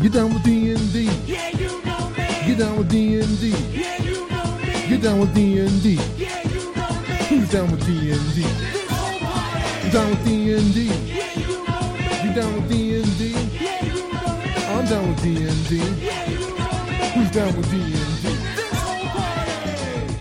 Get 0.00 0.12
down 0.12 0.34
with 0.34 0.44
D&D. 0.44 1.04
Yeah, 1.24 1.48
you 1.56 1.82
know 1.82 2.10
me. 2.10 2.26
Get 2.46 2.58
down 2.58 2.76
with 2.76 2.90
D&D. 2.90 3.48
Yeah, 3.72 4.02
you 4.02 4.28
know 4.28 4.58
me. 4.58 4.88
Get 4.90 5.00
down 5.00 5.20
with 5.20 5.34
D&D. 5.34 5.94
Yeah, 6.18 6.42
you 6.48 6.74
know 6.74 7.00
me. 7.00 7.14
Who's 7.28 7.50
down 7.50 7.70
with 7.70 7.86
D&D? 7.86 8.42
This 8.42 8.90
whole 8.90 9.18
party. 9.20 9.86
You 9.86 9.92
down 9.92 10.10
with 10.10 10.24
D&D? 10.26 10.84
Yeah, 10.84 11.40
you 11.40 11.48
know 11.64 11.92
me. 11.94 12.28
You 12.28 12.34
down 12.34 12.54
with 12.54 12.68
D&D? 12.68 13.20
Yeah, 13.58 13.84
you 13.86 14.12
know 14.12 14.36
me. 14.36 14.50
I'm 14.66 14.84
down 14.84 15.08
with 15.08 15.22
D&D. 15.22 15.76
Yeah, 16.04 16.28
you 16.28 16.40
know 16.40 16.84
me. 16.84 17.10
Who's 17.14 17.30
down 17.30 17.56
with 17.56 17.70
D&D? 17.70 17.88
This 17.88 18.82
whole 18.82 19.08
party. 19.08 20.14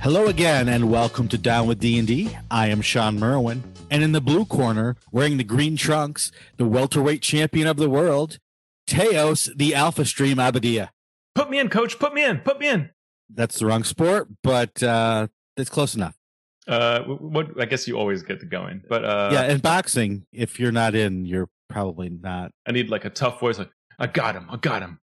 Hello 0.00 0.26
again, 0.28 0.66
and 0.66 0.90
welcome 0.90 1.28
to 1.28 1.36
Down 1.36 1.66
with 1.66 1.78
D&D. 1.78 2.34
I 2.50 2.68
am 2.68 2.80
Sean 2.80 3.18
Merwin, 3.18 3.64
and 3.90 4.02
in 4.02 4.12
the 4.12 4.22
blue 4.22 4.46
corner, 4.46 4.96
wearing 5.12 5.36
the 5.36 5.44
green 5.44 5.76
trunks, 5.76 6.32
the 6.56 6.64
welterweight 6.64 7.20
champion 7.20 7.66
of 7.66 7.76
the 7.76 7.90
world, 7.90 8.38
Teos, 8.86 9.50
the 9.56 9.74
Alpha 9.74 10.04
Stream 10.04 10.36
Abadia. 10.38 10.90
Put 11.34 11.50
me 11.50 11.58
in, 11.58 11.68
coach. 11.68 11.98
Put 11.98 12.14
me 12.14 12.24
in. 12.24 12.38
Put 12.38 12.58
me 12.60 12.68
in. 12.68 12.90
That's 13.28 13.58
the 13.58 13.66
wrong 13.66 13.84
sport, 13.84 14.28
but 14.42 14.82
uh, 14.82 15.28
that's 15.56 15.70
close 15.70 15.94
enough. 15.94 16.16
Uh, 16.66 17.00
what? 17.02 17.60
I 17.60 17.64
guess 17.66 17.86
you 17.88 17.98
always 17.98 18.22
get 18.22 18.40
to 18.40 18.46
go 18.46 18.66
in, 18.66 18.82
but 18.88 19.04
uh, 19.04 19.30
yeah, 19.32 19.48
in 19.52 19.58
boxing, 19.58 20.26
if 20.32 20.58
you're 20.58 20.72
not 20.72 20.94
in, 20.94 21.26
you're 21.26 21.48
probably 21.68 22.08
not. 22.08 22.52
I 22.66 22.72
need 22.72 22.88
like 22.88 23.04
a 23.04 23.10
tough 23.10 23.40
voice, 23.40 23.58
like 23.58 23.70
I 23.98 24.06
got 24.06 24.34
him. 24.34 24.46
I 24.50 24.56
got 24.56 24.82
him. 24.82 25.00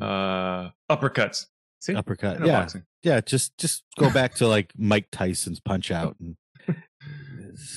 Uh, 0.00 0.70
uppercuts. 0.90 1.46
See, 1.80 1.94
Uppercut. 1.94 2.44
Yeah, 2.44 2.60
boxing. 2.60 2.84
yeah. 3.02 3.20
Just 3.20 3.58
just 3.58 3.84
go 3.98 4.10
back 4.10 4.34
to 4.36 4.48
like 4.48 4.72
Mike 4.76 5.08
Tyson's 5.12 5.60
Punch 5.60 5.90
Out, 5.90 6.16
and 6.18 6.36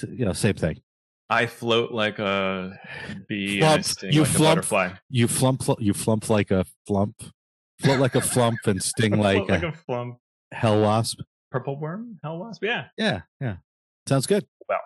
you 0.09 0.25
know, 0.25 0.33
same 0.33 0.55
thing. 0.55 0.81
I 1.30 1.45
float 1.45 1.91
like 1.91 2.20
a 2.20 2.80
bee 3.28 3.59
Flump. 3.59 3.75
and 3.75 3.86
sting 3.86 4.14
You 4.14 4.22
like 4.22 4.30
flump. 4.30 4.52
a 4.52 4.56
butterfly. 4.56 4.89
You 5.09 5.28
flump, 5.28 5.64
you 5.80 5.94
flump 5.94 6.30
like 6.30 6.52
a 6.52 6.66
flump, 6.86 7.22
float 7.81 8.00
like 8.00 8.16
a 8.16 8.22
flump, 8.22 8.59
and 8.66 8.81
sting 8.81 9.20
like 9.20 9.48
like 9.50 9.64
a 9.64 9.67
a 9.67 9.72
flump. 9.73 10.17
hell 10.52 10.81
wasp. 10.81 11.20
Purple 11.52 11.78
worm, 11.80 12.20
hell 12.23 12.38
wasp. 12.38 12.64
Yeah. 12.64 12.86
Yeah, 12.98 13.22
yeah. 13.42 13.58
Sounds 14.08 14.25
good. 14.25 14.45
Well, 14.70 14.80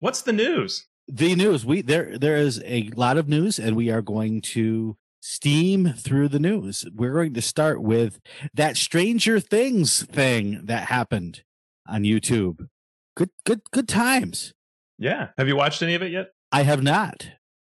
what's 0.00 0.22
the 0.22 0.32
news? 0.32 0.86
The 1.08 1.34
news. 1.34 1.64
We 1.64 1.82
there 1.82 2.18
there 2.18 2.36
is 2.36 2.60
a 2.64 2.90
lot 2.96 3.16
of 3.16 3.28
news, 3.28 3.58
and 3.58 3.74
we 3.76 3.90
are 3.90 4.02
going 4.02 4.40
to 4.52 4.96
steam 5.20 5.92
through 5.94 6.28
the 6.28 6.38
news. 6.38 6.84
We're 6.94 7.12
going 7.12 7.34
to 7.34 7.42
start 7.42 7.80
with 7.80 8.20
that 8.54 8.76
Stranger 8.76 9.40
Things 9.40 10.04
thing 10.04 10.60
that 10.66 10.88
happened 10.88 11.42
on 11.86 12.02
YouTube. 12.02 12.68
Good, 13.16 13.30
good, 13.46 13.62
good 13.70 13.88
times. 13.88 14.52
Yeah. 14.98 15.28
Have 15.38 15.48
you 15.48 15.56
watched 15.56 15.82
any 15.82 15.94
of 15.94 16.02
it 16.02 16.12
yet? 16.12 16.28
I 16.52 16.62
have 16.62 16.82
not. 16.82 17.28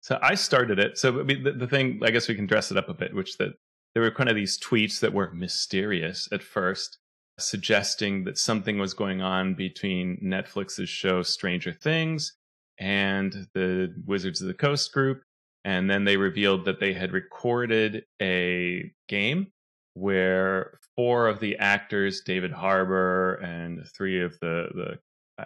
So 0.01 0.17
I 0.21 0.35
started 0.35 0.79
it. 0.79 0.97
So 0.97 1.19
I 1.19 1.23
mean, 1.23 1.43
the, 1.43 1.51
the 1.51 1.67
thing, 1.67 1.99
I 2.03 2.11
guess 2.11 2.27
we 2.27 2.35
can 2.35 2.45
dress 2.45 2.71
it 2.71 2.77
up 2.77 2.89
a 2.89 2.93
bit, 2.93 3.13
which 3.13 3.37
that 3.37 3.53
there 3.93 4.03
were 4.03 4.11
kind 4.11 4.29
of 4.29 4.35
these 4.35 4.59
tweets 4.59 4.99
that 4.99 5.13
were 5.13 5.31
mysterious 5.33 6.29
at 6.31 6.43
first, 6.43 6.97
suggesting 7.37 8.23
that 8.23 8.37
something 8.37 8.77
was 8.77 8.93
going 8.93 9.21
on 9.21 9.55
between 9.55 10.19
Netflix's 10.23 10.89
show 10.89 11.21
Stranger 11.23 11.73
Things 11.73 12.35
and 12.79 13.47
the 13.53 13.93
Wizards 14.05 14.41
of 14.41 14.47
the 14.47 14.53
Coast 14.53 14.93
group. 14.93 15.23
And 15.65 15.89
then 15.89 16.05
they 16.05 16.15
revealed 16.15 16.65
that 16.65 16.79
they 16.79 16.93
had 16.93 17.11
recorded 17.11 18.05
a 18.21 18.91
game 19.09 19.47
where 19.93 20.79
four 20.95 21.27
of 21.27 21.41
the 21.41 21.57
actors, 21.57 22.21
David 22.21 22.51
Harbour, 22.51 23.35
and 23.35 23.85
three 23.95 24.21
of 24.21 24.39
the, 24.39 24.69
the 24.73 24.99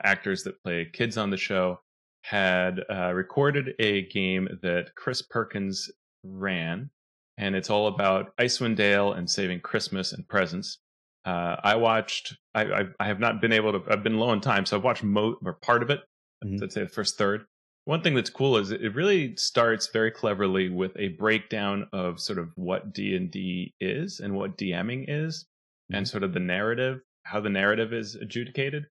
actors 0.03 0.43
that 0.43 0.61
play 0.63 0.89
kids 0.91 1.17
on 1.17 1.29
the 1.29 1.37
show, 1.37 1.79
had 2.23 2.81
uh, 2.89 3.11
recorded 3.13 3.73
a 3.79 4.03
game 4.07 4.47
that 4.61 4.95
Chris 4.95 5.21
Perkins 5.21 5.91
ran, 6.23 6.89
and 7.37 7.55
it's 7.55 7.69
all 7.69 7.87
about 7.87 8.35
Icewind 8.37 8.75
Dale 8.75 9.13
and 9.13 9.29
saving 9.29 9.59
Christmas 9.61 10.13
and 10.13 10.27
presents. 10.27 10.79
Uh, 11.25 11.55
I 11.63 11.75
watched. 11.75 12.37
I, 12.53 12.63
I 12.63 12.83
I 12.99 13.07
have 13.07 13.19
not 13.19 13.41
been 13.41 13.53
able 13.53 13.71
to. 13.73 13.91
I've 13.91 14.03
been 14.03 14.17
low 14.17 14.29
on 14.29 14.41
time, 14.41 14.65
so 14.65 14.77
I've 14.77 14.83
watched 14.83 15.03
mo 15.03 15.35
or 15.43 15.53
part 15.53 15.81
of 15.83 15.89
it. 15.89 16.01
Mhm. 16.43 16.59
Let's 16.59 16.75
say 16.75 16.83
the 16.83 16.89
first 16.89 17.17
third. 17.17 17.45
One 17.85 18.01
thing 18.01 18.15
that's 18.15 18.29
cool 18.29 18.57
is 18.57 18.71
it 18.71 18.95
really 18.95 19.35
starts 19.35 19.87
very 19.91 20.09
cleverly 20.11 20.69
with 20.69 20.91
a 20.97 21.09
breakdown 21.09 21.87
of 21.91 22.19
sort 22.19 22.39
of 22.39 22.49
what 22.55 22.93
D 22.93 23.15
and 23.15 23.29
D 23.29 23.73
is 23.81 24.21
and 24.21 24.35
what 24.35 24.57
DMing 24.57 25.05
is, 25.07 25.45
and 25.91 26.07
sort 26.07 26.23
of 26.23 26.33
the 26.33 26.39
narrative, 26.39 27.01
how 27.23 27.41
the 27.41 27.49
narrative 27.49 27.91
is 27.93 28.15
adjudicated. 28.15 28.85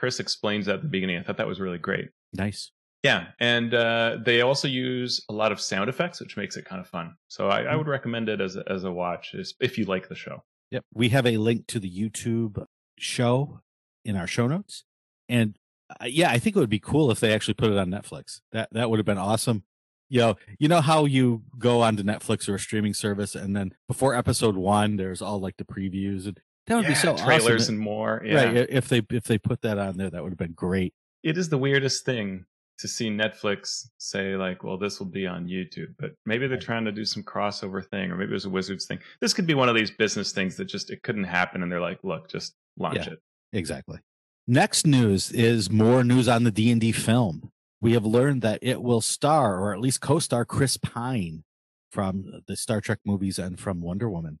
Chris 0.00 0.18
explains 0.18 0.64
that 0.64 0.76
at 0.76 0.82
the 0.82 0.88
beginning. 0.88 1.18
I 1.18 1.22
thought 1.22 1.36
that 1.36 1.46
was 1.46 1.60
really 1.60 1.76
great. 1.76 2.08
Nice. 2.32 2.72
Yeah, 3.02 3.26
and 3.38 3.74
uh, 3.74 4.16
they 4.24 4.40
also 4.40 4.66
use 4.66 5.22
a 5.28 5.34
lot 5.34 5.52
of 5.52 5.60
sound 5.60 5.90
effects, 5.90 6.20
which 6.20 6.38
makes 6.38 6.56
it 6.56 6.64
kind 6.64 6.80
of 6.80 6.88
fun. 6.88 7.16
So 7.28 7.48
I, 7.48 7.64
I 7.64 7.76
would 7.76 7.86
recommend 7.86 8.30
it 8.30 8.40
as 8.40 8.56
a, 8.56 8.64
as 8.66 8.84
a 8.84 8.90
watch 8.90 9.34
if 9.60 9.76
you 9.76 9.84
like 9.84 10.08
the 10.08 10.14
show. 10.14 10.42
Yep. 10.70 10.86
We 10.94 11.10
have 11.10 11.26
a 11.26 11.36
link 11.36 11.66
to 11.66 11.78
the 11.78 11.90
YouTube 11.90 12.64
show 12.98 13.60
in 14.06 14.16
our 14.16 14.26
show 14.26 14.46
notes. 14.46 14.84
And 15.28 15.58
uh, 15.90 16.06
yeah, 16.06 16.30
I 16.30 16.38
think 16.38 16.56
it 16.56 16.60
would 16.60 16.70
be 16.70 16.78
cool 16.78 17.10
if 17.10 17.20
they 17.20 17.34
actually 17.34 17.54
put 17.54 17.70
it 17.70 17.76
on 17.76 17.90
Netflix. 17.90 18.40
That 18.52 18.70
that 18.72 18.88
would 18.88 18.98
have 18.98 19.06
been 19.06 19.18
awesome. 19.18 19.64
You 20.08 20.20
know, 20.20 20.36
you 20.58 20.68
know 20.68 20.80
how 20.80 21.04
you 21.04 21.42
go 21.58 21.82
onto 21.82 22.02
Netflix 22.02 22.48
or 22.48 22.54
a 22.54 22.58
streaming 22.58 22.94
service 22.94 23.34
and 23.34 23.54
then 23.54 23.74
before 23.86 24.14
episode 24.14 24.56
1 24.56 24.96
there's 24.96 25.22
all 25.22 25.38
like 25.38 25.58
the 25.58 25.64
previews 25.64 26.26
and 26.26 26.40
that 26.66 26.76
would 26.76 26.86
be 26.86 26.94
so 26.94 27.16
trailers 27.16 27.62
awesome. 27.62 27.74
and 27.76 27.84
more. 27.84 28.22
Yeah. 28.24 28.44
Right, 28.44 28.56
if 28.70 28.88
they 28.88 29.02
if 29.10 29.24
they 29.24 29.38
put 29.38 29.62
that 29.62 29.78
on 29.78 29.96
there 29.96 30.10
that 30.10 30.22
would 30.22 30.30
have 30.32 30.38
been 30.38 30.52
great. 30.52 30.94
It 31.22 31.36
is 31.36 31.48
the 31.48 31.58
weirdest 31.58 32.04
thing 32.04 32.44
to 32.78 32.88
see 32.88 33.10
Netflix 33.10 33.88
say 33.98 34.36
like, 34.36 34.64
"Well, 34.64 34.78
this 34.78 34.98
will 34.98 35.06
be 35.10 35.26
on 35.26 35.46
YouTube," 35.46 35.94
but 35.98 36.12
maybe 36.24 36.46
they're 36.46 36.58
trying 36.58 36.84
to 36.86 36.92
do 36.92 37.04
some 37.04 37.22
crossover 37.22 37.84
thing, 37.84 38.10
or 38.10 38.16
maybe 38.16 38.30
it 38.30 38.34
was 38.34 38.46
a 38.46 38.50
Wizards 38.50 38.86
thing. 38.86 38.98
This 39.20 39.34
could 39.34 39.46
be 39.46 39.54
one 39.54 39.68
of 39.68 39.74
these 39.74 39.90
business 39.90 40.32
things 40.32 40.56
that 40.56 40.64
just 40.66 40.90
it 40.90 41.02
couldn't 41.02 41.24
happen, 41.24 41.62
and 41.62 41.70
they're 41.70 41.80
like, 41.80 42.02
"Look, 42.02 42.30
just 42.30 42.54
launch 42.78 43.06
Yeah. 43.06 43.12
it." 43.14 43.18
Exactly. 43.52 43.98
Next 44.46 44.86
news 44.86 45.30
is 45.30 45.70
more 45.70 46.02
news 46.02 46.26
on 46.28 46.44
the 46.44 46.50
D&D 46.50 46.92
film. 46.92 47.50
We 47.82 47.92
have 47.92 48.04
learned 48.06 48.42
that 48.42 48.58
it 48.62 48.82
will 48.82 49.00
star 49.00 49.58
or 49.60 49.72
at 49.74 49.80
least 49.80 50.00
co-star 50.00 50.44
Chris 50.44 50.76
Pine 50.76 51.44
from 51.92 52.42
the 52.46 52.56
Star 52.56 52.80
Trek 52.80 53.00
movies 53.04 53.38
and 53.38 53.58
from 53.58 53.80
Wonder 53.80 54.08
Woman. 54.10 54.38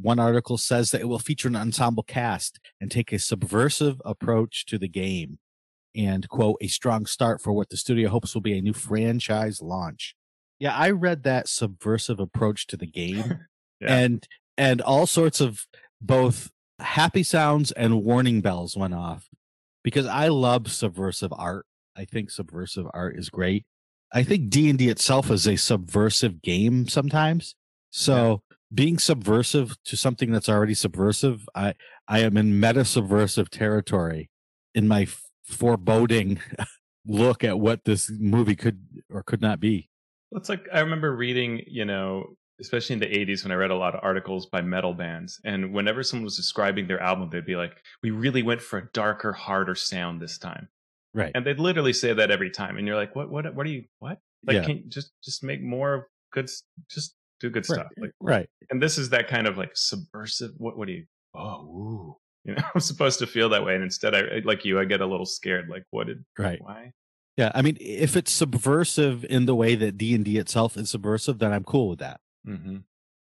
One 0.00 0.18
article 0.18 0.58
says 0.58 0.90
that 0.90 1.00
it 1.00 1.08
will 1.08 1.18
feature 1.18 1.48
an 1.48 1.56
ensemble 1.56 2.02
cast 2.02 2.58
and 2.80 2.90
take 2.90 3.12
a 3.12 3.18
subversive 3.18 4.00
approach 4.04 4.64
to 4.66 4.78
the 4.78 4.88
game 4.88 5.38
and 5.94 6.28
quote 6.28 6.56
a 6.60 6.66
strong 6.68 7.04
start 7.06 7.40
for 7.42 7.52
what 7.52 7.68
the 7.68 7.76
studio 7.76 8.08
hopes 8.08 8.34
will 8.34 8.40
be 8.40 8.56
a 8.56 8.62
new 8.62 8.72
franchise 8.72 9.60
launch. 9.60 10.14
Yeah, 10.58 10.74
I 10.74 10.90
read 10.90 11.24
that 11.24 11.48
subversive 11.48 12.18
approach 12.20 12.66
to 12.68 12.76
the 12.76 12.86
game 12.86 13.40
Yeah. 13.80 13.96
and 13.96 14.28
and 14.56 14.80
all 14.80 15.06
sorts 15.06 15.40
of 15.40 15.66
both 16.00 16.50
happy 16.78 17.22
sounds 17.24 17.72
and 17.72 18.04
warning 18.04 18.40
bells 18.40 18.76
went 18.76 18.94
off 18.94 19.28
because 19.82 20.06
I 20.06 20.28
love 20.28 20.70
subversive 20.70 21.32
art. 21.36 21.66
I 21.96 22.04
think 22.04 22.30
subversive 22.30 22.86
art 22.94 23.16
is 23.18 23.28
great. 23.28 23.64
I 24.12 24.22
think 24.22 24.50
D&D 24.50 24.88
itself 24.88 25.30
is 25.30 25.46
a 25.48 25.56
subversive 25.56 26.42
game 26.42 26.86
sometimes. 26.86 27.54
So 27.90 28.42
being 28.72 28.98
subversive 28.98 29.76
to 29.84 29.96
something 29.96 30.30
that's 30.32 30.48
already 30.48 30.74
subversive, 30.74 31.48
I 31.54 31.74
I 32.08 32.20
am 32.20 32.36
in 32.36 32.58
meta 32.58 32.84
subversive 32.84 33.50
territory 33.50 34.30
in 34.74 34.88
my 34.88 35.06
foreboding 35.44 36.40
look 37.06 37.44
at 37.44 37.58
what 37.58 37.84
this 37.84 38.10
movie 38.18 38.56
could 38.56 38.80
or 39.10 39.22
could 39.22 39.40
not 39.40 39.60
be. 39.60 39.88
Well, 40.30 40.40
It's 40.40 40.48
like 40.48 40.66
I 40.72 40.80
remember 40.80 41.14
reading, 41.14 41.62
you 41.66 41.84
know, 41.84 42.34
especially 42.60 42.94
in 42.94 43.00
the 43.00 43.06
80s 43.06 43.42
when 43.42 43.52
I 43.52 43.56
read 43.56 43.70
a 43.70 43.76
lot 43.76 43.94
of 43.94 44.00
articles 44.02 44.46
by 44.46 44.62
metal 44.62 44.94
bands. 44.94 45.40
And 45.44 45.72
whenever 45.74 46.02
someone 46.02 46.24
was 46.24 46.36
describing 46.36 46.86
their 46.86 47.00
album, 47.00 47.28
they'd 47.30 47.44
be 47.44 47.56
like, 47.56 47.72
we 48.02 48.10
really 48.12 48.42
went 48.42 48.62
for 48.62 48.78
a 48.78 48.88
darker, 48.92 49.32
harder 49.32 49.74
sound 49.74 50.20
this 50.22 50.38
time. 50.38 50.68
Right. 51.12 51.32
And 51.34 51.44
they'd 51.44 51.58
literally 51.58 51.92
say 51.92 52.12
that 52.12 52.30
every 52.30 52.50
time. 52.50 52.78
And 52.78 52.86
you're 52.86 52.96
like, 52.96 53.14
what, 53.16 53.30
what, 53.30 53.52
what 53.54 53.66
are 53.66 53.70
you, 53.70 53.84
what? 53.98 54.18
Like, 54.46 54.54
Yeah. 54.56 54.64
can 54.64 54.76
you 54.78 54.82
just, 54.88 55.10
just 55.24 55.42
make 55.42 55.60
more 55.62 55.94
of 55.94 56.02
good, 56.32 56.48
just 56.88 57.14
do 57.42 57.50
good 57.50 57.66
stuff. 57.66 57.88
Like, 57.98 58.12
right. 58.20 58.48
and 58.70 58.80
this 58.82 58.96
is 58.96 59.10
that 59.10 59.28
kind 59.28 59.46
of 59.46 59.58
like 59.58 59.72
subversive, 59.74 60.52
what, 60.56 60.78
what 60.78 60.86
do 60.86 60.94
you, 60.94 61.04
oh, 61.34 61.60
ooh. 61.64 62.16
You 62.44 62.56
know, 62.56 62.62
I'm 62.74 62.80
supposed 62.80 63.20
to 63.20 63.26
feel 63.28 63.50
that 63.50 63.64
way. 63.64 63.76
And 63.76 63.84
instead, 63.84 64.16
I, 64.16 64.40
like 64.44 64.64
you, 64.64 64.80
I 64.80 64.84
get 64.84 65.00
a 65.00 65.06
little 65.06 65.26
scared. 65.26 65.68
Like, 65.68 65.84
what 65.90 66.08
did, 66.08 66.24
Right. 66.36 66.60
why? 66.60 66.90
Yeah, 67.36 67.52
I 67.54 67.62
mean, 67.62 67.76
if 67.80 68.16
it's 68.16 68.32
subversive 68.32 69.24
in 69.24 69.46
the 69.46 69.54
way 69.54 69.76
that 69.76 69.96
D 69.96 70.12
and 70.12 70.24
D 70.24 70.38
itself 70.38 70.76
is 70.76 70.90
subversive, 70.90 71.38
then 71.38 71.52
I'm 71.52 71.62
cool 71.62 71.90
with 71.90 72.00
that. 72.00 72.18
hmm 72.44 72.78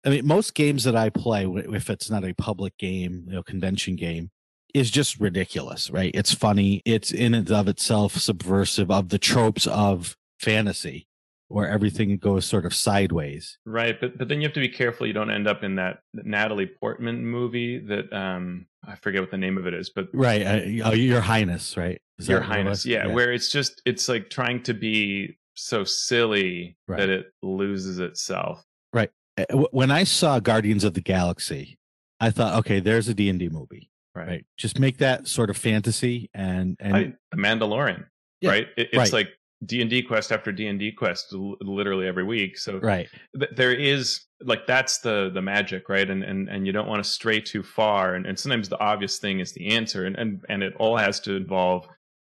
I 0.05 0.11
mean, 0.11 0.27
most 0.27 0.55
games 0.55 0.85
that 0.85 0.95
I 0.95 1.09
play, 1.09 1.47
if 1.47 1.89
it's 1.89 2.11
not 2.11 2.25
a 2.25 2.35
public 2.35 2.77
game, 2.77 3.25
you 3.27 3.33
know, 3.37 3.43
convention 3.43 3.97
game, 3.97 4.31
is 4.75 4.91
just 4.91 5.19
ridiculous, 5.19 5.91
right? 5.91 6.11
It's 6.15 6.35
funny. 6.35 6.83
It's 6.85 7.11
in 7.11 7.33
and 7.33 7.51
of 7.51 7.67
itself 7.67 8.13
subversive 8.13 8.91
of 8.91 9.09
the 9.09 9.19
tropes 9.19 9.67
of 9.67 10.15
fantasy, 10.39 11.06
where 11.49 11.69
everything 11.69 12.17
goes 12.19 12.45
sort 12.45 12.67
of 12.67 12.75
sideways. 12.75 13.59
Right, 13.65 13.99
but 14.01 14.19
but 14.19 14.29
then 14.29 14.41
you 14.41 14.47
have 14.47 14.55
to 14.55 14.61
be 14.61 14.69
careful 14.69 15.07
you 15.07 15.13
don't 15.13 15.31
end 15.31 15.47
up 15.47 15.63
in 15.63 15.77
that 15.77 16.01
Natalie 16.15 16.67
Portman 16.67 17.25
movie 17.27 17.79
that 17.87 18.13
um 18.13 18.67
I 18.87 18.97
forget 18.97 19.21
what 19.21 19.31
the 19.31 19.39
name 19.39 19.59
of 19.59 19.67
it 19.67 19.75
is, 19.75 19.91
but 19.91 20.09
Right. 20.13 20.43
Uh, 20.43 20.89
oh, 20.91 20.93
Your 20.93 21.21
Highness, 21.21 21.77
right? 21.77 22.01
Is 22.19 22.29
Your 22.29 22.41
that 22.41 22.49
what 22.49 22.53
it 22.55 22.63
Highness, 22.63 22.79
was? 22.79 22.87
yeah, 22.87 23.07
where 23.07 23.33
it's 23.33 23.51
just 23.51 23.83
it's 23.85 24.09
like 24.09 24.31
trying 24.31 24.63
to 24.65 24.75
be 24.75 25.39
so 25.55 25.85
silly 25.85 26.77
Right. 26.89 26.99
that 27.01 27.09
it 27.09 27.33
loses 27.43 27.99
itself. 27.99 28.65
Right. 28.93 29.11
uh, 29.39 29.45
when 29.71 29.91
I 29.91 30.05
saw 30.05 30.39
Guardians 30.41 30.85
of 30.85 30.95
the 30.95 31.01
Galaxy, 31.01 31.79
I 32.21 32.31
thought, 32.31 32.55
okay, 32.61 32.81
there's 32.81 33.09
a 33.09 33.15
D 33.15 33.29
and 33.29 33.39
D 33.39 33.49
movie, 33.49 33.91
Right. 34.15 34.29
right? 34.29 34.47
Just 34.57 34.79
make 34.79 34.99
that 34.99 35.29
sort 35.29 35.51
of 35.51 35.57
fantasy 35.57 36.31
and 36.35 36.77
and 36.81 36.97
I, 36.97 37.13
the 37.31 37.37
Mandalorian, 37.37 38.07
Yeah, 38.41 38.51
right? 38.51 38.67
It, 38.77 38.89
it's 38.93 38.97
right. 38.97 39.13
like 39.13 39.29
D 39.65 39.81
and 39.81 39.89
D 39.89 40.03
quest 40.03 40.33
after 40.33 40.53
D 40.53 40.67
and 40.67 40.79
D 40.79 40.93
quest, 40.93 41.33
l- 41.33 41.57
literally 41.61 42.07
every 42.07 42.25
week. 42.25 42.59
So 42.59 42.79
right, 42.79 43.09
th- 43.39 43.53
there 43.57 43.73
is 43.73 44.21
like 44.43 44.67
that's 44.67 44.99
the 44.99 45.31
the 45.33 45.41
magic, 45.43 45.89
right? 45.89 46.09
And 46.09 46.23
and 46.23 46.49
and 46.49 46.67
you 46.67 46.73
don't 46.73 46.89
want 46.89 47.03
to 47.03 47.09
stray 47.09 47.41
too 47.41 47.63
far. 47.63 48.15
And 48.15 48.27
and 48.27 48.39
sometimes 48.39 48.69
the 48.69 48.79
obvious 48.79 49.19
thing 49.19 49.41
is 49.41 49.53
the 49.53 49.69
answer, 49.69 50.05
and 50.05 50.15
and 50.17 50.45
and 50.51 50.63
it 50.63 50.75
all 50.79 50.97
has 50.97 51.21
to 51.21 51.35
involve 51.35 51.89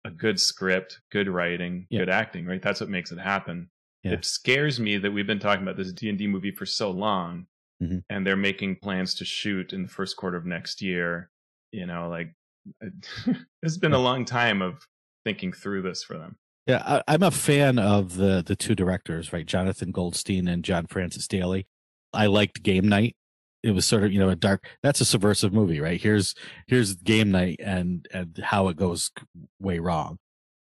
a 0.06 0.12
good 0.12 0.38
script, 0.40 1.00
good 1.14 1.30
writing, 1.30 1.88
Yeah. 1.90 2.00
good 2.00 2.10
acting, 2.10 2.46
right? 2.46 2.62
That's 2.62 2.82
what 2.82 2.90
makes 2.90 3.12
it 3.14 3.20
happen. 3.20 3.70
Yeah. 4.04 4.12
It 4.14 4.26
scares 4.26 4.78
me 4.82 4.98
that 4.98 5.12
we've 5.12 5.26
been 5.26 5.40
talking 5.40 5.64
about 5.64 5.78
this 5.78 5.94
D 5.94 6.10
and 6.10 6.18
D 6.18 6.28
movie 6.28 6.52
for 6.52 6.66
so 6.66 6.92
long, 6.92 7.48
Mhm. 7.82 8.04
and 8.10 8.28
they're 8.28 8.36
making 8.36 8.80
plans 8.82 9.14
to 9.16 9.24
shoot 9.26 9.72
in 9.72 9.84
the 9.84 9.88
first 9.88 10.18
quarter 10.18 10.36
of 10.36 10.46
next 10.46 10.82
year. 10.82 11.30
You 11.72 11.86
know, 11.86 12.10
like 12.10 12.34
it's 13.64 13.78
been 13.78 13.94
a 13.94 13.98
long 14.00 14.26
time 14.26 14.62
of 14.62 14.86
thinking 15.24 15.54
through 15.54 15.84
this 15.84 16.04
for 16.04 16.18
them. 16.18 16.36
Yeah. 16.68 16.82
I, 16.86 17.14
I'm 17.14 17.24
a 17.24 17.32
fan 17.32 17.80
of 17.80 18.16
the 18.16 18.44
the 18.46 18.56
two 18.56 18.76
directors, 18.76 19.34
right? 19.34 19.46
Jonathan 19.46 19.92
Goldstein 19.92 20.48
and 20.48 20.64
John 20.64 20.88
Francis 20.88 21.28
Daley. 21.28 21.68
I 22.14 22.28
liked 22.28 22.64
Game 22.64 22.88
Night. 22.88 23.16
It 23.64 23.72
was 23.72 23.88
sort 23.88 24.04
of 24.04 24.12
you 24.12 24.20
know 24.20 24.30
a 24.30 24.36
dark. 24.36 24.68
That's 24.82 25.02
a 25.02 25.06
subversive 25.06 25.54
movie, 25.54 25.80
right? 25.80 26.00
Here's 26.00 26.36
here's 26.68 26.96
Game 26.96 27.32
Night 27.32 27.60
and 27.64 28.08
and 28.14 28.40
how 28.44 28.68
it 28.68 28.78
goes 28.78 29.12
way 29.60 29.80
wrong. 29.80 30.18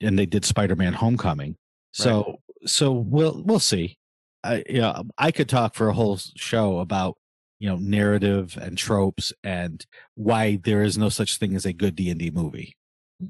And 0.01 0.17
they 0.17 0.25
did 0.25 0.45
Spider 0.45 0.75
Man 0.75 0.93
Homecoming. 0.93 1.55
So 1.93 2.37
so 2.65 2.91
we'll 2.91 3.43
we'll 3.45 3.59
see. 3.59 3.97
I 4.43 4.63
you 4.69 4.81
know, 4.81 5.03
I 5.17 5.31
could 5.31 5.49
talk 5.49 5.75
for 5.75 5.89
a 5.89 5.93
whole 5.93 6.19
show 6.35 6.79
about 6.79 7.17
you 7.59 7.69
know 7.69 7.77
narrative 7.77 8.57
and 8.61 8.77
tropes 8.77 9.33
and 9.43 9.85
why 10.15 10.59
there 10.63 10.83
is 10.83 10.97
no 10.97 11.09
such 11.09 11.37
thing 11.37 11.55
as 11.55 11.65
a 11.65 11.73
good 11.73 11.95
D 11.95 12.09
and 12.09 12.19
D 12.19 12.29
movie. 12.31 12.75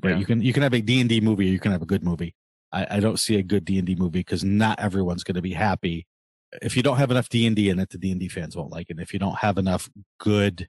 Right? 0.03 0.11
Yeah. 0.11 0.17
You 0.17 0.25
can 0.25 0.41
you 0.41 0.53
can 0.53 0.63
have 0.63 0.73
a 0.73 0.81
D 0.81 0.99
and 0.99 1.09
D 1.09 1.21
movie 1.21 1.47
or 1.47 1.51
you 1.51 1.59
can 1.59 1.71
have 1.71 1.81
a 1.81 1.85
good 1.85 2.03
movie. 2.03 2.35
I, 2.71 2.87
I 2.91 2.99
don't 2.99 3.19
see 3.19 3.35
a 3.37 3.43
good 3.43 3.65
D 3.65 3.77
and 3.77 3.87
D 3.87 3.95
movie 3.95 4.19
because 4.19 4.43
not 4.43 4.79
everyone's 4.79 5.23
going 5.23 5.35
to 5.35 5.41
be 5.41 5.53
happy. 5.53 6.05
If 6.61 6.77
you 6.77 6.83
don't 6.83 6.97
have 6.97 7.11
enough 7.11 7.29
D 7.29 7.45
and 7.45 7.55
D 7.55 7.69
in 7.69 7.79
it, 7.79 7.89
the 7.89 7.97
D 7.97 8.11
and 8.11 8.19
D 8.19 8.27
fans 8.27 8.55
won't 8.55 8.71
like 8.71 8.89
it. 8.89 8.93
And 8.93 9.01
If 9.01 9.13
you 9.13 9.19
don't 9.19 9.39
have 9.39 9.57
enough 9.57 9.89
good 10.19 10.67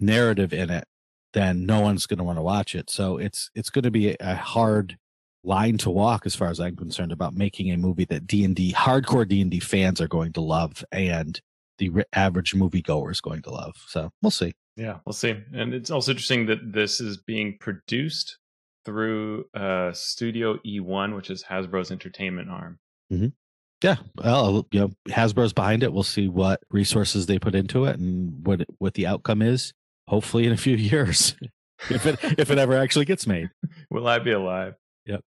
narrative 0.00 0.52
in 0.52 0.70
it, 0.70 0.84
then 1.32 1.66
no 1.66 1.80
one's 1.80 2.06
going 2.06 2.18
to 2.18 2.24
want 2.24 2.38
to 2.38 2.42
watch 2.42 2.74
it. 2.74 2.90
So 2.90 3.18
it's 3.18 3.50
it's 3.54 3.70
going 3.70 3.84
to 3.84 3.90
be 3.90 4.16
a 4.20 4.34
hard 4.34 4.96
line 5.44 5.78
to 5.78 5.90
walk 5.90 6.26
as 6.26 6.34
far 6.34 6.48
as 6.48 6.60
I'm 6.60 6.76
concerned 6.76 7.12
about 7.12 7.34
making 7.34 7.70
a 7.70 7.76
movie 7.76 8.04
that 8.06 8.26
D 8.26 8.44
and 8.44 8.56
D 8.56 8.72
hardcore 8.72 9.28
D 9.28 9.40
and 9.40 9.50
D 9.50 9.60
fans 9.60 10.00
are 10.00 10.08
going 10.08 10.32
to 10.34 10.40
love 10.40 10.84
and 10.90 11.40
the 11.78 11.90
average 12.12 12.54
moviegoer 12.54 13.10
is 13.10 13.20
going 13.20 13.42
to 13.42 13.50
love. 13.50 13.76
So 13.86 14.10
we'll 14.20 14.30
see. 14.30 14.52
Yeah, 14.76 14.98
we'll 15.06 15.12
see. 15.12 15.36
And 15.54 15.74
it's 15.74 15.90
also 15.90 16.12
interesting 16.12 16.46
that 16.46 16.72
this 16.72 17.00
is 17.00 17.16
being 17.16 17.56
produced 17.60 18.38
through 18.84 19.46
uh, 19.54 19.92
Studio 19.92 20.58
E1, 20.66 21.14
which 21.14 21.30
is 21.30 21.44
Hasbro's 21.44 21.90
entertainment 21.90 22.50
arm. 22.50 22.78
Yeah, 23.82 23.96
well, 24.16 24.66
you 24.72 24.80
know, 24.80 24.90
Hasbro's 25.08 25.52
behind 25.52 25.82
it. 25.82 25.92
We'll 25.92 26.02
see 26.02 26.28
what 26.28 26.62
resources 26.70 27.26
they 27.26 27.38
put 27.38 27.54
into 27.54 27.84
it 27.84 27.98
and 27.98 28.44
what 28.44 28.62
what 28.78 28.94
the 28.94 29.06
outcome 29.06 29.40
is. 29.40 29.72
Hopefully, 30.08 30.46
in 30.46 30.52
a 30.52 30.56
few 30.56 30.76
years, 30.76 31.36
if 31.88 32.06
it 32.06 32.18
if 32.38 32.50
it 32.50 32.58
ever 32.58 32.76
actually 32.76 33.04
gets 33.04 33.26
made. 33.26 33.50
Will 33.90 34.08
I 34.08 34.18
be 34.18 34.32
alive? 34.32 34.74
Yep. 35.06 35.22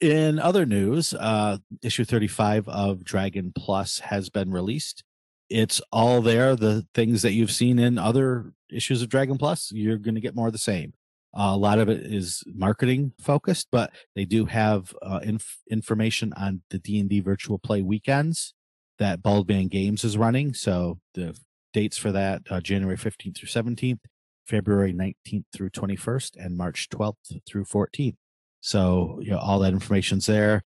In 0.00 0.38
other 0.38 0.66
news, 0.66 1.14
uh, 1.14 1.58
issue 1.82 2.04
35 2.04 2.68
of 2.68 3.04
Dragon 3.04 3.52
Plus 3.56 4.00
has 4.00 4.28
been 4.28 4.50
released. 4.50 5.02
It's 5.48 5.80
all 5.90 6.20
there. 6.20 6.56
The 6.56 6.86
things 6.94 7.22
that 7.22 7.32
you've 7.32 7.50
seen 7.50 7.78
in 7.78 7.98
other 7.98 8.52
issues 8.70 9.02
of 9.02 9.08
Dragon 9.08 9.38
Plus, 9.38 9.72
you're 9.72 9.98
going 9.98 10.14
to 10.14 10.20
get 10.20 10.34
more 10.34 10.48
of 10.48 10.52
the 10.52 10.58
same. 10.58 10.92
Uh, 11.36 11.50
a 11.52 11.56
lot 11.56 11.78
of 11.78 11.88
it 11.88 12.00
is 12.00 12.44
marketing 12.46 13.12
focused, 13.20 13.68
but 13.72 13.90
they 14.14 14.24
do 14.24 14.44
have 14.44 14.94
uh, 15.02 15.20
inf- 15.22 15.58
information 15.68 16.32
on 16.34 16.62
the 16.70 16.78
D&D 16.78 17.20
virtual 17.20 17.58
play 17.58 17.82
weekends 17.82 18.54
that 18.98 19.22
Baldman 19.22 19.68
Games 19.68 20.04
is 20.04 20.16
running. 20.16 20.54
So 20.54 21.00
the 21.14 21.36
dates 21.72 21.98
for 21.98 22.12
that, 22.12 22.42
uh, 22.48 22.60
January 22.60 22.96
15th 22.96 23.36
through 23.36 23.48
17th, 23.48 23.98
February 24.46 24.92
19th 24.92 25.44
through 25.52 25.70
21st, 25.70 26.36
and 26.36 26.56
March 26.56 26.88
12th 26.90 27.40
through 27.46 27.64
14th. 27.64 28.16
So, 28.60 29.18
you 29.20 29.32
know, 29.32 29.38
all 29.38 29.58
that 29.60 29.72
information's 29.72 30.26
there. 30.26 30.62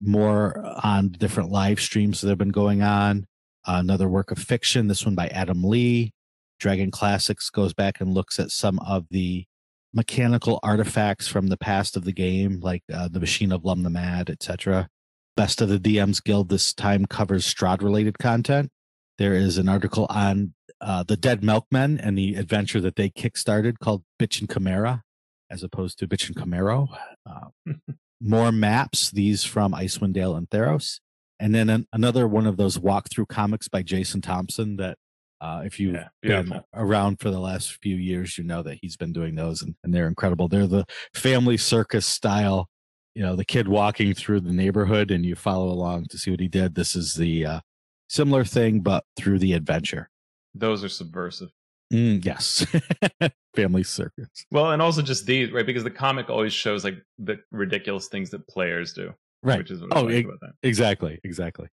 More 0.00 0.64
on 0.82 1.08
different 1.10 1.50
live 1.50 1.80
streams 1.80 2.20
that 2.20 2.28
have 2.28 2.38
been 2.38 2.48
going 2.48 2.82
on. 2.82 3.26
another 3.66 4.08
work 4.08 4.30
of 4.30 4.38
fiction, 4.38 4.88
this 4.88 5.04
one 5.04 5.14
by 5.14 5.28
Adam 5.28 5.62
Lee. 5.62 6.12
Dragon 6.58 6.90
Classics 6.90 7.50
goes 7.50 7.74
back 7.74 8.00
and 8.00 8.14
looks 8.14 8.38
at 8.38 8.50
some 8.50 8.78
of 8.80 9.06
the 9.10 9.46
mechanical 9.94 10.58
artifacts 10.62 11.28
from 11.28 11.48
the 11.48 11.56
past 11.56 11.96
of 11.96 12.04
the 12.04 12.12
game, 12.12 12.60
like 12.60 12.82
uh, 12.92 13.08
the 13.08 13.20
Machine 13.20 13.52
of 13.52 13.64
Lum 13.64 13.82
the 13.82 13.90
Mad, 13.90 14.30
etc. 14.30 14.88
Best 15.36 15.60
of 15.60 15.68
the 15.68 15.78
DMs 15.78 16.22
Guild 16.22 16.48
this 16.48 16.72
time 16.72 17.06
covers 17.06 17.46
Strahd 17.46 17.82
related 17.82 18.18
content. 18.18 18.70
There 19.18 19.34
is 19.34 19.58
an 19.58 19.68
article 19.68 20.06
on 20.10 20.54
uh, 20.80 21.04
the 21.04 21.16
Dead 21.16 21.44
Milkmen 21.44 21.98
and 21.98 22.18
the 22.18 22.34
adventure 22.34 22.80
that 22.80 22.96
they 22.96 23.08
kickstarted 23.08 23.78
called 23.78 24.02
Bitch 24.20 24.40
and 24.40 24.50
Chimera, 24.50 25.02
as 25.50 25.62
opposed 25.62 25.98
to 25.98 26.08
Bitch 26.08 26.26
and 26.28 26.36
Camaro. 26.36 26.88
Uh, 27.24 27.74
more 28.20 28.52
maps, 28.52 29.10
these 29.10 29.44
from 29.44 29.72
Icewind 29.72 30.14
Dale 30.14 30.34
and 30.34 30.48
Theros. 30.48 31.00
And 31.38 31.54
then 31.54 31.68
an, 31.70 31.86
another 31.92 32.26
one 32.26 32.46
of 32.46 32.56
those 32.56 32.78
walkthrough 32.78 33.28
comics 33.28 33.68
by 33.68 33.82
Jason 33.82 34.20
Thompson 34.20 34.76
that 34.76 34.96
uh, 35.42 35.62
if 35.66 35.78
you've 35.80 35.96
Yeah, 36.22 36.42
been 36.42 36.60
around 36.72 37.18
for 37.20 37.30
the 37.30 37.40
last 37.40 37.72
few 37.82 37.96
years, 37.96 38.38
you 38.38 38.44
know 38.44 38.62
that 38.62 38.78
he's 38.80 38.96
been 38.96 39.12
doing 39.12 39.34
those 39.34 39.60
and, 39.60 39.74
and 39.82 39.92
they're 39.92 40.06
incredible. 40.08 40.46
They're 40.48 40.66
the 40.68 40.86
family 41.14 41.56
circus 41.56 42.06
style, 42.06 42.68
you 43.14 43.22
know, 43.22 43.34
the 43.36 43.44
kid 43.44 43.66
walking 43.68 44.14
through 44.14 44.40
the 44.42 44.52
neighborhood 44.52 45.10
and 45.10 45.26
you 45.26 45.34
follow 45.34 45.68
along 45.68 46.06
to 46.10 46.16
see 46.18 46.30
what 46.30 46.40
he 46.40 46.48
did. 46.48 46.74
This 46.76 46.94
is 46.94 47.14
the 47.14 47.44
uh, 47.44 47.60
similar 48.08 48.44
thing, 48.44 48.80
but 48.80 49.04
through 49.16 49.40
the 49.40 49.52
adventure. 49.52 50.08
Those 50.54 50.84
are 50.84 50.88
subversive. 50.88 51.50
Mm, 51.92 52.24
yes. 52.24 52.64
family 53.56 53.82
circus. 53.82 54.28
Well, 54.50 54.70
and 54.70 54.80
also 54.80 55.02
just 55.02 55.26
these, 55.26 55.50
right? 55.50 55.66
Because 55.66 55.84
the 55.84 55.90
comic 55.90 56.30
always 56.30 56.52
shows 56.54 56.84
like 56.84 56.96
the 57.18 57.38
ridiculous 57.50 58.08
things 58.08 58.30
that 58.30 58.46
players 58.48 58.92
do, 58.94 59.12
Right. 59.42 59.58
which 59.58 59.70
is 59.70 59.80
what 59.82 59.92
I 59.94 59.98
Oh, 60.00 60.04
like 60.04 60.14
it- 60.14 60.24
about 60.24 60.40
that. 60.40 60.52
Exactly, 60.62 61.18
exactly. 61.24 61.68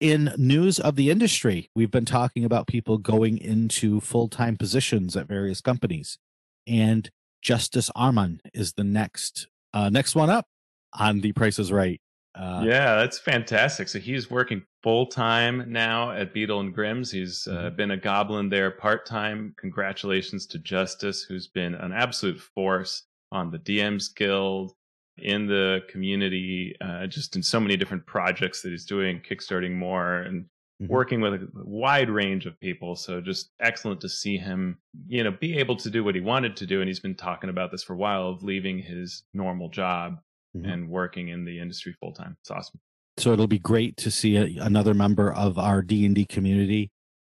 In 0.00 0.34
news 0.36 0.78
of 0.78 0.96
the 0.96 1.10
industry, 1.10 1.70
we've 1.74 1.90
been 1.90 2.04
talking 2.04 2.44
about 2.44 2.66
people 2.66 2.98
going 2.98 3.38
into 3.38 4.00
full 4.00 4.28
time 4.28 4.56
positions 4.56 5.16
at 5.16 5.26
various 5.26 5.62
companies, 5.62 6.18
and 6.66 7.10
Justice 7.40 7.90
Arman 7.96 8.40
is 8.52 8.74
the 8.74 8.84
next 8.84 9.48
uh, 9.72 9.88
next 9.88 10.14
one 10.14 10.28
up 10.28 10.46
on 10.92 11.20
The 11.20 11.32
Price 11.32 11.58
is 11.58 11.72
Right. 11.72 12.00
Uh, 12.34 12.62
yeah, 12.66 12.96
that's 12.96 13.18
fantastic. 13.18 13.88
So 13.88 13.98
he's 13.98 14.30
working 14.30 14.62
full 14.82 15.06
time 15.06 15.64
now 15.72 16.10
at 16.10 16.34
Beadle 16.34 16.60
and 16.60 16.74
Grimm's. 16.74 17.10
He's 17.10 17.46
uh, 17.46 17.52
Mm-hmm. 17.52 17.76
been 17.76 17.90
a 17.92 17.96
goblin 17.96 18.50
there 18.50 18.70
part 18.70 19.06
time. 19.06 19.54
Congratulations 19.56 20.44
to 20.48 20.58
Justice, 20.58 21.22
who's 21.22 21.48
been 21.48 21.74
an 21.74 21.92
absolute 21.92 22.38
force 22.38 23.04
on 23.32 23.50
the 23.50 23.58
DMs 23.58 24.14
Guild, 24.14 24.74
in 25.18 25.46
the 25.46 25.80
community, 25.88 26.74
uh, 26.80 27.06
just 27.06 27.36
in 27.36 27.42
so 27.42 27.58
many 27.60 27.76
different 27.76 28.06
projects 28.06 28.62
that 28.62 28.70
he's 28.70 28.84
doing, 28.84 29.20
kickstarting 29.28 29.72
more 29.74 30.20
and 30.22 30.46
Mhm. 30.82 30.88
working 30.88 31.20
with 31.22 31.32
a 31.34 31.48
wide 31.54 32.10
range 32.10 32.44
of 32.44 32.58
people. 32.60 32.96
So 32.96 33.22
just 33.22 33.50
excellent 33.60 33.98
to 34.02 34.10
see 34.10 34.36
him, 34.36 34.76
you 35.08 35.24
know, 35.24 35.30
be 35.30 35.56
able 35.56 35.76
to 35.76 35.88
do 35.88 36.04
what 36.04 36.14
he 36.14 36.20
wanted 36.20 36.54
to 36.56 36.66
do. 36.66 36.80
And 36.82 36.88
he's 36.88 37.00
been 37.00 37.14
talking 37.14 37.48
about 37.48 37.70
this 37.70 37.82
for 37.82 37.94
a 37.94 37.96
while 37.96 38.28
of 38.28 38.42
leaving 38.42 38.78
his 38.80 39.24
normal 39.32 39.70
job 39.70 40.18
Mhm. 40.54 40.70
and 40.70 40.88
working 40.90 41.28
in 41.28 41.46
the 41.46 41.58
industry 41.60 41.94
full 41.98 42.12
time. 42.12 42.36
It's 42.40 42.50
awesome. 42.50 42.78
So 43.16 43.32
it'll 43.32 43.46
be 43.46 43.58
great 43.58 43.96
to 43.96 44.10
see 44.10 44.36
a, 44.36 44.62
another 44.62 44.92
member 44.92 45.32
of 45.32 45.56
our 45.58 45.80
D 45.80 46.04
and 46.04 46.14
D 46.14 46.26
community 46.26 46.90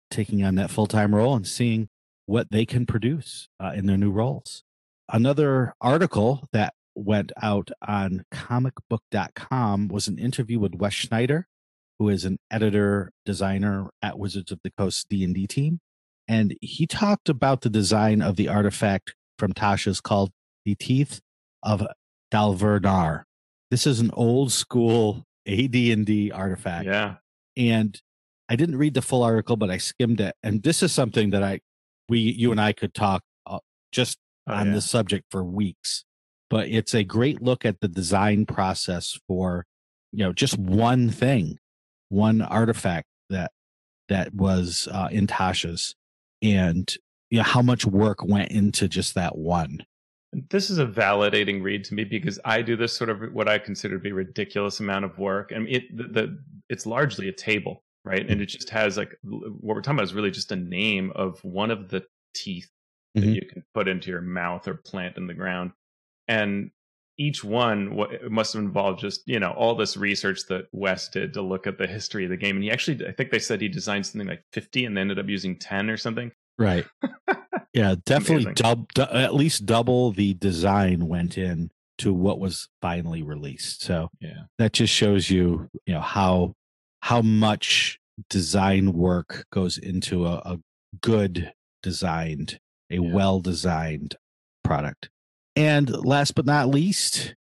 taking 0.09 0.43
on 0.43 0.55
that 0.55 0.71
full 0.71 0.87
time 0.87 1.13
role 1.13 1.35
and 1.35 1.45
seeing 1.45 1.87
what 2.25 2.49
they 2.49 2.65
can 2.65 2.87
produce 2.87 3.47
uh, 3.59 3.73
in 3.75 3.85
their 3.85 3.97
new 3.97 4.09
roles. 4.09 4.63
Another 5.09 5.75
article 5.79 6.47
that 6.51 6.73
went 6.95 7.31
out 7.41 7.69
on 7.87 8.23
comicbook.com 8.33 9.87
was 9.89 10.07
an 10.07 10.17
interview 10.17 10.59
with 10.59 10.75
Wes 10.75 10.93
Schneider, 10.93 11.47
who 11.99 12.09
is 12.09 12.25
an 12.25 12.37
editor 12.51 13.11
designer 13.25 13.89
at 14.01 14.17
Wizards 14.17 14.51
of 14.51 14.59
the 14.63 14.71
Coast 14.77 15.07
D 15.09 15.23
and 15.23 15.33
D 15.35 15.47
team, 15.47 15.79
and 16.27 16.55
he 16.61 16.87
talked 16.87 17.29
about 17.29 17.61
the 17.61 17.69
design 17.69 18.21
of 18.21 18.35
the 18.35 18.47
artifact 18.47 19.13
from 19.37 19.53
Tasha's 19.53 20.01
called 20.01 20.31
the 20.65 20.75
Teeth 20.75 21.19
of 21.63 21.85
Dahlver-Nar. 22.33 23.25
This 23.71 23.85
is 23.87 23.99
an 23.99 24.11
old 24.13 24.51
school 24.51 25.23
AD&D 25.47 26.31
artifact 26.31 26.85
Yeah. 26.85 27.15
and 27.57 27.99
I 28.47 28.55
didn't 28.55 28.77
read 28.77 28.93
the 28.93 29.01
full 29.01 29.23
article, 29.23 29.55
but 29.57 29.71
I 29.71 29.77
skimmed 29.77 30.19
it. 30.21 30.35
And 30.43 30.61
this 30.61 30.83
is 30.83 30.91
something 30.91 31.31
that 31.31 31.41
I, 31.43 31.61
we, 32.09 32.19
you 32.19 32.51
and 32.51 32.61
I 32.61 32.73
could 32.73 32.93
talk 32.93 33.23
uh, 33.47 33.59
just 33.91 34.17
Oh, 34.47 34.53
on 34.53 34.67
yeah. 34.67 34.73
this 34.73 34.87
subject 34.87 35.25
for 35.31 35.43
weeks. 35.43 36.05
But 36.55 36.69
it's 36.69 36.93
a 36.93 37.03
great 37.03 37.41
look 37.41 37.65
at 37.65 37.81
the 37.81 37.89
design 37.89 38.45
process 38.45 39.19
for, 39.27 39.65
you 40.13 40.23
know, 40.23 40.31
just 40.31 40.57
one 40.57 41.09
thing, 41.09 41.57
one 42.07 42.41
artifact 42.41 43.07
that 43.29 43.51
that 44.07 44.33
was 44.33 44.87
uh, 44.89 45.09
in 45.11 45.27
Tasha's, 45.27 45.95
and 46.41 46.95
you 47.29 47.39
know 47.39 47.43
how 47.43 47.61
much 47.61 47.85
work 47.85 48.23
went 48.23 48.51
into 48.51 48.87
just 48.87 49.15
that 49.15 49.37
one. 49.37 49.79
This 50.49 50.69
is 50.69 50.77
a 50.77 50.85
validating 50.85 51.61
read 51.61 51.83
to 51.85 51.93
me 51.93 52.05
because 52.05 52.39
I 52.45 52.61
do 52.61 52.77
this 52.77 52.95
sort 52.95 53.09
of 53.09 53.33
what 53.33 53.49
I 53.49 53.57
consider 53.57 53.95
to 53.97 54.01
be 54.01 54.13
ridiculous 54.13 54.79
amount 54.79 55.03
of 55.03 55.19
work. 55.19 55.51
I 55.53 55.59
mean, 55.59 55.75
it 55.75 55.97
the, 55.97 56.03
the 56.03 56.39
it's 56.69 56.85
largely 56.85 57.27
a 57.27 57.33
table, 57.33 57.83
right? 58.05 58.25
And 58.29 58.39
it 58.39 58.45
just 58.45 58.69
has 58.69 58.95
like 58.95 59.13
what 59.23 59.75
we're 59.75 59.81
talking 59.81 59.97
about 59.97 60.05
is 60.05 60.13
really 60.13 60.31
just 60.31 60.53
a 60.53 60.55
name 60.55 61.11
of 61.15 61.43
one 61.43 61.69
of 61.69 61.89
the 61.89 62.05
teeth 62.33 62.69
that 63.13 63.25
Mhm. 63.25 63.35
you 63.35 63.41
can 63.45 63.61
put 63.73 63.89
into 63.89 64.09
your 64.09 64.21
mouth 64.21 64.69
or 64.69 64.75
plant 64.75 65.17
in 65.17 65.27
the 65.27 65.33
ground, 65.33 65.71
and 66.27 66.71
each 67.17 67.43
one 67.45 67.97
must 68.29 68.53
have 68.53 68.61
involved 68.61 68.99
just 68.99 69.21
you 69.25 69.39
know 69.39 69.51
all 69.51 69.73
this 69.75 69.95
research 69.95 70.45
that 70.49 70.65
Wes 70.73 71.07
did 71.07 71.33
to 71.33 71.41
look 71.41 71.65
at 71.67 71.77
the 71.77 71.87
history 71.87 72.25
of 72.25 72.29
the 72.29 72.37
game. 72.37 72.55
And 72.57 72.63
he 72.63 72.71
actually, 72.71 73.07
I 73.07 73.11
think 73.13 73.31
they 73.31 73.39
said 73.39 73.61
he 73.61 73.69
designed 73.69 74.05
something 74.05 74.27
like 74.27 74.43
fifty 74.51 74.85
and 74.85 74.95
they 74.97 75.01
ended 75.01 75.19
up 75.19 75.29
using 75.29 75.57
ten 75.57 75.89
or 75.89 75.97
something. 75.97 76.31
Right. 76.57 76.85
yeah, 77.73 77.95
definitely 78.05 78.53
du- 78.53 79.15
at 79.15 79.33
least 79.33 79.65
double 79.65 80.11
the 80.11 80.33
design 80.33 81.07
went 81.07 81.37
in 81.37 81.69
to 81.99 82.13
what 82.13 82.39
was 82.39 82.67
finally 82.81 83.23
released. 83.23 83.81
So 83.81 84.09
Yeah. 84.19 84.43
that 84.57 84.73
just 84.73 84.93
shows 84.93 85.29
you, 85.29 85.69
you 85.85 85.93
know, 85.93 86.01
how 86.01 86.53
how 87.01 87.21
much 87.21 87.99
design 88.29 88.91
work 88.93 89.45
goes 89.51 89.77
into 89.77 90.25
a, 90.25 90.35
a 90.39 90.59
good 91.01 91.53
designed, 91.83 92.59
a 92.89 92.95
Yeah. 92.95 93.13
well 93.13 93.39
designed 93.39 94.15
product. 94.63 95.09
And 95.55 95.89
last 96.05 96.35
but 96.35 96.45
not 96.45 96.67
least, 96.69 97.35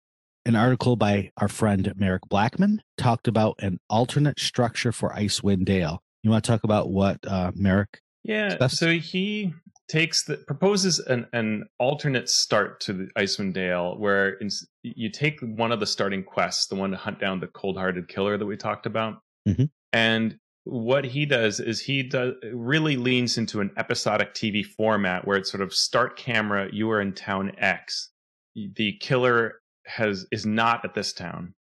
an 0.45 0.55
article 0.55 0.95
by 0.95 1.31
our 1.37 1.47
friend 1.47 1.91
Merric 1.95 2.23
Blackman 2.29 2.81
talked 2.97 3.27
about 3.27 3.55
an 3.59 3.79
alternate 3.89 4.39
structure 4.39 4.91
for 4.91 5.09
Icewind 5.13 5.65
Dale. 5.65 6.01
You 6.21 6.29
want 6.29 6.43
to 6.43 6.51
talk 6.51 6.63
about 6.63 6.89
what 6.91 7.17
uh, 7.27 7.51
Merric? 7.55 7.99
Yeah. 8.23 8.67
So 8.67 8.91
he 8.91 9.53
takes 9.89 10.23
the 10.23 10.37
proposes 10.37 10.99
an, 10.99 11.27
an 11.33 11.65
alternate 11.79 12.29
start 12.29 12.79
to 12.81 12.93
the 12.93 13.07
Icewind 13.17 13.53
Dale, 13.53 13.97
where 13.97 14.33
in, 14.35 14.49
you 14.83 15.09
take 15.09 15.39
one 15.41 15.71
of 15.71 15.79
the 15.79 15.85
starting 15.85 16.23
quests, 16.23 16.67
the 16.67 16.75
one 16.75 16.91
to 16.91 16.97
hunt 16.97 17.19
down 17.19 17.39
the 17.39 17.47
cold-hearted 17.47 18.07
killer 18.07 18.37
that 18.37 18.45
we 18.45 18.55
talked 18.55 18.85
about, 18.85 19.19
Mhm. 19.47 19.69
and 19.91 20.37
what 20.65 21.03
he 21.05 21.25
does 21.25 21.59
is 21.59 21.81
he 21.81 22.03
does 22.03 22.33
really 22.53 22.95
leans 22.97 23.37
into 23.37 23.59
an 23.59 23.71
episodic 23.77 24.33
TV 24.33 24.65
format 24.65 25.27
where 25.27 25.37
it's 25.37 25.51
sort 25.51 25.61
of 25.63 25.73
start 25.73 26.17
camera, 26.17 26.69
you 26.71 26.89
are 26.91 27.01
in 27.01 27.13
town 27.13 27.51
X, 27.57 28.11
the 28.55 28.97
killer 29.01 29.55
has 29.85 30.25
is 30.31 30.45
not 30.45 30.85
at 30.85 30.93
this 30.93 31.11
town, 31.11 31.53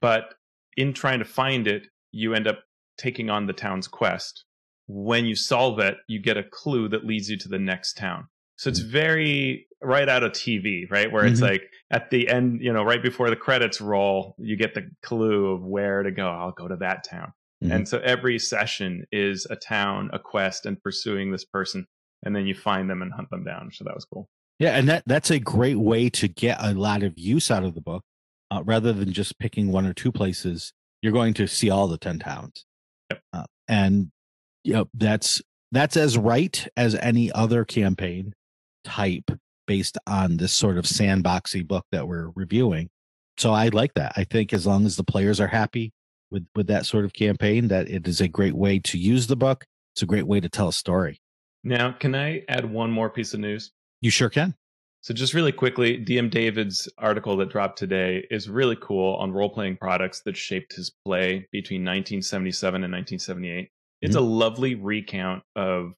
but 0.00 0.34
in 0.76 0.92
trying 0.92 1.18
to 1.18 1.24
find 1.24 1.66
it, 1.66 1.82
you 2.12 2.34
end 2.34 2.46
up 2.46 2.60
taking 2.96 3.28
on 3.28 3.46
the 3.46 3.52
town's 3.52 3.88
quest 3.88 4.44
when 4.88 5.26
you 5.26 5.34
solve 5.34 5.80
it, 5.80 5.96
you 6.06 6.20
get 6.20 6.36
a 6.36 6.44
clue 6.44 6.88
that 6.88 7.04
leads 7.04 7.28
you 7.28 7.36
to 7.36 7.48
the 7.48 7.58
next 7.58 7.96
town. 7.96 8.28
So 8.54 8.70
it's 8.70 8.78
very 8.78 9.66
right 9.82 10.08
out 10.08 10.22
of 10.22 10.30
TV, 10.32 10.86
right? 10.90 11.10
Where 11.10 11.26
it's 11.26 11.40
Mhm. 11.40 11.50
like 11.50 11.62
at 11.90 12.10
the 12.10 12.28
end, 12.28 12.62
you 12.62 12.72
know, 12.72 12.84
right 12.84 13.02
before 13.02 13.28
the 13.28 13.36
credits 13.36 13.80
roll, 13.80 14.36
you 14.38 14.56
get 14.56 14.74
the 14.74 14.88
clue 15.02 15.52
of 15.52 15.62
where 15.64 16.02
to 16.04 16.10
go. 16.12 16.28
I'll 16.28 16.52
go 16.52 16.68
to 16.68 16.76
that 16.76 17.02
town. 17.04 17.32
Mhm. 17.64 17.72
And 17.74 17.88
so 17.88 17.98
every 18.00 18.38
session 18.38 19.06
is 19.12 19.46
a 19.48 19.56
town, 19.56 20.10
a 20.12 20.18
quest, 20.18 20.66
and 20.66 20.80
pursuing 20.82 21.32
this 21.32 21.44
person. 21.44 21.86
And 22.24 22.34
then 22.34 22.46
you 22.46 22.54
find 22.54 22.88
them 22.90 23.02
and 23.02 23.12
hunt 23.12 23.30
them 23.30 23.44
down. 23.44 23.70
So 23.72 23.84
that 23.84 23.94
was 23.94 24.04
cool. 24.04 24.28
Yeah, 24.58 24.76
and 24.76 24.88
that 24.88 25.02
that's 25.06 25.30
a 25.30 25.38
great 25.38 25.76
way 25.78 26.08
to 26.10 26.28
get 26.28 26.56
a 26.60 26.72
lot 26.74 27.02
of 27.02 27.18
use 27.18 27.50
out 27.50 27.62
of 27.64 27.74
the 27.74 27.80
book, 27.82 28.02
uh, 28.50 28.62
rather 28.64 28.92
than 28.92 29.12
just 29.12 29.38
picking 29.38 29.70
one 29.70 29.86
or 29.86 29.92
two 29.92 30.10
places. 30.10 30.72
You're 31.02 31.12
going 31.12 31.34
to 31.34 31.46
see 31.46 31.68
all 31.68 31.88
the 31.88 31.98
ten 31.98 32.18
towns, 32.18 32.64
Yep. 33.10 33.20
uh, 33.34 33.44
and 33.68 34.10
you 34.64 34.72
know 34.72 34.88
that's 34.94 35.42
that's 35.72 35.96
as 35.96 36.16
right 36.16 36.66
as 36.76 36.94
any 36.94 37.30
other 37.32 37.64
campaign 37.66 38.32
type 38.82 39.30
based 39.66 39.98
on 40.06 40.38
this 40.38 40.52
sort 40.54 40.78
of 40.78 40.84
sandboxy 40.84 41.66
book 41.66 41.84
that 41.92 42.08
we're 42.08 42.30
reviewing. 42.34 42.88
So 43.36 43.52
I 43.52 43.68
like 43.68 43.92
that. 43.94 44.12
I 44.16 44.24
think 44.24 44.54
as 44.54 44.66
long 44.66 44.86
as 44.86 44.96
the 44.96 45.04
players 45.04 45.38
are 45.38 45.48
happy 45.48 45.92
with 46.30 46.46
with 46.54 46.66
that 46.68 46.86
sort 46.86 47.04
of 47.04 47.12
campaign, 47.12 47.68
that 47.68 47.88
it 47.88 48.06
is 48.06 48.20
a 48.20 48.28
great 48.28 48.54
way 48.54 48.78
to 48.80 48.98
use 48.98 49.26
the 49.26 49.36
book. 49.36 49.64
It's 49.94 50.02
a 50.02 50.06
great 50.06 50.26
way 50.26 50.40
to 50.40 50.48
tell 50.48 50.68
a 50.68 50.72
story. 50.72 51.20
Now, 51.64 51.92
can 51.92 52.14
I 52.14 52.42
add 52.48 52.70
one 52.70 52.90
more 52.90 53.10
piece 53.10 53.34
of 53.34 53.40
news? 53.40 53.72
You 54.00 54.10
sure 54.10 54.28
can. 54.28 54.54
So 55.06 55.14
just 55.14 55.34
really 55.34 55.52
quickly, 55.52 56.04
DM 56.04 56.30
David's 56.30 56.88
article 56.98 57.36
that 57.36 57.48
dropped 57.48 57.78
today 57.78 58.26
is 58.30 58.48
really 58.48 58.76
cool 58.80 59.14
on 59.16 59.30
role 59.30 59.48
playing 59.48 59.76
products 59.76 60.22
that 60.22 60.36
shaped 60.36 60.74
his 60.74 60.90
play 61.04 61.46
between 61.52 61.82
1977 61.82 62.82
and 62.82 62.92
1978. 62.92 63.70
It's 64.02 64.16
mm-hmm. 64.16 64.24
a 64.24 64.28
lovely 64.28 64.74
recount 64.74 65.44
of 65.54 65.92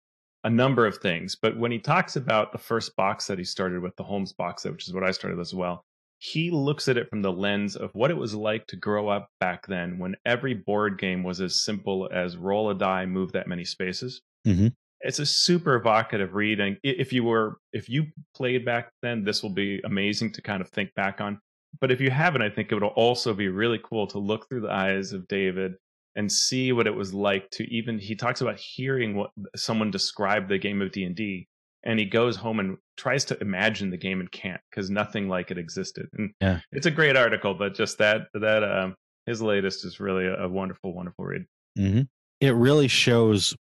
a 0.44 0.50
number 0.50 0.86
of 0.86 0.98
things, 0.98 1.36
but 1.40 1.58
when 1.58 1.72
he 1.72 1.78
talks 1.78 2.16
about 2.16 2.52
the 2.52 2.58
first 2.58 2.94
box 2.96 3.26
that 3.26 3.38
he 3.38 3.44
started 3.44 3.80
with, 3.80 3.96
the 3.96 4.04
Holmes 4.04 4.32
box 4.32 4.62
set, 4.62 4.72
which 4.72 4.86
is 4.86 4.94
what 4.94 5.04
I 5.04 5.10
started 5.10 5.40
as 5.40 5.54
well, 5.54 5.84
he 6.18 6.50
looks 6.50 6.88
at 6.88 6.96
it 6.96 7.08
from 7.08 7.22
the 7.22 7.32
lens 7.32 7.76
of 7.76 7.90
what 7.94 8.10
it 8.10 8.16
was 8.16 8.34
like 8.34 8.66
to 8.66 8.76
grow 8.76 9.08
up 9.08 9.28
back 9.40 9.66
then 9.66 9.98
when 9.98 10.16
every 10.26 10.54
board 10.54 10.98
game 10.98 11.22
was 11.22 11.40
as 11.40 11.62
simple 11.64 12.08
as 12.12 12.36
roll 12.36 12.70
a 12.70 12.74
die, 12.74 13.06
move 13.06 13.32
that 13.32 13.46
many 13.46 13.64
spaces 13.64 14.20
mm-hmm. 14.46 14.68
it's 15.00 15.20
a 15.20 15.26
super 15.26 15.76
evocative 15.76 16.34
reading. 16.34 16.74
I- 16.84 16.88
If 16.98 17.12
you 17.12 17.24
were 17.24 17.58
if 17.72 17.88
you 17.88 18.06
played 18.34 18.64
back 18.64 18.90
then, 19.02 19.24
this 19.24 19.42
will 19.42 19.50
be 19.54 19.80
amazing 19.84 20.32
to 20.32 20.42
kind 20.42 20.60
of 20.60 20.68
think 20.70 20.92
back 20.94 21.20
on. 21.20 21.40
But 21.80 21.92
if 21.92 22.00
you 22.00 22.10
haven't, 22.10 22.42
I 22.42 22.50
think 22.50 22.72
it 22.72 22.74
would 22.74 22.82
also 22.82 23.34
be 23.34 23.48
really 23.48 23.80
cool 23.84 24.06
to 24.08 24.18
look 24.18 24.48
through 24.48 24.62
the 24.62 24.72
eyes 24.72 25.12
of 25.12 25.28
David 25.28 25.74
and 26.16 26.30
see 26.32 26.72
what 26.72 26.86
it 26.86 26.94
was 26.94 27.14
like 27.14 27.48
to 27.50 27.64
even 27.72 27.98
he 27.98 28.16
talks 28.16 28.40
about 28.40 28.58
hearing 28.58 29.14
what 29.14 29.30
someone 29.54 29.90
describe 29.90 30.48
the 30.48 30.58
game 30.58 30.82
of 30.82 30.90
D&D 30.90 31.46
and 31.84 31.98
he 31.98 32.04
goes 32.06 32.34
home 32.36 32.58
and 32.58 32.76
tries 32.98 33.24
to 33.26 33.40
imagine 33.40 33.88
the 33.88 33.96
game 33.96 34.20
and 34.20 34.30
can't 34.30 34.60
because 34.70 34.90
nothing 34.90 35.28
like 35.28 35.50
it 35.50 35.56
existed. 35.56 36.08
And 36.12 36.32
Yeah. 36.40 36.60
it's 36.72 36.86
a 36.86 36.90
great 36.90 37.16
article, 37.16 37.54
but 37.54 37.74
just 37.74 37.96
that 37.98 38.28
that 38.34 38.62
um 38.62 38.94
his 39.24 39.40
latest 39.40 39.84
is 39.86 40.00
really 40.00 40.26
a, 40.26 40.44
a 40.44 40.48
wonderful 40.48 40.92
wonderful 40.92 41.24
read. 41.24 41.46
hmm 41.76 42.02
It 42.40 42.54
really 42.54 42.88
shows 42.88 43.56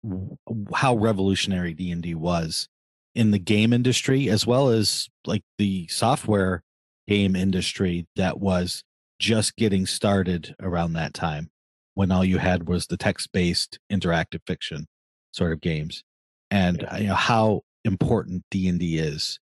how 0.74 0.96
revolutionary 0.96 1.72
D 1.72 1.90
and 1.90 2.02
D 2.02 2.14
was 2.14 2.68
in 3.14 3.30
the 3.30 3.38
game 3.38 3.72
industry, 3.72 4.28
as 4.28 4.46
well 4.46 4.68
as 4.68 5.08
like 5.24 5.42
the 5.56 5.86
software 5.88 6.62
game 7.06 7.34
industry 7.34 8.06
that 8.16 8.38
was 8.38 8.82
just 9.18 9.56
getting 9.56 9.86
started 9.86 10.54
around 10.60 10.92
that 10.92 11.14
time, 11.14 11.50
when 11.94 12.12
all 12.12 12.24
you 12.24 12.38
had 12.38 12.68
was 12.68 12.86
the 12.86 12.96
text-based 12.96 13.78
interactive 13.90 14.40
fiction 14.46 14.86
sort 15.32 15.52
of 15.52 15.60
games, 15.60 16.04
and 16.50 16.86
you 16.98 17.08
know 17.08 17.14
how 17.14 17.62
important 17.84 18.44
D 18.50 18.68
and 18.68 18.78
D 18.78 18.98
is 18.98 19.38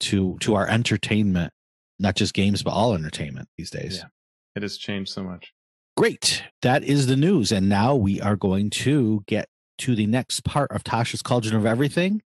to 0.00 0.36
to 0.40 0.54
our 0.54 0.68
entertainment, 0.68 1.52
not 1.98 2.16
just 2.16 2.34
games 2.34 2.62
but 2.62 2.72
all 2.72 2.94
entertainment 2.94 3.48
these 3.56 3.70
days. 3.70 3.98
Yeah. 3.98 4.08
It 4.56 4.62
has 4.62 4.76
changed 4.76 5.12
so 5.12 5.22
much. 5.22 5.52
Great. 5.96 6.44
That 6.62 6.84
is 6.84 7.06
the 7.06 7.16
news. 7.16 7.52
And 7.52 7.68
now 7.68 7.94
we 7.94 8.20
are 8.20 8.36
going 8.36 8.70
to 8.70 9.22
get 9.26 9.48
to 9.78 9.94
the 9.94 10.06
next 10.06 10.44
part 10.44 10.70
of 10.72 10.84
Tasha's 10.84 11.22
Cauldron 11.22 11.56
of 11.56 11.66
Everything. 11.66 12.22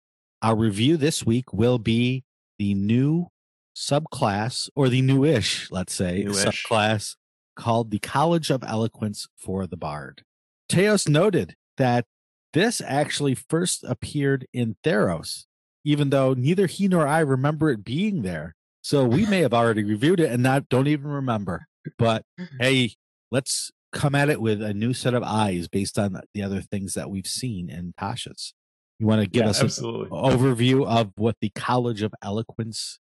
Our 0.40 0.56
review 0.56 0.96
this 0.96 1.24
week 1.24 1.52
will 1.52 1.78
be 1.78 2.24
the 2.58 2.74
new 2.74 3.28
subclass, 3.76 4.68
or 4.74 4.88
the 4.88 5.02
newish, 5.02 5.70
let's 5.70 5.94
say, 5.94 6.24
Newish. 6.24 6.44
subclass 6.44 7.16
called 7.56 7.90
the 7.90 7.98
College 7.98 8.50
of 8.50 8.62
Eloquence 8.64 9.28
for 9.36 9.66
the 9.66 9.76
Bard. 9.76 10.24
Teos 10.68 11.08
noted 11.08 11.54
that 11.76 12.04
this 12.52 12.82
actually 12.84 13.34
first 13.34 13.84
appeared 13.84 14.46
in 14.52 14.76
Theros, 14.84 15.44
even 15.84 16.10
though 16.10 16.34
neither 16.34 16.66
he 16.66 16.88
nor 16.88 17.06
I 17.06 17.20
remember 17.20 17.70
it 17.70 17.84
being 17.84 18.22
there. 18.22 18.54
So 18.82 19.04
we 19.04 19.26
may 19.26 19.40
have 19.40 19.54
already 19.54 19.84
reviewed 19.84 20.20
it 20.20 20.30
and 20.30 20.42
not 20.42 20.68
don't 20.68 20.88
even 20.88 21.06
remember. 21.08 21.66
But 21.98 22.24
mm-hmm. 22.38 22.56
hey, 22.60 22.94
let's 23.30 23.70
come 23.92 24.14
at 24.14 24.30
it 24.30 24.40
with 24.40 24.62
a 24.62 24.74
new 24.74 24.92
set 24.92 25.14
of 25.14 25.22
eyes 25.22 25.68
based 25.68 25.98
on 25.98 26.20
the 26.34 26.42
other 26.42 26.60
things 26.60 26.94
that 26.94 27.10
we've 27.10 27.26
seen 27.26 27.70
in 27.70 27.94
Tasha's. 28.00 28.54
You 28.98 29.06
want 29.06 29.22
to 29.22 29.28
give 29.28 29.44
Yeah, 29.44 29.50
us 29.50 29.78
an 29.78 29.84
overview 30.10 30.86
of 30.86 31.12
what 31.16 31.36
the 31.40 31.50
College 31.50 32.02
of 32.02 32.14
Eloquence 32.22 32.98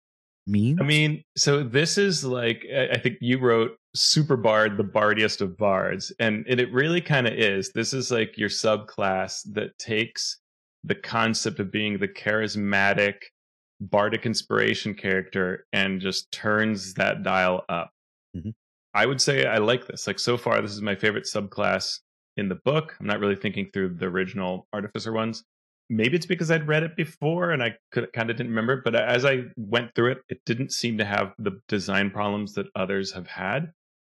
means? 0.48 0.80
I 0.82 0.84
mean, 0.84 1.24
so 1.38 1.64
this 1.64 1.98
is 1.98 2.24
like 2.24 2.66
I 2.66 2.98
think 2.98 3.18
you 3.22 3.40
wrote 3.40 3.78
Super 3.94 4.38
Bard, 4.38 4.78
the 4.78 4.84
bardiest 4.84 5.42
of 5.42 5.58
bards, 5.58 6.12
and 6.20 6.46
it, 6.48 6.60
it 6.60 6.72
really 6.72 7.02
kind 7.02 7.28
of 7.28 7.34
is. 7.34 7.72
This 7.72 7.94
is 7.94 8.12
like 8.12 8.38
your 8.38 8.50
subclass 8.50 9.42
that 9.54 9.78
takes 9.78 10.40
the 10.84 10.96
concept 10.96 11.60
of 11.60 11.72
being 11.72 11.98
the 11.98 12.08
charismatic 12.08 13.16
bardic 13.80 14.26
inspiration 14.26 14.94
character 14.94 15.66
and 15.74 16.00
just 16.00 16.32
turns 16.32 16.94
that 16.96 17.24
dial 17.24 17.66
up. 17.70 17.92
Mhm. 18.36 18.54
I 18.94 19.06
would 19.06 19.22
say 19.22 19.46
I 19.46 19.58
like 19.58 19.88
this. 19.88 20.08
Like 20.08 20.20
so 20.20 20.38
far, 20.38 20.62
this 20.62 20.72
is 20.72 20.82
my 20.82 20.96
favorite 20.96 21.26
subclass 21.26 22.00
in 22.38 22.50
the 22.50 22.56
book. 22.56 22.96
I'm 23.00 23.08
not 23.08 23.20
really 23.20 23.36
thinking 23.36 23.70
through 23.72 23.96
the 23.96 24.06
original 24.06 24.68
Artificer 24.74 25.12
ones 25.12 25.44
maybe 25.92 26.16
it's 26.16 26.26
because 26.26 26.50
I'd 26.50 26.68
read 26.68 26.84
it 26.84 26.96
before 26.96 27.52
and 27.52 27.62
I 27.62 27.76
could 27.92 28.12
kind 28.14 28.32
of 28.32 28.38
didn't 28.38 28.52
remember. 28.52 28.82
But 28.84 28.96
as 28.96 29.26
I 29.26 29.44
went 29.58 29.94
through 29.94 30.14
it, 30.14 30.20
it 30.30 30.40
didn't 30.46 30.72
seem 30.72 30.98
to 30.98 31.06
have 31.06 31.34
the 31.38 31.60
design 31.68 32.10
problems 32.10 32.54
that 32.54 32.68
others 32.76 33.12
have 33.12 33.28
had. 33.28 33.72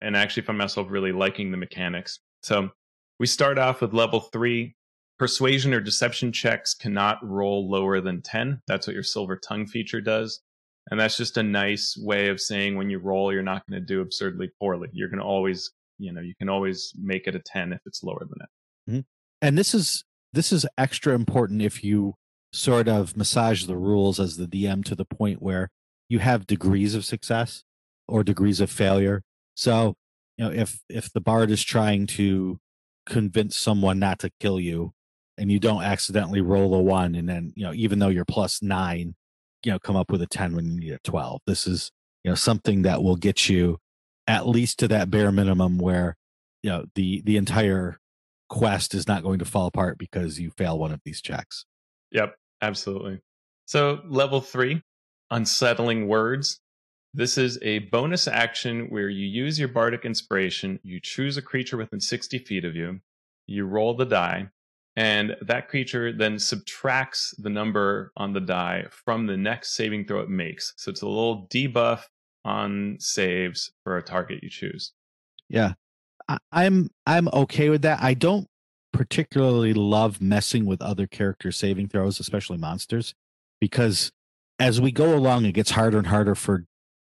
And 0.04 0.16
actually 0.16 0.42
found 0.42 0.58
myself 0.58 0.88
really 0.90 1.12
liking 1.12 1.50
the 1.50 1.56
mechanics. 1.56 2.20
So 2.42 2.70
we 3.18 3.26
start 3.26 3.58
off 3.58 3.80
with 3.80 3.94
level 3.94 4.20
three. 4.20 4.75
persuasion 5.18 5.73
or 5.73 5.80
deception 5.80 6.32
checks 6.32 6.75
cannot 6.75 7.18
roll 7.23 7.70
lower 7.70 8.00
than 8.00 8.20
10. 8.20 8.61
That's 8.66 8.87
what 8.87 8.94
your 8.94 9.04
silver 9.04 9.37
tongue 9.37 9.66
feature 9.66 10.00
does. 10.00 10.40
And 10.90 11.00
that's 11.00 11.16
just 11.16 11.37
a 11.37 11.42
nice 11.42 11.96
way 11.96 12.28
of 12.28 12.40
saying 12.40 12.76
when 12.76 12.90
you 12.90 12.99
roll, 12.99 13.32
you're 13.32 13.42
not 13.42 13.62
going 13.68 13.80
to 13.80 13.87
do 13.87 14.00
absurdly 14.00 14.50
poorly. 14.61 14.88
You're 14.92 15.08
going 15.08 15.20
to 15.20 15.25
always, 15.25 15.70
you 15.99 16.12
know, 16.12 16.20
you 16.20 16.34
can 16.38 16.49
always 16.49 16.92
make 17.00 17.26
it 17.26 17.34
a 17.34 17.40
10 17.40 17.73
if 17.73 17.80
it's 17.87 18.02
lower 18.02 18.20
than 18.20 18.38
it. 18.40 18.90
Mm-hmm. 18.90 19.00
and 19.40 19.56
this 19.56 19.73
is 19.75 20.04
this 20.34 20.52
is 20.52 20.66
extra 20.76 21.14
important 21.14 21.62
if 21.62 21.82
you 21.82 22.16
sort 22.52 22.87
of 22.87 23.16
massage 23.16 23.64
the 23.64 23.78
rules 23.78 24.20
as 24.20 24.37
the 24.37 24.46
DM 24.46 24.84
to 24.84 24.94
the 24.94 25.06
point 25.06 25.40
where 25.40 25.70
you 26.08 26.18
have 26.18 26.46
degrees 26.46 26.94
of 26.94 27.04
success 27.04 27.62
or 28.06 28.23
degrees 28.23 28.61
of 28.61 28.70
failure. 28.70 29.23
So, 29.54 29.94
you 30.37 30.44
know, 30.44 30.52
if 30.52 30.80
if 30.88 31.12
the 31.12 31.20
bard 31.20 31.50
is 31.50 31.62
trying 31.62 32.06
to 32.08 32.58
convince 33.06 33.56
someone 33.56 33.99
not 33.99 34.18
to 34.20 34.30
kill 34.40 34.58
you 34.58 34.92
and 35.37 35.50
you 35.50 35.58
don't 35.61 35.82
accidentally 35.82 36.40
roll 36.40 36.75
a 36.75 36.80
1 36.80 37.14
and 37.14 37.28
then, 37.28 37.52
you 37.56 37.64
know, 37.64 37.73
even 37.75 37.99
though 37.99 38.08
you're 38.08 38.25
plus 38.25 38.62
9, 38.62 39.14
you 39.64 39.73
know, 39.73 39.78
come 39.78 39.96
up 39.96 40.11
with 40.11 40.23
a 40.23 40.26
10 40.26 40.54
when 40.54 40.66
you 40.66 40.80
need 40.80 40.92
a 40.92 40.99
12. 41.04 41.40
This 41.46 41.66
is, 41.66 41.90
you 42.23 42.30
know, 42.30 42.34
something 42.34 42.82
that 42.82 43.02
will 43.02 43.16
get 43.16 43.49
you 43.49 43.78
at 44.26 44.49
least 44.49 44.78
to 44.78 44.88
that 44.88 45.11
bare 45.11 45.32
minimum 45.32 45.78
where, 45.78 46.16
you 46.62 46.70
know, 46.70 46.84
the 46.94 47.23
the 47.25 47.37
entire 47.37 47.99
quest 48.49 48.94
is 48.94 49.08
not 49.08 49.23
going 49.23 49.38
to 49.38 49.44
fall 49.44 49.66
apart 49.66 49.99
because 49.99 50.38
you 50.38 50.50
fail 50.50 50.78
one 50.78 50.92
of 50.92 51.00
these 51.04 51.20
checks. 51.20 51.64
Yep, 52.12 52.34
absolutely. 52.62 53.20
So, 53.66 54.00
level 54.06 54.40
three, 54.40 54.82
unsettling 55.30 56.08
words. 56.08 56.61
This 57.14 57.38
is 57.38 57.59
a 57.62 57.78
bonus 57.78 58.26
action 58.26 58.87
where 58.90 59.09
you 59.09 59.26
use 59.26 59.59
your 59.59 59.68
bardic 59.68 60.04
inspiration, 60.04 60.80
you 60.83 60.99
choose 61.00 61.37
a 61.37 61.42
creature 61.42 61.76
within 61.76 62.00
60 62.00 62.38
feet 62.40 62.64
of 62.64 62.75
you, 62.75 63.00
you 63.47 63.66
roll 63.66 63.94
the 63.94 64.04
die, 64.04 64.49
and 64.97 65.37
that 65.40 65.68
creature 65.68 66.12
then 66.12 66.38
subtracts 66.38 67.33
the 67.38 67.50
number 67.50 68.12
on 68.16 68.33
the 68.33 68.40
die 68.40 68.87
from 68.90 69.26
the 69.26 69.37
next 69.37 69.75
saving 69.75 70.06
throw 70.06 70.21
it 70.21 70.28
makes. 70.28 70.75
So 70.76 70.90
it's 70.90 71.02
a 71.02 71.09
little 71.09 71.47
debuff 71.49 72.02
on 72.44 72.97
saves 72.99 73.73
for 73.85 73.97
a 73.97 74.02
target 74.02 74.42
you 74.42 74.50
choose. 74.50 74.92
Yeah. 75.49 75.75
I'm 76.52 76.90
I'm 77.06 77.28
okay 77.28 77.68
with 77.68 77.83
that. 77.83 78.02
I 78.02 78.14
don't 78.14 78.49
particularly 78.92 79.75
love 79.75 80.21
messing 80.21 80.64
with 80.64 80.80
other 80.80 81.06
character 81.06 81.52
saving 81.52 81.88
throws, 81.88 82.18
especially 82.18 82.56
monsters, 82.56 83.14
because 83.61 84.11
as 84.59 84.80
we 84.80 84.90
go 84.92 85.14
along, 85.14 85.44
it 85.44 85.52
gets 85.52 85.73
harder 85.73 85.99
and 85.99 86.06
harder 86.06 86.35
for, 86.35 86.64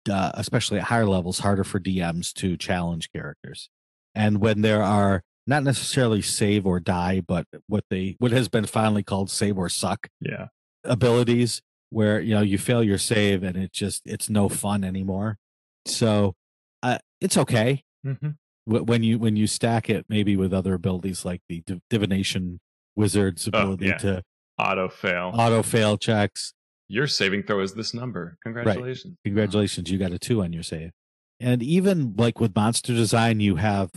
uh, 0.09 0.31
especially 0.35 0.77
at 0.79 0.85
higher 0.85 1.05
levels, 1.05 1.39
harder 1.39 1.63
for 1.63 1.79
DMs 1.79 2.33
to 2.33 2.57
challenge 2.57 3.11
characters. 3.11 3.69
And 4.13 4.39
when 4.39 4.61
there 4.61 4.81
are 4.83 5.21
not 5.47 5.63
necessarily 5.63 6.21
save 6.21 6.65
or 6.65 6.79
die, 6.79 7.21
but 7.21 7.45
what 7.67 7.83
they 7.89 8.15
what 8.19 8.31
has 8.31 8.47
been 8.49 8.65
finally 8.65 9.03
called 9.03 9.29
save 9.29 9.57
or 9.57 9.69
suck 9.69 10.07
Yeah. 10.21 10.47
abilities, 10.83 11.61
where 11.89 12.19
you 12.19 12.33
know 12.33 12.41
you 12.41 12.57
fail 12.57 12.83
your 12.83 12.97
save 12.97 13.43
and 13.43 13.55
it 13.57 13.71
just 13.71 14.01
it's 14.05 14.29
no 14.29 14.49
fun 14.49 14.83
anymore. 14.83 15.37
So 15.85 16.35
uh, 16.83 16.99
it's 17.21 17.37
okay 17.37 17.83
Mm-hmm. 18.05 18.29
when 18.67 19.01
you 19.01 19.17
when 19.17 19.35
you 19.35 19.47
stack 19.47 19.89
it 19.89 20.05
maybe 20.07 20.35
with 20.37 20.53
other 20.53 20.75
abilities 20.75 21.25
like 21.25 21.41
the 21.49 21.61
div- 21.65 21.81
divination 21.89 22.59
wizard's 22.95 23.47
Oh, 23.47 23.57
ability 23.57 23.87
yeah. 23.87 23.97
to 23.97 24.23
Auto 24.59 24.89
fail. 24.89 25.31
auto 25.33 25.63
fail 25.63 25.97
checks 25.97 26.53
Your 26.87 27.07
saving 27.07 27.43
throw 27.43 27.61
is 27.61 27.73
this 27.73 27.93
number. 27.93 28.37
Congratulations. 28.43 29.17
congratulations 29.25 29.89
you 29.89 29.97
got 29.97 30.11
a 30.11 30.19
two 30.19 30.41
on 30.43 30.53
your 30.53 30.63
save 30.63 30.91
and 31.39 31.61
even 31.63 32.13
like 32.17 32.39
with 32.39 32.55
monster 32.55 32.93
design 32.93 33.39
you 33.39 33.55
have 33.57 33.89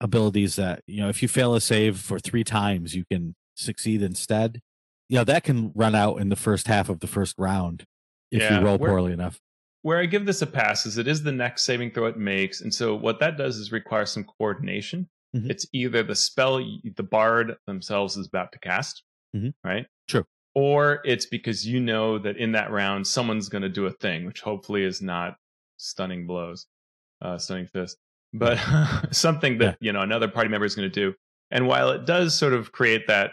abilities 0.00 0.56
that 0.56 0.82
you 0.86 1.00
know 1.00 1.08
if 1.08 1.22
you 1.22 1.28
fail 1.28 1.54
a 1.54 1.60
save 1.60 1.98
for 1.98 2.18
three 2.18 2.44
times 2.44 2.94
you 2.94 3.04
can 3.10 3.34
succeed 3.56 4.02
instead 4.02 4.60
you 5.08 5.16
know 5.16 5.24
that 5.24 5.44
can 5.44 5.70
run 5.74 5.94
out 5.94 6.16
in 6.16 6.28
the 6.28 6.36
first 6.36 6.66
half 6.66 6.88
of 6.88 7.00
the 7.00 7.06
first 7.06 7.34
round 7.38 7.84
if 8.30 8.42
Yeah, 8.42 8.58
you 8.58 8.66
roll 8.66 8.78
poorly 8.78 9.12
enough 9.12 9.38
Where 9.82 9.98
I 9.98 10.06
give 10.06 10.26
this 10.26 10.42
a 10.42 10.46
pass 10.46 10.84
is 10.86 10.98
it 10.98 11.06
is 11.06 11.22
the 11.22 11.32
next 11.32 11.64
saving 11.64 11.92
throw 11.92 12.06
it 12.06 12.16
makes. 12.18 12.60
And 12.62 12.72
so 12.74 12.94
what 12.96 13.20
that 13.20 13.36
does 13.36 13.56
is 13.58 13.70
require 13.70 14.06
some 14.06 14.24
coordination. 14.24 15.08
Mhm. 15.36 15.50
It's 15.50 15.66
either 15.72 16.02
the 16.02 16.14
spell 16.16 16.56
the 16.96 17.02
bard 17.02 17.56
themselves 17.66 18.16
is 18.16 18.26
about 18.26 18.50
to 18.52 18.58
cast, 18.60 19.02
Mhm. 19.36 19.52
right? 19.62 19.86
Or 20.54 21.00
it's 21.04 21.26
because 21.26 21.66
you 21.66 21.80
know 21.80 22.18
that 22.18 22.36
in 22.36 22.52
that 22.52 22.70
round 22.70 23.06
someone's 23.06 23.48
going 23.48 23.62
to 23.62 23.68
do 23.68 23.86
a 23.86 23.90
thing, 23.90 24.24
which 24.24 24.40
hopefully 24.40 24.84
is 24.84 25.02
not 25.02 25.36
stunning 25.76 26.26
blows, 26.26 26.66
uh, 27.22 27.38
stunning 27.38 27.66
fist, 27.66 27.98
but 28.32 28.58
something 29.10 29.58
that 29.58 29.78
you 29.80 29.92
know 29.92 30.02
another 30.02 30.28
party 30.28 30.48
member 30.48 30.66
is 30.66 30.74
going 30.74 30.90
to 30.90 30.94
do. 30.94 31.14
And 31.50 31.66
while 31.66 31.90
it 31.90 32.06
does 32.06 32.36
sort 32.36 32.52
of 32.52 32.72
create 32.72 33.06
that 33.08 33.32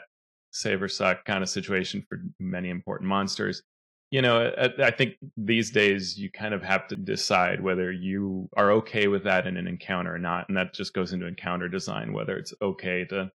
save 0.51 0.81
or 0.81 0.87
suck 0.87 1.25
kind 1.25 1.43
of 1.43 1.49
situation 1.49 2.05
for 2.09 2.21
many 2.39 2.69
important 2.69 3.07
monsters, 3.07 3.63
you 4.11 4.21
know, 4.21 4.51
I, 4.57 4.87
I 4.87 4.91
think 4.91 5.15
these 5.37 5.71
days 5.71 6.19
you 6.19 6.29
kind 6.29 6.53
of 6.53 6.61
have 6.61 6.87
to 6.89 6.95
decide 6.95 7.61
whether 7.61 7.91
you 7.91 8.49
are 8.57 8.71
okay 8.73 9.07
with 9.07 9.23
that 9.23 9.47
in 9.47 9.57
an 9.57 9.67
encounter 9.67 10.13
or 10.13 10.19
not. 10.19 10.49
And 10.49 10.57
that 10.57 10.73
just 10.73 10.93
goes 10.93 11.13
into 11.13 11.25
encounter 11.25 11.69
design, 11.69 12.11
whether 12.11 12.37
it's 12.37 12.53
okay 12.61 13.05
to 13.05 13.31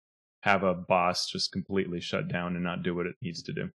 have 0.43 0.63
a 0.63 0.73
boss 0.73 1.29
just 1.29 1.53
completely 1.53 2.01
shut 2.01 2.27
down 2.27 2.55
and 2.55 2.63
not 2.63 2.83
do 2.83 2.93
what 2.93 3.05
it 3.05 3.15
needs 3.21 3.41
to 3.41 3.53
do. 3.53 3.69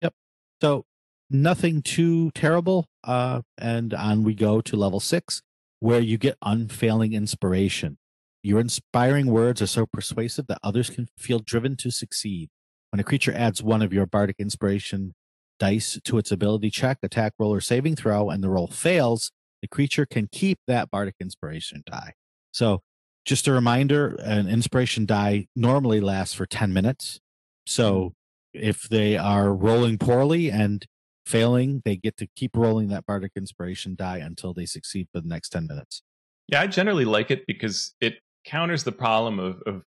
Yep. 0.00 0.14
So 0.62 0.86
nothing 1.28 1.82
too 1.82 2.30
terrible. 2.30 2.86
Uh, 3.04 3.42
and 3.58 3.92
on 3.92 4.22
we 4.22 4.34
go 4.34 4.62
to 4.62 4.76
level 4.76 5.00
six, 5.00 5.42
where 5.80 6.00
you 6.00 6.16
get 6.16 6.38
unfailing 6.40 7.12
inspiration. 7.12 7.98
Your 8.42 8.58
inspiring 8.58 9.26
words 9.26 9.60
are 9.60 9.66
so 9.66 9.84
persuasive 9.84 10.46
that 10.46 10.58
others 10.62 10.88
can 10.88 11.08
feel 11.18 11.40
driven 11.40 11.76
to 11.76 11.90
succeed. 11.90 12.48
When 12.90 12.98
a 12.98 13.04
creature 13.04 13.34
adds 13.34 13.62
one 13.62 13.82
of 13.82 13.92
your 13.92 14.06
bardic 14.06 14.36
inspiration 14.38 15.14
dice 15.58 16.00
to 16.04 16.16
its 16.16 16.32
ability 16.32 16.70
check, 16.70 16.98
attack 17.02 17.34
roll, 17.38 17.52
or 17.52 17.60
saving 17.60 17.96
throw, 17.96 18.30
and 18.30 18.42
the 18.42 18.48
roll 18.48 18.66
fails, 18.66 19.30
the 19.60 19.68
creature 19.68 20.06
can 20.06 20.26
keep 20.32 20.58
that 20.66 20.90
bardic 20.90 21.16
inspiration 21.20 21.82
die. 21.86 22.14
So, 22.50 22.82
just 23.24 23.46
a 23.46 23.52
reminder 23.52 24.16
an 24.20 24.48
inspiration 24.48 25.06
die 25.06 25.46
normally 25.54 26.00
lasts 26.00 26.34
for 26.34 26.46
10 26.46 26.72
minutes. 26.72 27.20
So, 27.66 28.14
mm-hmm. 28.56 28.68
if 28.68 28.88
they 28.88 29.16
are 29.16 29.52
rolling 29.52 29.98
poorly 29.98 30.50
and 30.50 30.84
failing, 31.26 31.82
they 31.84 31.96
get 31.96 32.16
to 32.18 32.26
keep 32.36 32.56
rolling 32.56 32.88
that 32.88 33.06
bardic 33.06 33.32
inspiration 33.36 33.94
die 33.96 34.18
until 34.18 34.52
they 34.52 34.66
succeed 34.66 35.08
for 35.12 35.20
the 35.20 35.28
next 35.28 35.50
10 35.50 35.66
minutes. 35.66 36.02
Yeah, 36.48 36.60
I 36.60 36.66
generally 36.66 37.04
like 37.04 37.30
it 37.30 37.46
because 37.46 37.94
it 38.00 38.16
counters 38.44 38.84
the 38.84 38.92
problem 38.92 39.38
of, 39.38 39.62
of 39.66 39.82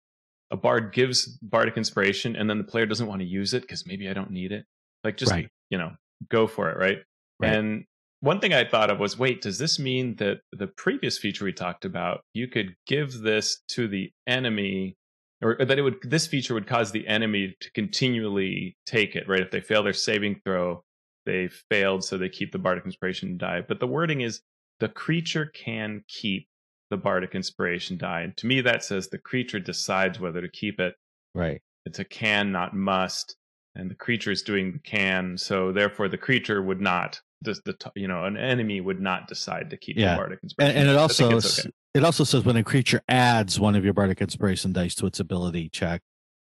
a 0.52 0.58
bard 0.58 0.94
gives 0.94 1.26
bardic 1.42 1.78
inspiration 1.78 2.36
and 2.36 2.48
then 2.50 2.60
the 2.60 2.64
player 2.64 2.86
doesn't 2.86 3.08
want 3.08 3.22
to 3.22 3.28
use 3.28 3.54
it 3.54 3.64
because 3.64 3.88
maybe 3.88 4.08
I 4.08 4.14
don't 4.14 4.30
need 4.30 4.52
it. 4.52 4.66
Like 5.04 5.18
just 5.18 5.32
Right. 5.32 5.50
you 5.70 5.78
know, 5.78 5.94
go 6.30 6.46
for 6.48 6.70
it, 6.70 6.78
right? 6.78 7.00
Right. 7.40 7.54
And 7.54 7.86
one 8.24 8.40
thing 8.40 8.54
I 8.54 8.64
thought 8.64 8.90
of 8.90 9.00
was, 9.00 9.20
wait, 9.20 9.42
does 9.42 9.58
this 9.58 9.78
mean 9.78 10.16
that 10.16 10.38
the 10.54 10.68
previous 10.68 11.18
feature 11.18 11.44
we 11.44 11.52
talked 11.52 11.84
about, 11.84 12.22
you 12.34 12.48
could 12.48 12.74
give 12.88 13.20
this 13.20 13.60
to 13.72 13.86
the 13.86 14.14
enemy, 14.26 14.96
or 15.42 15.58
that 15.60 15.78
it 15.78 15.82
would 15.82 15.98
this 16.04 16.26
feature 16.26 16.54
would 16.54 16.66
cause 16.66 16.94
the 16.94 17.06
enemy 17.06 17.54
to 17.60 17.72
continually 17.74 18.78
take 18.86 19.18
it, 19.18 19.28
right? 19.28 19.42
If 19.42 19.52
they 19.52 19.60
fail 19.60 19.84
their 19.84 19.92
saving 19.92 20.40
throw, 20.46 20.86
they 21.26 21.50
failed, 21.70 22.06
so 22.06 22.18
they 22.18 22.30
keep 22.30 22.54
the 22.54 22.60
bardic 22.60 22.86
inspiration 22.86 23.38
die. 23.38 23.62
But 23.68 23.82
the 23.82 23.88
wording 23.88 24.22
is 24.22 24.40
the 24.80 24.88
creature 24.88 25.48
can 25.48 26.06
keep 26.08 26.48
the 26.92 26.96
bardic 26.96 27.36
inspiration 27.36 27.98
die. 27.98 28.22
And 28.22 28.38
to 28.38 28.48
me, 28.48 28.62
that 28.62 28.86
says 28.86 29.10
the 29.10 29.18
creature 29.18 29.60
decides 29.60 30.22
whether 30.22 30.40
to 30.40 30.50
keep 30.50 30.80
it. 30.80 30.96
Right. 31.36 31.62
It's 31.86 32.00
a 32.00 32.06
can, 32.06 32.54
not 32.54 32.74
must. 32.74 33.36
And 33.76 33.92
the 33.92 33.96
creature 33.96 34.32
is 34.32 34.44
doing 34.44 34.72
the 34.72 34.80
can, 34.80 35.38
so 35.38 35.74
therefore 35.74 36.08
the 36.08 36.18
creature 36.18 36.62
would 36.62 36.80
not. 36.80 37.20
The 37.44 37.76
you 37.96 38.08
know 38.08 38.26
an 38.26 38.38
enemy 38.38 38.82
would 38.82 39.00
not 39.02 39.28
decide 39.28 39.70
to 39.72 39.78
keep 39.78 39.98
Yeah. 39.98 40.12
the 40.12 40.18
bardic 40.18 40.40
And, 40.42 40.50
inspiration. 40.50 40.78
and 40.78 40.90
it 40.90 40.96
also 40.98 41.32
okay. 41.36 41.70
it 41.94 42.04
also 42.04 42.24
says 42.24 42.44
when 42.46 42.56
a 42.58 42.64
creature 42.64 43.02
adds 43.10 43.60
one 43.60 43.76
of 43.76 43.84
your 43.84 43.94
bardic 43.94 44.22
inspiration 44.22 44.74
dice 44.74 44.96
to 44.96 45.06
its 45.06 45.20
ability 45.20 45.70
check, 45.70 46.02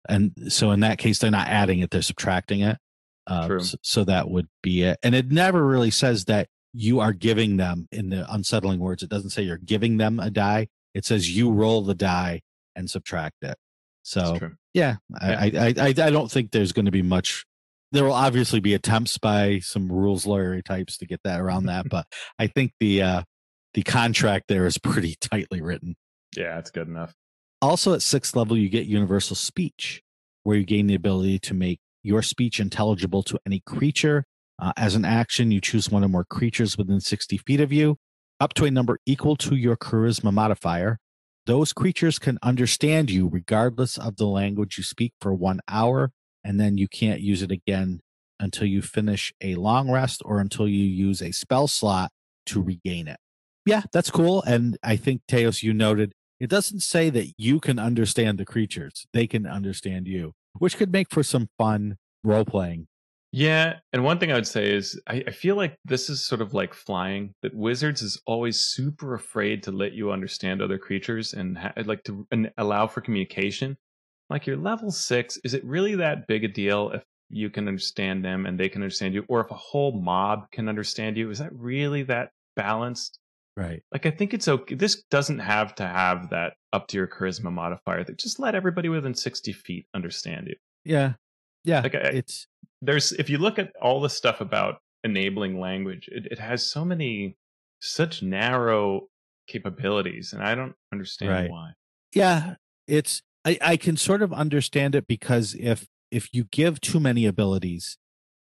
and 0.07 0.31
so 0.49 0.71
in 0.71 0.79
that 0.81 0.97
case 0.97 1.19
they're 1.19 1.31
not 1.31 1.47
adding 1.47 1.79
it; 1.79 1.91
they're 1.91 2.01
subtracting 2.01 2.61
it. 2.61 2.77
Uh, 3.27 3.47
True. 3.47 3.59
s- 3.59 3.75
So, 3.83 4.03
that 4.05 4.29
would 4.29 4.47
be 4.63 4.81
it. 4.83 4.97
And 5.03 5.13
it 5.13 5.31
never 5.31 5.65
really 5.65 5.91
says 5.91 6.25
that 6.25 6.47
you 6.73 6.99
are 6.99 7.13
giving 7.13 7.57
them 7.57 7.87
in 7.91 8.09
the 8.09 8.31
unsettling 8.33 8.79
words. 8.79 9.03
It 9.03 9.09
doesn't 9.09 9.29
say 9.29 9.43
you're 9.43 9.57
giving 9.57 9.97
them 9.97 10.19
a 10.19 10.29
die. 10.31 10.67
It 10.95 11.05
says 11.05 11.35
you 11.35 11.51
roll 11.51 11.83
the 11.83 11.93
die 11.95 12.41
and 12.75 12.89
subtract 12.89 13.43
it. 13.43 13.55
So 14.03 14.39
yeah, 14.73 14.95
I, 15.21 15.33
I, 15.33 15.45
I 15.45 15.73
I 15.77 15.87
I 15.89 16.09
don't 16.09 16.31
think 16.31 16.51
there's 16.51 16.71
going 16.71 16.85
to 16.85 16.91
be 16.91 17.03
much. 17.03 17.45
There 17.91 18.03
will 18.03 18.13
obviously 18.13 18.59
be 18.59 18.73
attempts 18.73 19.17
by 19.17 19.59
some 19.59 19.91
rules 19.91 20.25
lawyery 20.25 20.63
types 20.63 20.97
to 20.97 21.05
get 21.05 21.21
that 21.23 21.39
around 21.39 21.65
that, 21.65 21.89
but 21.89 22.05
I 22.37 22.47
think 22.47 22.73
the 22.79 23.01
uh, 23.01 23.23
the 23.73 23.83
contract 23.83 24.45
there 24.47 24.65
is 24.65 24.77
pretty 24.77 25.15
tightly 25.21 25.61
written. 25.61 25.95
Yeah, 26.35 26.59
it's 26.59 26.71
good 26.71 26.87
enough. 26.87 27.13
Also, 27.61 27.93
at 27.93 28.01
sixth 28.01 28.35
level, 28.35 28.57
you 28.57 28.69
get 28.69 28.85
universal 28.85 29.35
speech, 29.35 30.01
where 30.43 30.57
you 30.57 30.63
gain 30.63 30.87
the 30.87 30.95
ability 30.95 31.39
to 31.39 31.53
make 31.53 31.79
your 32.03 32.21
speech 32.21 32.59
intelligible 32.59 33.23
to 33.23 33.39
any 33.45 33.61
creature. 33.65 34.23
Uh, 34.61 34.73
as 34.77 34.95
an 34.95 35.05
action, 35.05 35.51
you 35.51 35.61
choose 35.61 35.89
one 35.89 36.03
or 36.03 36.09
more 36.09 36.25
creatures 36.25 36.77
within 36.77 36.99
60 36.99 37.37
feet 37.39 37.61
of 37.61 37.71
you, 37.71 37.97
up 38.39 38.53
to 38.53 38.65
a 38.65 38.71
number 38.71 38.99
equal 39.05 39.35
to 39.37 39.55
your 39.55 39.77
charisma 39.77 40.33
modifier. 40.33 40.99
Those 41.45 41.73
creatures 41.73 42.19
can 42.19 42.37
understand 42.43 43.09
you 43.09 43.27
regardless 43.27 43.97
of 43.97 44.17
the 44.17 44.27
language 44.27 44.77
you 44.77 44.83
speak 44.83 45.13
for 45.19 45.33
one 45.33 45.61
hour, 45.67 46.11
and 46.43 46.59
then 46.59 46.77
you 46.77 46.87
can't 46.87 47.21
use 47.21 47.41
it 47.41 47.51
again 47.51 48.01
until 48.39 48.67
you 48.67 48.81
finish 48.81 49.33
a 49.41 49.55
long 49.55 49.91
rest 49.91 50.21
or 50.25 50.39
until 50.39 50.67
you 50.67 50.83
use 50.83 51.21
a 51.21 51.31
spell 51.31 51.67
slot 51.67 52.11
to 52.45 52.61
regain 52.61 53.07
it. 53.07 53.17
Yeah, 53.65 53.83
that's 53.91 54.09
cool. 54.09 54.41
And 54.43 54.77
I 54.81 54.95
think, 54.95 55.21
Teos, 55.27 55.61
you 55.61 55.73
noted 55.73 56.13
it 56.39 56.49
doesn't 56.49 56.79
say 56.79 57.09
that 57.09 57.33
you 57.37 57.59
can 57.59 57.77
understand 57.77 58.37
the 58.37 58.45
creatures, 58.45 59.05
they 59.13 59.27
can 59.27 59.45
understand 59.45 60.07
you, 60.07 60.33
which 60.57 60.77
could 60.77 60.91
make 60.91 61.09
for 61.09 61.21
some 61.21 61.49
fun 61.57 61.97
role 62.23 62.45
playing. 62.45 62.87
Yeah, 63.31 63.75
and 63.93 64.03
one 64.03 64.17
thing 64.17 64.31
I 64.31 64.35
would 64.35 64.47
say 64.47 64.73
is 64.73 64.99
I, 65.05 65.23
I 65.27 65.31
feel 65.31 65.55
like 65.55 65.77
this 65.85 66.09
is 66.09 66.25
sort 66.25 66.41
of 66.41 66.55
like 66.55 66.73
flying. 66.73 67.35
That 67.43 67.53
Wizards 67.53 68.01
is 68.01 68.19
always 68.25 68.59
super 68.59 69.13
afraid 69.13 69.61
to 69.63 69.71
let 69.71 69.93
you 69.93 70.11
understand 70.11 70.61
other 70.61 70.79
creatures 70.79 71.33
and 71.33 71.57
ha- 71.57 71.73
like 71.85 72.03
to 72.05 72.25
and 72.31 72.51
allow 72.57 72.87
for 72.87 73.01
communication. 73.01 73.77
Like 74.29 74.45
you're 74.47 74.57
level 74.57 74.91
six, 74.91 75.37
is 75.43 75.53
it 75.53 75.63
really 75.63 75.95
that 75.95 76.27
big 76.27 76.43
a 76.43 76.47
deal 76.47 76.91
if 76.91 77.03
you 77.29 77.49
can 77.49 77.67
understand 77.67 78.23
them 78.23 78.45
and 78.45 78.59
they 78.59 78.69
can 78.69 78.81
understand 78.81 79.13
you, 79.13 79.25
or 79.27 79.41
if 79.41 79.51
a 79.51 79.55
whole 79.55 79.99
mob 80.01 80.49
can 80.51 80.67
understand 80.69 81.17
you? 81.17 81.29
Is 81.29 81.39
that 81.39 81.53
really 81.53 82.03
that 82.03 82.31
balanced? 82.55 83.17
Right. 83.57 83.81
Like 83.91 84.05
I 84.05 84.11
think 84.11 84.33
it's 84.33 84.47
okay. 84.47 84.75
This 84.75 85.03
doesn't 85.11 85.39
have 85.39 85.75
to 85.75 85.85
have 85.87 86.29
that 86.29 86.53
up 86.71 86.87
to 86.89 86.97
your 86.97 87.07
charisma 87.07 87.51
modifier. 87.51 88.03
That 88.03 88.17
just 88.17 88.39
let 88.39 88.55
everybody 88.55 88.87
within 88.89 89.13
sixty 89.13 89.51
feet 89.51 89.85
understand 89.93 90.47
you. 90.47 90.55
Yeah. 90.85 91.13
Yeah. 91.65 91.81
Like, 91.81 91.95
I- 91.95 91.99
it's 92.19 92.47
there's 92.81 93.11
if 93.13 93.29
you 93.29 93.37
look 93.37 93.59
at 93.59 93.71
all 93.81 93.99
the 93.99 94.09
stuff 94.09 94.39
about 94.39 94.77
enabling 95.03 95.59
language 95.59 96.07
it, 96.11 96.25
it 96.31 96.39
has 96.39 96.65
so 96.69 96.83
many 96.85 97.35
such 97.81 98.21
narrow 98.21 99.07
capabilities 99.47 100.33
and 100.33 100.43
i 100.43 100.53
don't 100.55 100.75
understand 100.93 101.31
Right. 101.31 101.49
why 101.49 101.71
yeah 102.13 102.55
it's 102.87 103.21
I, 103.45 103.57
I 103.61 103.77
can 103.77 103.97
sort 103.97 104.21
of 104.21 104.33
understand 104.33 104.95
it 104.95 105.07
because 105.07 105.55
if 105.59 105.87
if 106.11 106.29
you 106.33 106.45
give 106.45 106.81
too 106.81 106.99
many 106.99 107.25
abilities 107.25 107.97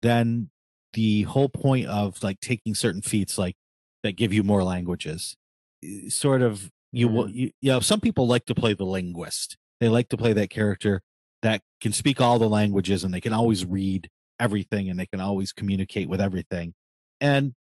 then 0.01 0.49
the 0.93 1.23
whole 1.23 1.49
point 1.49 1.87
of 1.87 2.21
like 2.21 2.39
taking 2.39 2.75
certain 2.75 3.01
feats 3.01 3.37
like 3.37 3.55
that 4.03 4.15
give 4.15 4.33
you 4.33 4.43
more 4.43 4.63
languages 4.63 5.35
eh, 5.83 6.09
sort 6.09 6.41
of 6.41 6.69
you 6.93 7.07
will 7.07 7.29
you, 7.29 7.51
you 7.59 7.71
know 7.71 7.79
some 7.79 7.99
people 7.99 8.27
like 8.27 8.45
to 8.45 8.55
play 8.55 8.73
the 8.73 8.85
linguist. 8.85 9.57
They 9.81 9.89
like 9.89 10.07
to 10.09 10.17
play 10.17 10.31
that 10.33 10.49
character 10.49 11.01
that 11.41 11.61
can 11.81 11.91
speak 11.91 12.21
all 12.21 12.39
the 12.39 12.47
languages 12.47 13.03
and 13.03 13.13
they 13.13 13.19
can 13.19 13.33
always 13.33 13.65
read 13.65 14.09
everything 14.39 14.89
and 14.89 14.97
they 14.97 15.07
can 15.07 15.19
always 15.19 15.51
communicate 15.51 16.07
with 16.07 16.21
everything. 16.21 16.75
And 17.19 17.53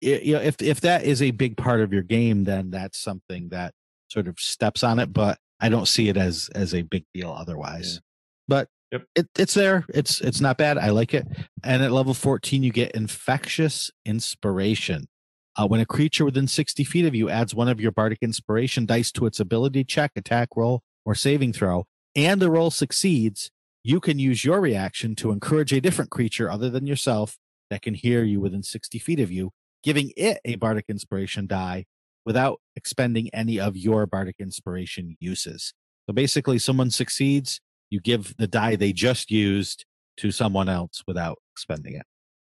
you 0.00 0.34
know 0.34 0.40
if 0.40 0.62
if 0.62 0.80
that 0.82 1.04
is 1.04 1.20
a 1.20 1.32
big 1.32 1.56
part 1.56 1.80
of 1.80 1.92
your 1.92 2.02
game 2.02 2.44
then 2.44 2.70
that's 2.70 2.98
something 2.98 3.48
that 3.48 3.74
sort 4.08 4.28
of 4.28 4.38
steps 4.38 4.84
on 4.84 5.00
it. 5.00 5.12
But 5.12 5.38
i 5.60 5.68
don't 5.68 5.88
see 5.88 6.08
it 6.08 6.16
as 6.16 6.48
as 6.54 6.74
a 6.74 6.82
big 6.82 7.04
deal 7.14 7.30
otherwise. 7.30 7.94
Yeah. 7.94 8.00
but 8.48 8.68
Yep. 8.92 9.02
it, 9.16 9.28
it's 9.36 9.54
there. 9.54 9.84
It's 9.88 10.20
it's 10.20 10.40
not 10.40 10.58
bad. 10.58 10.78
I 10.78 10.90
like 10.90 11.12
it. 11.12 11.26
And 11.64 11.82
at 11.82 11.90
level 11.90 12.14
14 12.14 12.62
you 12.62 12.70
get 12.70 12.92
infectious 12.92 13.90
inspiration. 14.04 15.08
Uh, 15.56 15.66
when 15.66 15.80
a 15.80 15.86
creature 15.86 16.24
within 16.24 16.46
60 16.46 16.84
feet 16.84 17.04
of 17.04 17.14
you 17.14 17.28
adds 17.28 17.52
one 17.52 17.68
of 17.68 17.80
your 17.80 17.90
bardic 17.90 18.18
inspiration 18.22 18.86
dice 18.86 19.10
to 19.12 19.26
its 19.26 19.40
ability 19.40 19.82
check 19.84 20.12
attack 20.14 20.50
roll 20.54 20.82
or 21.04 21.14
saving 21.16 21.52
throw 21.52 21.84
and 22.14 22.40
the 22.40 22.50
roll 22.50 22.70
succeeds 22.70 23.50
you 23.82 23.98
can 23.98 24.18
use 24.18 24.44
your 24.44 24.60
reaction 24.60 25.14
to 25.16 25.30
encourage 25.30 25.72
a 25.72 25.80
different 25.80 26.10
creature 26.10 26.50
other 26.50 26.68
than 26.68 26.86
yourself 26.86 27.38
that 27.70 27.80
can 27.82 27.94
hear 27.94 28.22
you 28.22 28.38
within 28.38 28.62
60 28.62 28.98
feet 28.98 29.18
of 29.18 29.32
you 29.32 29.50
giving 29.82 30.12
it 30.16 30.38
a 30.44 30.56
bardic 30.56 30.84
inspiration 30.88 31.46
die 31.46 31.86
without 32.26 32.60
expending 32.74 33.30
any 33.32 33.58
of 33.58 33.76
your 33.76 34.04
bardic 34.06 34.36
inspiration 34.38 35.16
uses. 35.20 35.72
So 36.06 36.12
basically 36.12 36.58
someone 36.58 36.90
succeeds 36.90 37.60
you 37.88 38.00
give 38.00 38.34
the 38.36 38.48
die 38.48 38.74
they 38.76 38.92
just 38.92 39.30
used 39.30 39.86
to 40.18 40.30
someone 40.32 40.68
else 40.68 41.02
without 41.06 41.38
expending 41.54 41.94
it. 41.94 42.02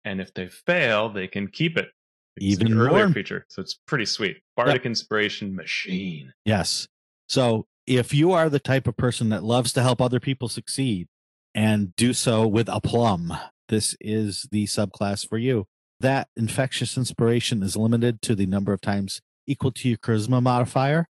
And 0.05 0.21
if 0.21 0.35
they 0.35 0.49
fail 0.49 1.09
they 1.09 1.29
can 1.29 1.47
keep 1.49 1.79
it. 1.79 1.89
It's 2.37 2.61
Even 2.61 2.73
an 2.73 2.79
earlier 2.79 3.07
more- 3.07 3.15
feature 3.15 3.47
so 3.49 3.63
it's 3.63 3.79
pretty 3.87 4.05
sweet. 4.05 4.39
Bardic 4.57 4.85
inspiration 4.85 5.55
machine. 5.55 6.33
Yes. 6.45 6.89
So 7.29 7.67
if 7.87 8.13
you 8.13 8.33
are 8.33 8.51
the 8.51 8.59
type 8.61 8.87
of 8.87 8.97
person 8.97 9.29
that 9.31 9.43
loves 9.45 9.73
to 9.73 9.83
help 9.83 10.01
other 10.03 10.21
people 10.21 10.49
succeed 10.49 11.07
and 11.55 11.95
do 11.97 12.13
so 12.13 12.47
with 12.47 12.69
aplomb, 12.69 13.33
this 13.69 13.97
is 14.01 14.47
the 14.53 14.65
subclass 14.67 15.27
for 15.29 15.39
you. 15.39 15.67
That 16.01 16.29
infectious 16.37 16.97
inspiration 16.97 17.63
is 17.63 17.77
limited 17.77 18.23
to 18.23 18.35
the 18.35 18.47
number 18.47 18.73
of 18.73 18.81
times 18.81 19.21
equal 19.49 19.73
to 19.73 19.89
your 19.89 19.99
charisma 19.99 20.43
modifier, 20.43 21.09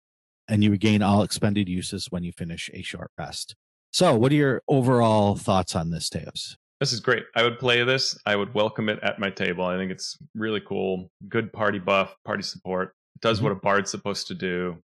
and 0.48 0.64
you 0.64 0.70
regain 0.70 1.02
all 1.02 1.22
expended 1.22 1.68
uses 1.68 2.06
when 2.10 2.24
you 2.24 2.32
finish 2.32 2.70
a 2.72 2.82
short 2.82 3.10
rest. 3.18 3.54
So, 3.92 4.14
what 4.14 4.32
are 4.32 4.36
your 4.36 4.62
overall 4.68 5.34
thoughts 5.34 5.74
on 5.74 5.90
this, 5.90 6.08
Teos? 6.08 6.56
this 6.80 6.92
is 6.92 7.00
great. 7.00 7.24
I 7.34 7.42
would 7.42 7.58
play 7.58 7.82
this. 7.84 8.16
I 8.24 8.36
would 8.36 8.54
welcome 8.54 8.88
it 8.88 9.00
at 9.02 9.18
my 9.18 9.30
table. 9.30 9.64
I 9.64 9.76
think 9.76 9.90
it's 9.90 10.16
really 10.34 10.60
cool. 10.60 11.10
Good 11.28 11.52
party 11.52 11.78
buff 11.78 12.14
party 12.24 12.42
support. 12.42 12.94
It 13.16 13.22
does 13.22 13.38
mm-hmm. 13.38 13.46
what 13.46 13.52
a 13.52 13.56
bard's 13.56 13.90
supposed 13.90 14.28
to 14.28 14.34
do. 14.34 14.78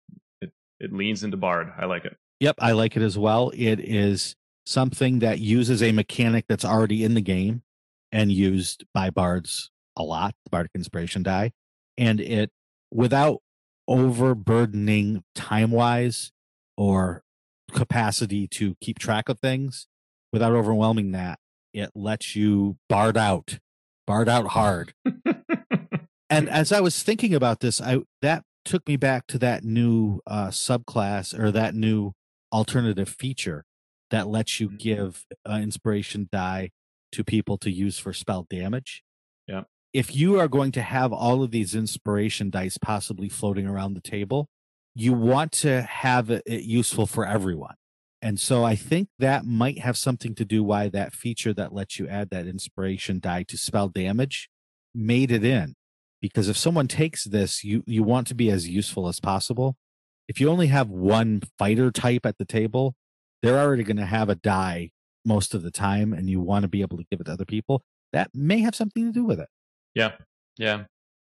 It 0.42 0.52
it 0.80 0.94
leans 0.94 1.24
into 1.24 1.38
bard. 1.38 1.72
I 1.78 1.86
like 1.86 2.06
it. 2.06 2.16
Yep, 2.40 2.56
I 2.60 2.72
like 2.72 2.96
it 2.96 3.04
as 3.04 3.18
well. 3.18 3.52
It 3.54 3.80
is 3.80 4.36
something 4.66 5.20
that 5.20 5.40
uses 5.40 5.84
a 5.84 5.92
mechanic 5.92 6.46
that's 6.48 6.66
already 6.66 7.04
in 7.04 7.14
the 7.14 7.22
game 7.22 7.62
and 8.12 8.32
used 8.32 8.86
by 8.94 9.10
bards 9.10 9.70
a 9.98 10.04
lot, 10.04 10.34
the 10.46 10.50
bardic 10.50 10.72
inspiration 10.74 11.24
die, 11.24 11.52
and 11.98 12.20
it 12.20 12.52
without 12.92 13.40
overburdening 13.88 15.24
time 15.36 15.72
wise 15.72 16.32
or 16.78 17.24
capacity 17.72 18.48
to 18.48 18.76
keep 18.82 19.00
track 19.00 19.30
of 19.30 19.40
things, 19.40 19.88
without 20.34 20.54
overwhelming 20.54 21.12
that, 21.12 21.40
it 21.74 21.92
lets 21.96 22.36
you 22.36 22.78
bard 22.90 23.18
out, 23.18 23.60
bard 24.06 24.28
out 24.30 24.48
hard. 24.48 24.94
and 26.30 26.50
as 26.50 26.72
I 26.72 26.80
was 26.82 27.02
thinking 27.04 27.34
about 27.34 27.60
this, 27.60 27.80
I 27.82 28.00
that 28.22 28.44
took 28.64 28.88
me 28.88 28.96
back 28.96 29.26
to 29.28 29.40
that 29.40 29.64
new 29.64 30.20
uh, 30.28 30.48
subclass 30.50 31.38
or 31.38 31.52
that 31.52 31.74
new 31.74 32.12
alternative 32.54 33.10
feature 33.10 33.64
that 34.12 34.28
lets 34.28 34.60
you 34.60 34.70
Mhm. 34.70 34.78
give 34.80 35.26
uh, 35.50 35.60
inspiration 35.62 36.28
die 36.32 36.70
to 37.14 37.24
people 37.24 37.58
to 37.58 37.72
use 37.72 37.98
for 37.98 38.14
spell 38.14 38.46
damage. 38.50 39.04
Yeah. 39.48 39.64
If 39.94 40.16
you 40.16 40.40
are 40.40 40.48
going 40.48 40.72
to 40.74 40.82
have 40.82 41.12
all 41.12 41.44
of 41.44 41.52
these 41.52 41.76
inspiration 41.76 42.50
dice 42.50 42.78
possibly 42.78 43.28
floating 43.28 43.68
around 43.68 43.94
the 43.94 44.02
table, 44.02 44.48
you 44.96 45.14
want 45.14 45.52
to 45.54 45.82
have 45.82 46.30
it, 46.30 46.44
useful 46.46 47.06
for 47.06 47.26
everyone. 47.26 47.76
And 48.22 48.40
so 48.40 48.64
I 48.64 48.76
think 48.76 49.10
that 49.20 49.46
might 49.46 49.80
have 49.80 49.98
something 49.98 50.36
to 50.36 50.46
do 50.46 50.64
why 50.64 50.90
that 50.90 51.14
feature 51.14 51.54
that 51.56 51.74
lets 51.74 51.98
you 51.98 52.08
add 52.08 52.30
that 52.30 52.48
inspiration 52.48 53.20
die 53.20 53.44
to 53.44 53.58
spell 53.58 53.90
damage 53.90 54.50
made 54.94 55.32
it 55.32 55.44
in. 55.44 55.76
Because 56.22 56.48
if 56.48 56.56
someone 56.56 56.88
takes 56.88 57.24
this, 57.24 57.64
you 57.64 57.84
you 57.88 58.04
want 58.04 58.28
to 58.28 58.36
be 58.36 58.52
as 58.52 58.68
useful 58.68 59.08
as 59.08 59.20
possible. 59.20 59.76
If 60.28 60.40
you 60.40 60.50
only 60.50 60.68
have 60.68 60.90
one 60.90 61.42
fighter 61.58 61.92
type 61.92 62.26
at 62.26 62.38
the 62.38 62.46
table, 62.46 62.96
they're 63.42 63.60
already 63.60 63.84
going 63.84 63.98
to 63.98 64.06
have 64.06 64.30
a 64.30 64.36
die 64.36 64.92
most 65.26 65.56
of 65.56 65.64
the 65.64 65.72
time, 65.72 66.14
and 66.14 66.30
you 66.30 66.40
want 66.40 66.62
to 66.62 66.70
be 66.70 66.82
able 66.82 66.98
to 66.98 67.06
give 67.10 67.20
it 67.20 67.24
to 67.24 67.32
other 67.34 67.46
people. 67.46 67.84
That 68.14 68.30
may 68.36 68.60
have 68.60 68.76
something 68.76 69.06
to 69.06 69.12
do 69.12 69.26
with 69.26 69.40
it. 69.40 69.50
Yeah, 69.96 70.12
yeah, 70.58 70.84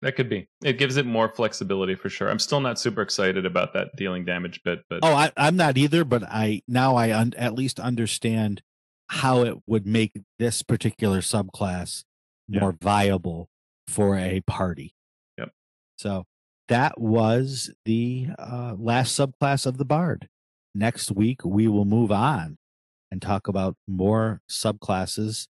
that 0.02 0.16
could 0.16 0.28
be. 0.28 0.48
It 0.62 0.78
gives 0.78 0.96
it 0.96 1.06
more 1.06 1.28
flexibility 1.28 1.94
for 1.94 2.08
sure. 2.08 2.28
I'm 2.28 2.38
still 2.38 2.60
not 2.60 2.78
super 2.78 3.02
excited 3.02 3.46
about 3.46 3.72
that 3.74 3.94
dealing 3.96 4.24
damage 4.24 4.62
bit, 4.64 4.80
but 4.90 5.00
Oh, 5.02 5.14
I, 5.14 5.32
I'm 5.36 5.56
not 5.56 5.76
either, 5.78 6.04
but 6.04 6.22
I 6.24 6.62
now 6.68 6.96
I 6.96 7.12
un, 7.16 7.32
at 7.36 7.54
least 7.54 7.80
understand 7.80 8.62
how 9.08 9.42
it 9.42 9.56
would 9.66 9.86
make 9.86 10.12
this 10.38 10.62
particular 10.62 11.20
subclass 11.20 12.04
Yeah. 12.48 12.60
more 12.60 12.74
viable 12.80 13.48
for 13.88 14.16
a 14.16 14.40
party. 14.46 14.94
Yep. 15.38 15.50
So 15.98 16.24
that 16.68 17.00
was 17.00 17.70
the 17.84 18.28
uh, 18.38 18.74
last 18.78 19.18
subclass 19.18 19.66
of 19.66 19.76
the 19.78 19.84
bard. 19.84 20.28
Next 20.74 21.10
week 21.10 21.44
we 21.44 21.68
will 21.68 21.84
move 21.84 22.10
on 22.10 22.56
and 23.10 23.20
talk 23.20 23.46
about 23.48 23.76
more 23.86 24.40
subclasses 24.50 25.46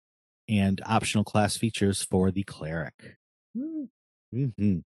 and 0.49 0.81
optional 0.85 1.23
class 1.23 1.57
features 1.57 2.03
for 2.03 2.31
the 2.31 2.43
cleric. 2.43 3.17
hmm 3.55 4.77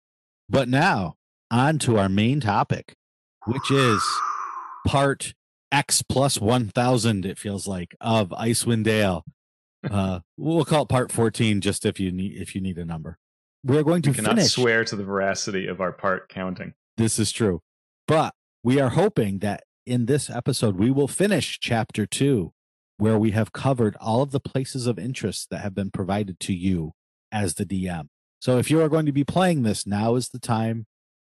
But 0.49 0.69
now 0.69 1.17
on 1.51 1.79
to 1.81 1.99
our 1.99 2.09
main 2.09 2.41
topic, 2.41 2.95
which 3.47 3.71
is 3.71 4.03
part 4.87 5.35
X 5.73 6.03
plus 6.03 6.41
1000, 6.41 7.25
it 7.27 7.39
feels 7.39 7.67
like, 7.67 7.95
of 8.01 8.31
Icewind 8.31 8.85
Dale. 8.85 9.25
Uh, 9.91 10.21
we'll 10.37 10.67
call 10.67 10.83
it 10.83 10.91
part 10.91 11.11
14 11.11 11.63
just 11.63 11.87
if 11.87 11.99
you 11.99 12.13
need 12.13 12.37
if 12.39 12.55
you 12.55 12.61
need 12.61 12.77
a 12.77 12.85
number. 12.85 13.17
We're 13.65 13.83
going 13.83 14.03
to 14.03 14.11
we 14.11 14.15
cannot 14.15 14.35
finish. 14.37 14.53
swear 14.53 14.85
to 14.85 14.95
the 14.95 15.05
veracity 15.05 15.67
of 15.69 15.81
our 15.81 15.91
part 15.91 16.29
counting. 16.29 16.75
This 16.99 17.19
is 17.19 17.33
true. 17.33 17.63
But 18.07 18.35
we 18.63 18.79
are 18.79 18.91
hoping 18.91 19.39
that 19.39 19.65
in 19.87 20.05
this 20.05 20.29
episode, 20.29 20.77
we 20.77 20.91
will 20.91 21.09
finish 21.09 21.59
chapter 21.59 22.05
two, 22.05 22.53
where 23.01 23.19
we 23.19 23.31
have 23.33 23.53
covered 23.53 23.97
all 24.01 24.23
of 24.23 24.31
the 24.31 24.41
places 24.41 24.87
of 24.87 24.99
interest 24.99 25.49
that 25.51 25.59
have 25.61 25.75
been 25.75 25.91
provided 25.91 26.39
to 26.41 26.53
you 26.55 26.93
as 27.33 27.55
the 27.55 27.65
DM. 27.67 28.09
So 28.41 28.59
if 28.59 28.71
you 28.71 28.81
are 28.83 28.89
going 28.89 29.07
to 29.07 29.13
be 29.13 29.25
playing 29.25 29.63
this, 29.63 29.87
now 29.87 30.15
is 30.17 30.29
the 30.29 30.39
time 30.39 30.87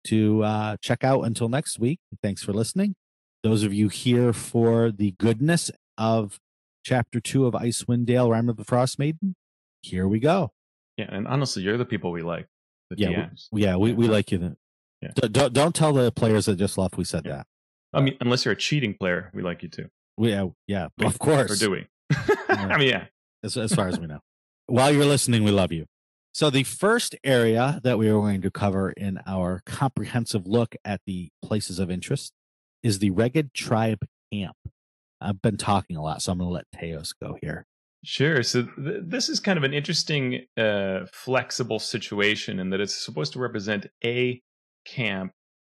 to 0.05 0.43
uh, 0.45 0.77
check 0.81 1.03
out 1.03 1.23
until 1.23 1.49
next 1.49 1.79
week. 1.79 2.01
Thanks 2.23 2.43
for 2.43 2.53
listening. 2.53 2.95
those 3.43 3.63
of 3.63 3.73
you 3.75 3.89
here 3.89 4.33
for 4.33 4.91
the 4.91 5.13
goodness 5.19 5.71
of 5.99 6.39
chapter 6.85 7.21
two 7.21 7.47
of 7.47 7.55
Icewind 7.55 8.05
Dale, 8.07 8.31
Rhyme 8.31 8.49
of 8.49 8.57
the 8.57 8.65
Frost 8.65 8.99
Maiden, 8.99 9.35
here 9.83 10.07
we 10.09 10.19
go. 10.19 10.51
Yeah, 10.97 11.07
and 11.11 11.27
honestly, 11.27 11.63
you're 11.63 11.77
the 11.79 11.85
people 11.85 12.11
we 12.13 12.23
like. 12.23 12.47
The 12.91 12.97
Yeah, 12.99 13.29
we- 13.53 13.63
Yeah, 13.63 13.77
we, 13.77 13.93
we 13.93 14.07
like 14.09 14.31
you. 14.33 14.39
Then. 14.39 14.57
Yeah. 15.03 15.11
D- 15.15 15.29
don't 15.29 15.53
don't 15.53 15.75
tell 15.75 15.93
the 15.93 16.11
players 16.13 16.47
that 16.47 16.57
just 16.57 16.77
left 16.79 16.97
we 16.97 17.05
said 17.05 17.25
Yeah. 17.27 17.37
that. 17.37 17.47
I 17.93 18.01
mean, 18.01 18.17
unless 18.21 18.45
you're 18.45 18.53
a 18.53 18.57
cheating 18.57 18.95
player, 18.95 19.31
we 19.35 19.43
like 19.43 19.63
you 19.63 19.69
too. 19.69 19.89
We, 20.17 20.31
yeah, 20.31 20.47
yeah, 20.67 20.89
of 21.01 21.19
course. 21.19 21.51
Or 21.51 21.57
do 21.57 21.71
we? 21.71 21.87
I 22.49 22.79
mean, 22.79 22.89
yeah. 22.89 23.07
as, 23.43 23.57
as 23.57 23.75
far 23.75 23.89
as 23.89 23.99
we 23.99 24.07
know. 24.07 24.21
While 24.67 24.93
you're 24.93 25.05
listening, 25.05 25.45
we 25.45 25.51
love 25.51 25.73
you. 25.73 25.87
So, 26.33 26.51
the 26.51 26.65
first 26.65 27.15
area 27.23 27.81
that 27.85 27.99
we 27.99 28.09
are 28.09 28.15
going 28.15 28.43
to 28.43 28.51
cover 28.51 28.91
in 28.91 29.21
our 29.27 29.63
comprehensive 29.67 30.47
look 30.47 30.75
at 30.85 31.01
the 31.07 31.31
places 31.43 31.79
of 31.79 31.91
interest 31.91 32.33
is 32.83 32.99
the 32.99 33.11
Reghed 33.11 33.53
Tribe 33.55 34.05
Camp. 34.33 34.57
I've 35.21 35.41
been 35.41 35.57
talking 35.57 35.97
a 35.97 36.03
lot, 36.03 36.23
so 36.23 36.33
I'm 36.33 36.39
going 36.39 36.49
to 36.49 36.53
let 36.53 36.67
Teos 36.79 37.13
go 37.13 37.37
here. 37.41 37.67
Sure. 38.05 38.43
So 38.43 38.65
th- 38.65 39.03
this 39.03 39.29
is 39.29 39.41
kind 39.41 39.57
of 39.57 39.65
an 39.65 39.73
interesting, 39.73 40.45
uh, 40.57 41.07
flexible 41.13 41.79
situation 41.79 42.59
in 42.59 42.71
that 42.71 42.81
it's 42.81 42.95
supposed 42.95 43.33
to 43.33 43.39
represent 43.39 43.87
a 44.05 44.43
camp 44.85 45.33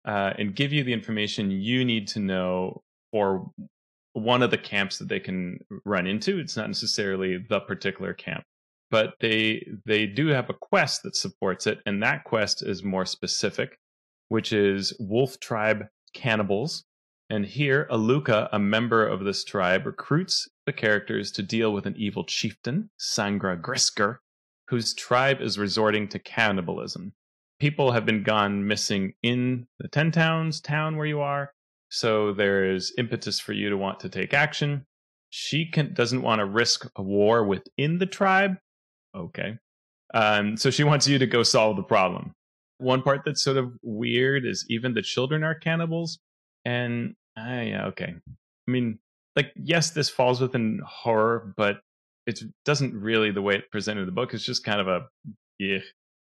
uh, 0.06 0.34
and 0.38 0.56
give 0.56 0.74
you 0.74 0.84
the 0.84 0.94
information 0.94 1.52
you 1.52 1.86
need 1.86 2.08
to 2.10 2.20
know 2.20 2.82
for 3.12 3.52
one 4.16 4.42
of 4.42 4.50
the 4.50 4.58
camps 4.58 4.98
that 4.98 5.10
they 5.10 5.20
can 5.20 5.60
run 5.84 6.08
into. 6.08 6.40
It's 6.40 6.56
not 6.56 6.68
necessarily 6.68 7.38
the 7.38 7.60
particular 7.60 8.14
camp, 8.14 8.46
but 8.90 9.16
they 9.20 9.68
they 9.86 10.06
do 10.06 10.28
have 10.28 10.50
a 10.50 10.54
quest 10.54 11.04
that 11.04 11.18
supports 11.18 11.68
it, 11.68 11.80
and 11.86 12.02
that 12.02 12.24
quest 12.24 12.64
is 12.66 12.82
more 12.82 13.06
specific, 13.06 13.78
which 14.30 14.54
is 14.54 14.94
Wolf 15.00 15.40
Tribe 15.40 15.88
Cannibals. 16.14 16.86
And 17.30 17.46
here, 17.46 17.88
Aluka, 17.92 18.48
a 18.54 18.60
member 18.60 19.06
of 19.06 19.26
this 19.26 19.44
tribe, 19.44 19.86
recruits 19.86 20.48
the 20.66 20.74
characters 20.74 21.32
to 21.34 21.44
deal 21.44 21.74
with 21.74 21.86
an 21.86 21.96
evil 21.98 22.24
chieftain, 22.24 22.90
Sangra 23.00 23.60
Grisker, 23.60 24.20
whose 24.70 24.94
tribe 24.94 25.42
is 25.42 25.58
resorting 25.58 26.08
to 26.10 26.20
cannibalism. 26.20 27.14
People 27.60 27.92
have 27.92 28.06
been 28.06 28.24
gone 28.24 28.68
missing 28.68 29.14
in 29.24 29.68
the 29.80 29.88
Ten 29.88 30.12
Towns 30.12 30.62
town 30.62 30.96
where 30.96 31.08
you 31.08 31.20
are, 31.20 31.52
so 31.90 32.34
there 32.34 32.72
is 32.74 32.94
impetus 32.98 33.40
for 33.40 33.54
you 33.54 33.70
to 33.70 33.78
want 33.78 34.00
to 34.02 34.10
take 34.10 34.34
action. 34.34 34.86
She 35.30 35.70
can, 35.70 35.94
doesn't 35.94 36.22
want 36.22 36.40
to 36.40 36.46
risk 36.46 36.90
a 36.96 37.02
war 37.02 37.44
within 37.44 37.98
the 37.98 38.06
tribe. 38.06 38.56
Okay. 39.16 39.58
Um, 40.14 40.56
so 40.58 40.70
she 40.70 40.84
wants 40.84 41.08
you 41.08 41.18
to 41.20 41.28
go 41.28 41.44
solve 41.44 41.76
the 41.76 41.84
problem. 41.84 42.32
One 42.78 43.02
part 43.02 43.22
that's 43.26 43.44
sort 43.44 43.58
of 43.58 43.74
weird 43.82 44.46
is 44.46 44.66
even 44.70 44.94
the 44.94 45.02
children 45.02 45.44
are 45.44 45.56
cannibals. 45.56 46.20
And 46.64 47.16
uh, 47.38 47.62
yeah, 47.62 47.86
okay. 47.88 48.14
I 48.68 48.72
mean, 48.72 49.00
like, 49.36 49.52
yes, 49.56 49.92
this 49.92 50.10
falls 50.10 50.42
within 50.42 50.82
horror, 50.86 51.54
but 51.58 51.78
it 52.26 52.40
doesn't 52.64 52.94
really 52.94 53.32
the 53.32 53.42
way 53.42 53.56
it 53.56 53.72
presented 53.72 54.02
in 54.02 54.06
the 54.08 54.12
book. 54.12 54.34
It's 54.34 54.44
just 54.44 54.64
kind 54.64 54.82
of 54.82 54.88
a 54.88 55.02
yeah 55.60 55.80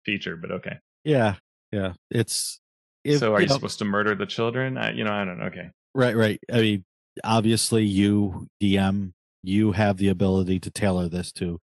feature, 0.06 0.38
but 0.38 0.52
okay. 0.52 0.78
Yeah, 1.04 1.36
yeah. 1.72 1.94
It's 2.10 2.60
if- 3.04 3.20
so 3.20 3.34
are 3.34 3.42
you, 3.42 3.48
know, 3.48 3.56
supposed 3.56 3.80
to 3.80 3.86
murder 3.86 4.16
the 4.16 4.26
children? 4.26 4.78
I, 4.78 4.92
you 4.92 5.04
know, 5.04 5.12
I 5.14 5.26
don't 5.26 5.40
know. 5.40 5.46
Okay. 5.46 5.70
right, 5.94 6.16
right. 6.16 6.40
I 6.52 6.62
mean, 6.62 6.86
obviously, 7.24 7.84
you 7.86 8.48
DM, 8.62 9.14
you 9.44 9.74
have 9.74 9.98
the 9.98 10.10
ability 10.10 10.60
to 10.60 10.72
tailor 10.72 11.08
this 11.10 11.32
to 11.34 11.60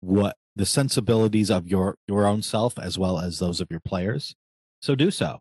what 0.00 0.36
the 0.56 0.66
sensibilities 0.66 1.50
of 1.50 1.66
your 1.66 1.96
your 2.06 2.26
own 2.26 2.42
self 2.42 2.78
as 2.78 2.98
well 2.98 3.18
as 3.18 3.38
those 3.38 3.60
of 3.60 3.68
your 3.70 3.80
players. 3.80 4.34
So 4.82 4.94
do 4.94 5.10
so. 5.10 5.40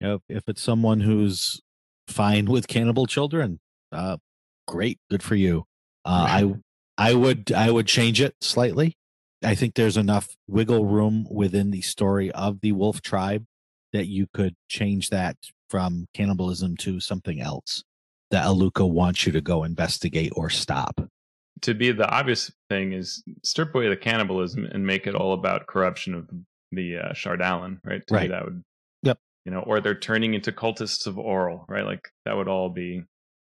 You 0.00 0.08
know, 0.08 0.18
if 0.28 0.42
it's 0.48 0.62
someone 0.62 1.00
who's 1.00 1.60
fine 2.08 2.46
with 2.46 2.68
cannibal 2.68 3.06
children, 3.06 3.60
uh, 3.90 4.18
great, 4.68 4.98
good 5.10 5.22
for 5.22 5.34
you. 5.34 5.64
Uh, 6.04 6.26
I 6.28 6.54
I 7.10 7.14
would 7.14 7.52
I 7.52 7.70
would 7.70 7.86
change 7.86 8.20
it 8.20 8.34
slightly. 8.40 8.96
I 9.42 9.54
think 9.54 9.74
there's 9.74 9.96
enough 9.96 10.36
wiggle 10.46 10.86
room 10.86 11.26
within 11.30 11.70
the 11.72 11.80
story 11.80 12.30
of 12.30 12.60
the 12.60 12.72
wolf 12.72 13.00
tribe 13.00 13.44
that 13.92 14.06
you 14.06 14.26
could 14.32 14.54
change 14.68 15.10
that 15.10 15.36
from 15.68 16.06
cannibalism 16.14 16.76
to 16.76 17.00
something 17.00 17.40
else 17.40 17.84
that 18.30 18.46
Aluka 18.46 18.88
wants 18.88 19.26
you 19.26 19.32
to 19.32 19.40
go 19.40 19.64
investigate 19.64 20.32
or 20.34 20.50
stop. 20.50 21.00
To 21.62 21.74
be 21.74 21.92
the 21.92 22.08
obvious 22.08 22.50
thing 22.68 22.92
is 22.92 23.22
strip 23.44 23.74
away 23.74 23.88
the 23.88 23.96
cannibalism 23.96 24.64
and 24.64 24.86
make 24.86 25.06
it 25.06 25.14
all 25.14 25.34
about 25.34 25.66
corruption 25.66 26.14
of 26.14 26.28
the 26.72 26.96
uh, 26.96 27.12
chardalyn, 27.12 27.78
right? 27.84 28.02
To 28.06 28.14
Right. 28.14 28.30
that 28.30 28.44
would. 28.44 28.62
Yep. 29.02 29.18
You 29.44 29.52
know, 29.52 29.60
or 29.60 29.80
they're 29.80 29.94
turning 29.94 30.34
into 30.34 30.50
cultists 30.50 31.06
of 31.06 31.16
Auril, 31.16 31.64
right? 31.68 31.84
Like 31.84 32.08
that 32.24 32.36
would 32.36 32.48
all 32.48 32.70
be 32.70 33.04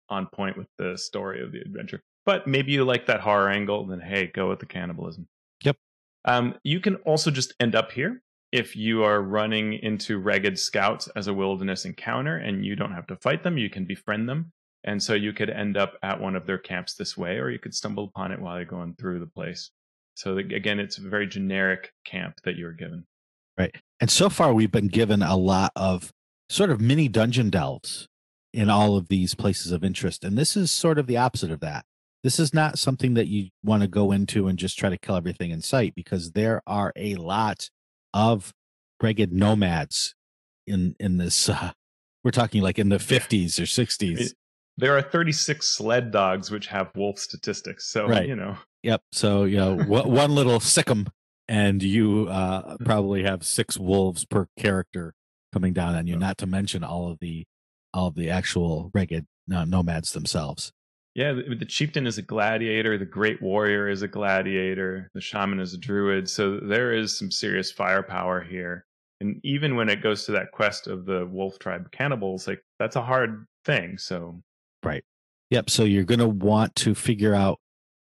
on 0.09 0.27
point 0.27 0.57
with 0.57 0.68
the 0.79 0.96
story 0.96 1.42
of 1.42 1.53
the 1.53 1.61
adventure. 1.61 2.01
But 2.24 2.46
maybe 2.46 2.72
you 2.72 2.85
like 2.85 3.07
that 3.07 3.20
horror 3.20 3.51
angle, 3.51 3.87
then 3.87 4.01
hey, 4.01 4.27
go 4.27 4.48
with 4.48 4.61
the 4.61 4.66
cannibalism. 4.66 5.27
Yep. 5.64 5.77
Um, 6.24 6.55
you 6.62 6.81
can 6.81 6.96
also 6.96 7.31
just 7.31 7.53
end 7.61 7.74
up 7.74 7.92
here 7.92 8.22
if 8.53 8.77
you 8.77 9.05
are 9.05 9.21
running 9.21 9.75
into 9.75 10.19
Reghed 10.19 10.59
scouts 10.59 11.09
as 11.17 11.27
a 11.27 11.35
wilderness 11.35 11.85
encounter 11.85 12.37
and 12.37 12.65
you 12.65 12.77
don't 12.77 12.93
have 12.93 13.07
to 13.09 13.17
fight 13.17 13.43
them, 13.43 13.59
you 13.59 13.69
can 13.69 13.85
befriend 13.85 14.29
them. 14.29 14.53
And 14.85 15.03
so 15.03 15.15
you 15.15 15.33
could 15.33 15.51
end 15.51 15.77
up 15.77 15.95
at 16.03 16.21
one 16.21 16.37
of 16.37 16.47
their 16.47 16.59
camps 16.59 16.95
this 16.95 17.17
way, 17.17 17.39
or 17.39 17.51
you 17.51 17.59
could 17.59 17.75
stumble 17.75 18.05
upon 18.05 18.33
it 18.33 18.41
while 18.41 18.57
you're 18.57 18.65
going 18.65 18.95
through 18.95 19.19
the 19.19 19.27
place. 19.27 19.71
So 20.15 20.39
again, 20.39 20.81
it's 20.81 20.99
a 20.99 21.03
very 21.03 21.27
generic 21.27 21.93
camp 22.05 22.37
that 22.45 22.57
you're 22.57 22.73
given. 22.73 23.05
Right. 23.57 23.75
And 24.01 24.11
so 24.11 24.31
far, 24.31 24.55
we've 24.55 24.73
been 24.73 24.89
given 24.89 25.23
a 25.23 25.37
lot 25.37 25.73
of 25.77 26.13
sort 26.49 26.71
of 26.71 26.81
mini 26.81 27.09
dungeon 27.09 27.51
delves 27.51 28.09
in 28.53 28.71
all 28.71 28.97
of 28.97 29.09
these 29.09 29.35
places 29.35 29.73
of 29.73 29.85
interest. 29.85 30.25
And 30.25 30.39
this 30.39 30.57
is 30.57 30.71
sort 30.71 30.99
of 30.99 31.07
the 31.07 31.17
opposite 31.17 31.51
of 31.51 31.61
that. 31.61 31.85
This 32.23 32.41
is 32.41 32.55
not 32.55 32.79
something 32.79 33.15
that 33.15 33.29
you 33.29 33.49
want 33.63 33.83
to 33.83 33.89
go 33.89 34.11
into 34.11 34.49
and 34.49 34.59
just 34.59 34.79
try 34.79 34.91
to 34.91 34.99
kill 34.99 35.17
everything 35.17 35.51
in 35.51 35.61
sight 35.61 35.95
because 35.95 36.33
there 36.33 36.63
are 36.67 36.93
a 36.97 37.15
lot 37.17 37.69
of 38.14 38.53
Reghed 39.03 39.31
nomads 39.33 40.14
in 40.66 40.94
in 40.99 41.18
this. 41.18 41.49
Uh, 41.49 41.73
we're 42.25 42.31
talking 42.33 42.62
like 42.62 42.79
in 42.79 42.88
the 42.88 42.97
50s 42.99 43.59
or 43.59 43.62
60s. 43.62 44.33
There 44.77 44.97
are 44.97 45.03
36 45.03 45.66
sled 45.66 46.11
dogs 46.11 46.51
which 46.51 46.66
have 46.66 46.90
wolf 46.94 47.18
statistics. 47.18 47.90
So, 47.90 48.07
Right. 48.07 48.29
you 48.29 48.37
know, 48.37 48.57
Yep. 48.83 49.03
So 49.12 49.44
you 49.44 49.57
know, 49.57 49.77
one 49.87 50.35
little 50.35 50.61
sickum, 50.61 51.09
and 51.49 51.83
you 51.83 52.29
uh, 52.29 52.77
probably 52.85 53.23
have 53.25 53.44
six 53.44 53.79
wolves 53.79 54.25
per 54.25 54.49
character 54.59 55.14
coming 55.53 55.73
down 55.73 55.94
on 55.94 56.07
you. 56.07 56.16
Oh. 56.16 56.18
Not 56.18 56.38
to 56.38 56.47
mention 56.47 56.85
all 56.85 57.11
of 57.11 57.18
the 57.21 57.44
all 57.94 58.09
of 58.09 58.14
the 58.14 58.31
actual 58.31 58.90
Reghed 58.94 59.27
uh, 59.53 59.64
nomads 59.64 60.12
themselves. 60.12 60.73
Yeah, 61.18 61.33
the, 61.33 61.57
the 61.57 61.64
chieftain 61.64 62.07
is 62.07 62.16
a 62.16 62.22
gladiator, 62.22 62.96
the 62.96 63.04
great 63.04 63.42
warrior 63.42 63.88
is 63.88 64.02
a 64.02 64.09
gladiator, 64.09 65.11
the 65.14 65.20
shaman 65.20 65.59
is 65.59 65.74
a 65.74 65.76
druid. 65.76 66.31
So 66.31 66.61
there 66.61 66.92
is 66.92 67.18
some 67.18 67.28
serious 67.28 67.72
firepower 67.72 68.40
here. 68.40 68.87
And 69.20 69.40
even 69.42 69.74
when 69.74 69.88
it 69.88 70.00
goes 70.00 70.24
to 70.26 70.33
that 70.33 70.52
quest 70.52 70.87
of 70.87 71.07
the 71.07 71.26
wolf 71.26 71.59
tribe 71.59 71.90
cannibals, 71.90 72.46
like 72.46 72.62
that's 72.78 72.94
a 72.94 73.02
hard 73.02 73.46
thing. 73.64 73.98
So, 73.98 74.40
right. 74.85 75.02
Yep. 75.50 75.70
So 75.70 75.83
you're 75.83 76.04
going 76.04 76.20
to 76.20 76.28
want 76.28 76.76
to 76.76 76.94
figure 76.94 77.35
out, 77.35 77.59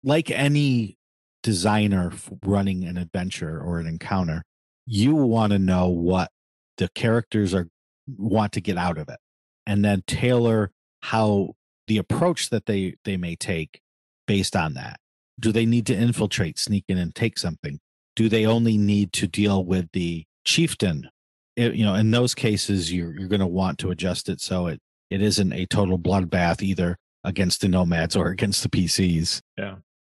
like 0.02 0.32
any 0.32 0.98
designer 1.44 2.10
running 2.44 2.82
an 2.82 2.96
adventure 2.96 3.60
or 3.60 3.78
an 3.78 3.86
encounter, 3.86 4.42
you 4.84 5.14
want 5.14 5.52
to 5.52 5.60
know 5.60 5.90
what 5.90 6.32
the 6.76 6.88
characters 6.96 7.54
are 7.54 7.68
want 8.08 8.52
to 8.54 8.60
get 8.60 8.76
out 8.76 8.98
of 8.98 9.08
it, 9.08 9.20
and 9.64 9.84
then 9.84 10.02
tailor 10.08 10.72
how 11.02 11.54
the 11.86 11.98
approach 11.98 12.50
that 12.50 12.66
they 12.66 12.94
they 13.04 13.16
may 13.16 13.36
take 13.36 13.80
based 14.26 14.56
on 14.56 14.74
that. 14.74 14.98
Do 15.38 15.52
they 15.52 15.66
need 15.66 15.86
to 15.86 15.94
infiltrate, 15.94 16.58
sneak 16.58 16.84
in, 16.88 16.98
and 16.98 17.14
take 17.14 17.38
something? 17.38 17.78
Do 18.14 18.28
they 18.28 18.46
only 18.46 18.78
need 18.78 19.12
to 19.14 19.26
deal 19.26 19.64
with 19.64 19.90
the 19.92 20.24
chieftain? 20.44 21.10
It- 21.56 21.74
you 21.74 21.84
know, 21.84 21.94
in 21.94 22.10
those 22.10 22.34
cases, 22.34 22.92
you're 22.92 23.18
you're 23.18 23.28
going 23.28 23.40
to 23.40 23.46
want 23.46 23.78
to 23.80 23.90
adjust 23.90 24.28
it 24.28 24.40
so 24.40 24.66
it 24.66 24.80
it 25.10 25.22
isn't 25.22 25.52
a 25.52 25.66
total 25.66 25.98
bloodbath 25.98 26.62
either 26.62 26.96
against 27.24 27.60
the 27.60 27.68
nomads 27.68 28.16
or 28.16 28.28
against 28.36 28.62
the 28.62 28.68
PCs. 28.68 29.40
Yeah. 29.56 29.76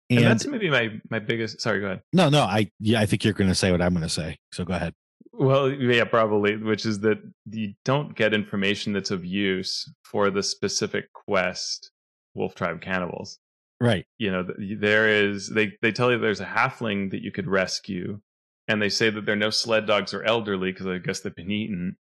And, 0.09 0.21
and, 0.21 0.27
that's 0.29 0.47
maybe 0.47 0.71
my, 0.71 1.01
my 1.11 1.19
biggest, 1.19 1.61
sorry, 1.61 1.81
go 1.81 1.87
ahead. 1.87 2.03
no, 2.13 2.29
no, 2.29 2.43
I 2.43 2.71
yeah, 2.79 3.01
I 3.01 3.07
think 3.07 3.25
you're 3.25 3.35
going 3.35 3.51
to 3.51 3.57
say 3.57 3.73
what 3.73 3.83
I'm 3.83 3.93
going 3.93 4.05
to 4.05 4.09
say. 4.09 4.37
So 4.53 4.65
go 4.65 4.75
ahead. 4.75 4.95
Well, 5.39 5.71
yeah, 5.71 6.05
probably, 6.05 6.57
which 6.57 6.87
is 6.87 7.01
that 7.01 7.19
you 7.51 7.75
don't 7.85 8.17
get 8.17 8.33
information 8.33 8.95
that's 8.95 9.11
of 9.11 9.25
use 9.25 9.93
for 10.03 10.31
the 10.31 10.43
specific 10.43 11.13
quest, 11.13 11.91
Wolf 12.35 12.55
Tribe 12.55 12.81
Cannibals. 12.81 13.39
Right. 13.79 14.07
You 14.17 14.31
know, 14.31 14.47
there 14.59 15.09
is, 15.09 15.51
they, 15.51 15.73
they 15.83 15.93
tell 15.93 16.11
you 16.11 16.19
there's 16.19 16.41
a 16.41 16.47
halfling 16.47 17.11
that 17.11 17.23
you 17.23 17.31
could 17.31 17.47
rescue, 17.47 18.19
and 18.67 18.81
they 18.81 18.89
say 18.89 19.11
that 19.11 19.27
there 19.27 19.35
are 19.35 19.39
no 19.39 19.51
sled 19.51 19.87
dogs 19.87 20.15
or 20.15 20.23
elderly 20.23 20.73
because 20.73 20.87
I 20.87 20.99
guess 20.99 21.21
they've 21.21 21.35
been 21.35 21.51
eaten. 21.51 21.97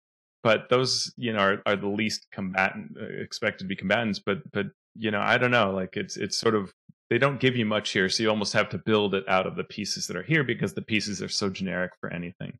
But 0.43 0.69
those, 0.69 1.15
you 1.17 1.33
know, 1.33 1.39
are, 1.39 1.63
are 1.65 1.77
the 1.77 1.89
least 1.89 2.27
combatant, 2.33 2.97
uh, 3.01 3.05
expected 3.05 3.65
to 3.65 3.69
be 3.69 3.77
combatants. 3.77 4.19
But, 4.19 4.39
but, 4.53 4.67
you 4.95 5.11
know, 5.11 5.21
I 5.21 5.39
don't 5.39 5.53
know. 5.53 5.71
Like 5.71 5.97
it's, 5.97 6.19
it's 6.19 6.37
sort 6.37 6.55
of, 6.55 6.71
they 7.09 7.17
don't 7.17 7.41
give 7.41 7.57
you 7.57 7.65
much 7.65 7.91
here. 7.91 8.11
So 8.11 8.25
you 8.25 8.29
almost 8.29 8.53
have 8.53 8.69
to 8.71 8.79
build 8.79 9.15
it 9.15 9.27
out 9.29 9.47
of 9.47 9.57
the 9.57 9.65
pieces 9.65 10.07
that 10.09 10.17
are 10.17 10.23
here 10.23 10.45
because 10.45 10.75
the 10.75 10.83
pieces 10.83 11.23
are 11.23 11.29
so 11.29 11.49
generic 11.49 11.93
for 11.99 12.13
anything. 12.13 12.59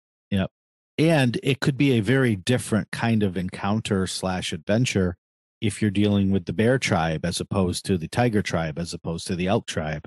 And 0.99 1.39
it 1.43 1.61
could 1.61 1.77
be 1.77 1.93
a 1.93 2.01
very 2.01 2.37
different 2.37 2.91
kind 2.91 3.23
of 3.23 3.37
encounter 3.37 4.07
slash 4.07 4.53
adventure 4.53 5.17
if 5.61 5.81
you're 5.81 5.91
dealing 5.91 6.31
with 6.31 6.45
the 6.47 6.53
bear 6.53 6.79
tribe 6.79 7.25
as 7.25 7.41
opposed 7.41 7.85
to 7.87 7.97
the 7.97 8.09
tiger 8.09 8.43
tribe 8.43 8.79
as 8.79 8.93
opposed 8.93 9.27
to 9.27 9.37
the 9.37 9.47
elk 9.47 9.67
tribe. 9.67 10.07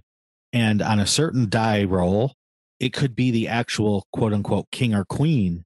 And 0.52 0.82
on 0.82 1.00
a 1.00 1.08
certain 1.08 1.50
die 1.50 1.84
roll, 1.84 2.34
it 2.80 2.94
could 2.94 3.16
be 3.16 3.32
the 3.32 3.48
actual 3.48 4.06
quote 4.12 4.34
unquote 4.34 4.68
king 4.72 4.94
or 4.94 5.06
queen 5.06 5.66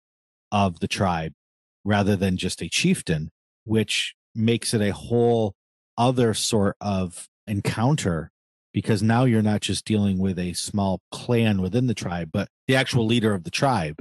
of 0.52 0.80
the 0.80 0.88
tribe 0.88 1.34
rather 1.84 2.16
than 2.16 2.38
just 2.38 2.62
a 2.62 2.70
chieftain, 2.70 3.30
which 3.66 4.16
makes 4.36 4.74
it 4.74 4.82
a 4.82 4.94
whole 4.94 5.56
other 5.98 6.34
sort 6.34 6.76
of 6.80 7.28
encounter 7.48 8.32
because 8.74 9.02
now 9.02 9.26
you're 9.26 9.42
not 9.42 9.62
just 9.62 9.86
dealing 9.86 10.20
with 10.20 10.38
a 10.38 10.54
small 10.54 11.02
clan 11.12 11.62
within 11.62 11.88
the 11.88 11.94
tribe, 11.94 12.30
but 12.32 12.48
the 12.68 12.76
actual 12.76 13.06
leader 13.06 13.34
of 13.34 13.44
the 13.44 13.52
tribe. 13.52 14.00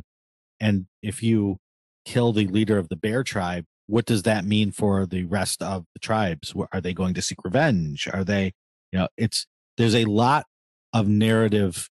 And 0.60 0.86
if 1.02 1.22
you 1.22 1.58
kill 2.04 2.32
the 2.32 2.46
leader 2.46 2.78
of 2.78 2.88
the 2.88 2.96
bear 2.96 3.22
tribe, 3.22 3.64
what 3.86 4.04
does 4.04 4.22
that 4.24 4.44
mean 4.44 4.70
for 4.70 5.06
the 5.06 5.24
rest 5.24 5.62
of 5.62 5.84
the 5.94 6.00
tribes? 6.00 6.54
Are 6.72 6.80
they 6.80 6.92
going 6.92 7.14
to 7.14 7.22
seek 7.22 7.38
revenge? 7.44 8.08
Are 8.12 8.24
they, 8.24 8.52
you 8.92 8.98
know, 8.98 9.08
it's 9.16 9.46
there's 9.76 9.94
a 9.94 10.04
lot 10.04 10.46
of 10.92 11.08
narrative 11.08 11.88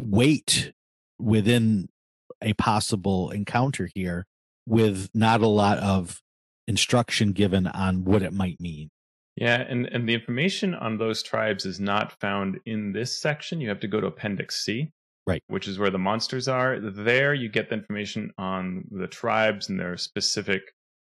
weight 0.00 0.72
within 1.18 1.88
a 2.42 2.52
possible 2.54 3.30
encounter 3.30 3.88
here 3.94 4.26
with 4.66 5.08
not 5.14 5.40
a 5.40 5.48
lot 5.48 5.78
of 5.78 6.20
instruction 6.66 7.32
given 7.32 7.66
on 7.66 8.04
what 8.04 8.22
it 8.22 8.32
might 8.32 8.60
mean. 8.60 8.90
Yeah, 9.36 9.64
and, 9.68 9.86
and 9.86 10.08
the 10.08 10.14
information 10.14 10.74
on 10.74 10.98
those 10.98 11.22
tribes 11.22 11.64
is 11.64 11.80
not 11.80 12.18
found 12.20 12.60
in 12.66 12.92
this 12.92 13.16
section. 13.16 13.60
You 13.60 13.68
have 13.68 13.80
to 13.80 13.88
go 13.88 14.00
to 14.00 14.08
Appendix 14.08 14.64
C, 14.64 14.90
Right. 15.28 15.42
which 15.48 15.68
is 15.68 15.78
where 15.78 15.90
the 15.90 15.98
monsters 15.98 16.48
are. 16.48 16.80
There, 16.80 17.34
you 17.34 17.50
get 17.50 17.68
the 17.68 17.74
information 17.74 18.32
on 18.38 18.84
the 18.90 19.06
tribes 19.06 19.68
and 19.68 19.78
their 19.78 19.98
specific 19.98 20.62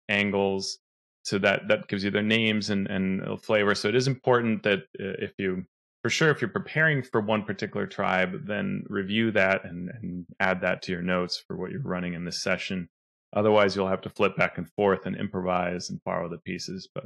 angles. 0.09 0.78
So 1.24 1.38
that 1.38 1.68
that 1.68 1.87
gives 1.87 2.02
you 2.02 2.11
their 2.11 2.22
names 2.22 2.70
and 2.70 2.88
and 2.88 3.40
flavor. 3.40 3.76
So 3.76 3.88
it 3.88 3.94
is 3.94 4.09
important 4.09 4.64
that 4.64 4.81
uh, 4.98 5.14
if 5.20 5.35
you, 5.38 5.64
for 6.02 6.11
sure, 6.11 6.31
if 6.31 6.40
you're 6.40 6.48
preparing 6.48 7.02
for 7.02 7.20
one 7.20 7.44
particular 7.44 7.87
tribe, 7.87 8.46
then 8.46 8.83
review 8.88 9.31
that 9.33 9.64
and 9.64 9.90
and 10.02 10.26
add 10.40 10.62
that 10.62 10.83
to 10.83 10.92
your 10.92 11.02
notes 11.02 11.42
for 11.46 11.57
what 11.57 11.70
you're 11.70 11.81
running 11.83 12.14
in 12.14 12.24
this 12.24 12.42
session. 12.42 12.88
Otherwise, 13.37 13.76
you'll 13.76 13.88
have 13.88 14.00
to 14.00 14.11
flip 14.11 14.37
back 14.37 14.59
and 14.59 14.68
forth 14.72 15.07
and 15.07 15.14
improvise 15.14 15.90
and 15.90 16.02
borrow 16.02 16.28
the 16.28 16.38
pieces. 16.38 16.88
But 16.92 17.04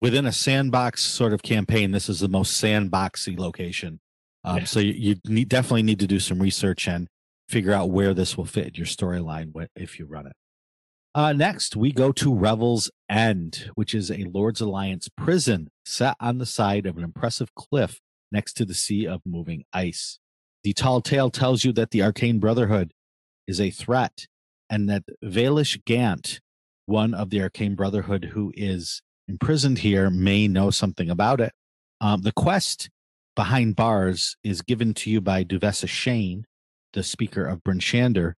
Within 0.00 0.26
a 0.26 0.32
sandbox 0.32 1.02
sort 1.02 1.32
of 1.32 1.42
campaign, 1.42 1.90
this 1.90 2.08
is 2.08 2.20
the 2.20 2.28
most 2.28 2.62
sandboxy 2.62 3.36
location. 3.36 3.98
Um, 4.48 4.58
Yeah. 4.58 4.64
So 4.64 4.80
you, 4.80 4.92
you 4.92 5.16
need, 5.26 5.48
definitely 5.48 5.82
need 5.82 6.00
to 6.00 6.06
do 6.06 6.18
some 6.18 6.40
research 6.40 6.88
and 6.88 7.06
figure 7.48 7.72
out 7.72 7.90
where 7.90 8.14
this 8.14 8.36
will 8.36 8.44
fit 8.44 8.76
your 8.76 8.86
storyline 8.86 9.52
if 9.76 9.98
you 9.98 10.06
run 10.06 10.26
it. 10.26 10.32
Uh, 11.14 11.32
next, 11.32 11.74
we 11.74 11.92
go 11.92 12.12
to 12.12 12.34
Revel's 12.34 12.90
End, 13.08 13.70
which 13.74 13.94
is 13.94 14.10
a 14.10 14.24
Lord's 14.32 14.60
Alliance 14.60 15.08
prison 15.16 15.68
set 15.84 16.16
on 16.20 16.38
the 16.38 16.46
side 16.46 16.86
of 16.86 16.96
an 16.96 17.04
impressive 17.04 17.54
cliff 17.54 18.00
next 18.30 18.52
to 18.54 18.64
the 18.64 18.74
sea 18.74 19.06
of 19.06 19.20
moving 19.26 19.64
ice. 19.72 20.18
The 20.64 20.72
tall 20.72 21.00
tale 21.00 21.30
tells 21.30 21.64
you 21.64 21.72
that 21.72 21.90
the 21.90 22.02
Arcane 22.02 22.38
Brotherhood 22.38 22.92
is 23.46 23.60
a 23.60 23.70
threat 23.70 24.26
and 24.70 24.88
that 24.88 25.04
Vaelish 25.24 25.84
Gant, 25.84 26.40
one 26.86 27.14
of 27.14 27.30
the 27.30 27.40
Arcane 27.42 27.74
Brotherhood 27.74 28.30
who 28.32 28.52
is 28.54 29.02
imprisoned 29.26 29.78
here, 29.78 30.10
may 30.10 30.46
know 30.46 30.70
something 30.70 31.10
about 31.10 31.40
it. 31.40 31.52
Um, 32.00 32.22
the 32.22 32.32
quest 32.32 32.90
behind 33.38 33.76
bars 33.76 34.36
is 34.42 34.62
given 34.62 34.92
to 34.92 35.08
you 35.08 35.20
by 35.20 35.44
Duvessa 35.44 35.86
Shane, 35.86 36.44
the 36.92 37.04
speaker 37.04 37.46
of 37.46 37.62
Bryn 37.62 37.78
Shander, 37.78 38.32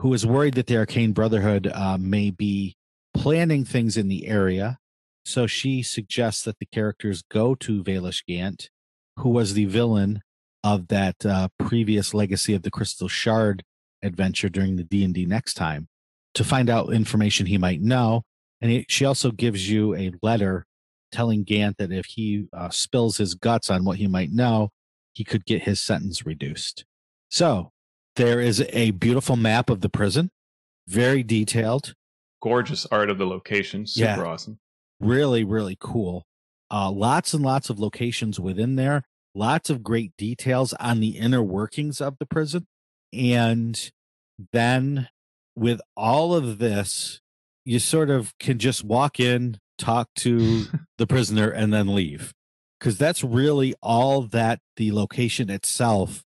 who 0.00 0.12
is 0.12 0.26
worried 0.26 0.54
that 0.54 0.66
the 0.66 0.76
Arcane 0.76 1.12
Brotherhood 1.12 1.70
uh, 1.72 1.96
may 1.96 2.32
be 2.32 2.74
planning 3.14 3.64
things 3.64 3.96
in 3.96 4.08
the 4.08 4.26
area. 4.26 4.78
So 5.24 5.46
she 5.46 5.84
suggests 5.84 6.42
that 6.42 6.58
the 6.58 6.66
characters 6.66 7.22
go 7.30 7.54
to 7.54 7.84
Vaelish 7.84 8.24
Gant, 8.26 8.70
who 9.18 9.28
was 9.28 9.54
the 9.54 9.66
villain 9.66 10.20
of 10.64 10.88
that 10.88 11.24
uh, 11.24 11.46
previous 11.56 12.12
Legacy 12.12 12.52
of 12.52 12.62
the 12.62 12.72
Crystal 12.72 13.06
Shard 13.06 13.62
adventure 14.02 14.48
during 14.48 14.74
the 14.74 14.82
D&D 14.82 15.26
next 15.26 15.54
time 15.54 15.86
to 16.34 16.42
find 16.42 16.68
out 16.68 16.92
information 16.92 17.46
he 17.46 17.56
might 17.56 17.80
know. 17.80 18.22
And 18.60 18.72
he, 18.72 18.86
she 18.88 19.04
also 19.04 19.30
gives 19.30 19.70
you 19.70 19.94
a 19.94 20.10
letter 20.24 20.66
telling 21.10 21.44
Gant 21.44 21.76
that 21.78 21.92
if 21.92 22.06
he 22.06 22.46
uh, 22.52 22.70
spills 22.70 23.16
his 23.18 23.34
guts 23.34 23.70
on 23.70 23.84
what 23.84 23.98
he 23.98 24.06
might 24.06 24.30
know, 24.30 24.70
he 25.12 25.24
could 25.24 25.44
get 25.44 25.62
his 25.62 25.80
sentence 25.80 26.24
reduced. 26.24 26.84
So 27.30 27.72
there 28.16 28.40
is 28.40 28.64
a 28.70 28.90
beautiful 28.92 29.36
map 29.36 29.70
of 29.70 29.80
the 29.80 29.88
prison, 29.88 30.30
very 30.88 31.22
detailed, 31.22 31.94
gorgeous 32.42 32.86
art 32.86 33.10
of 33.10 33.18
the 33.18 33.26
location, 33.26 33.86
super 33.86 34.06
Yeah. 34.08 34.22
awesome. 34.22 34.58
really, 35.00 35.44
really 35.44 35.76
cool. 35.80 36.24
Uh, 36.70 36.90
lots 36.90 37.32
and 37.34 37.42
lots 37.44 37.70
of 37.70 37.78
locations 37.80 38.38
within 38.38 38.76
there, 38.76 39.02
lots 39.34 39.70
of 39.70 39.82
great 39.82 40.12
details 40.18 40.72
on 40.74 41.00
the 41.00 41.18
inner 41.18 41.42
workings 41.42 42.00
of 42.00 42.16
the 42.18 42.26
prison. 42.26 42.66
And 43.12 43.90
then 44.52 45.08
with 45.56 45.80
all 45.96 46.34
of 46.34 46.58
this, 46.58 47.20
you 47.64 47.78
sort 47.78 48.08
of 48.10 48.36
can 48.38 48.58
just 48.58 48.84
walk 48.84 49.18
in, 49.20 49.58
talk 49.80 50.08
to 50.18 50.64
the 50.98 51.06
prisoner, 51.06 51.50
and 51.50 51.72
then 51.72 51.94
leave. 51.94 52.32
Because 52.78 52.96
that's 52.96 53.22
really 53.22 53.74
all 53.82 54.22
that 54.22 54.60
the 54.76 54.92
location 54.92 55.50
itself 55.50 56.22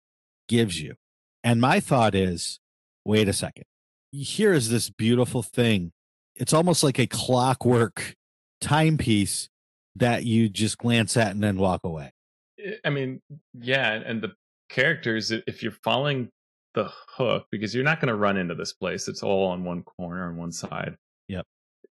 gives 0.49 0.81
you. 0.81 0.95
And 1.43 1.61
my 1.61 1.79
thought 1.79 2.13
is 2.15 2.59
wait 3.05 3.27
a 3.27 3.33
second. 3.33 3.63
Here 4.11 4.53
is 4.53 4.69
this 4.69 4.89
beautiful 4.89 5.41
thing. 5.43 5.91
It's 6.35 6.53
almost 6.53 6.83
like 6.83 6.99
a 6.99 7.07
clockwork 7.07 8.15
timepiece 8.59 9.49
that 9.95 10.23
you 10.25 10.49
just 10.49 10.77
glance 10.77 11.17
at 11.17 11.31
and 11.31 11.43
then 11.43 11.57
walk 11.57 11.81
away. 11.83 12.11
I- 12.59 12.75
I 12.85 12.89
mean, 12.89 13.21
yeah, 13.59 13.93
and 13.93 14.21
the 14.21 14.33
characters, 14.69 15.31
if 15.31 15.63
you're 15.63 15.71
following 15.83 16.29
the 16.73 16.89
hook, 17.15 17.47
because 17.51 17.73
you're 17.73 17.83
not 17.83 17.99
going 17.99 18.07
to 18.09 18.15
run 18.15 18.37
into 18.37 18.55
this 18.55 18.73
place, 18.73 19.07
it's 19.07 19.23
all 19.23 19.47
on 19.47 19.63
one 19.63 19.83
corner 19.83 20.27
on 20.27 20.37
one 20.37 20.51
side. 20.51 20.95
Yep. 21.27 21.45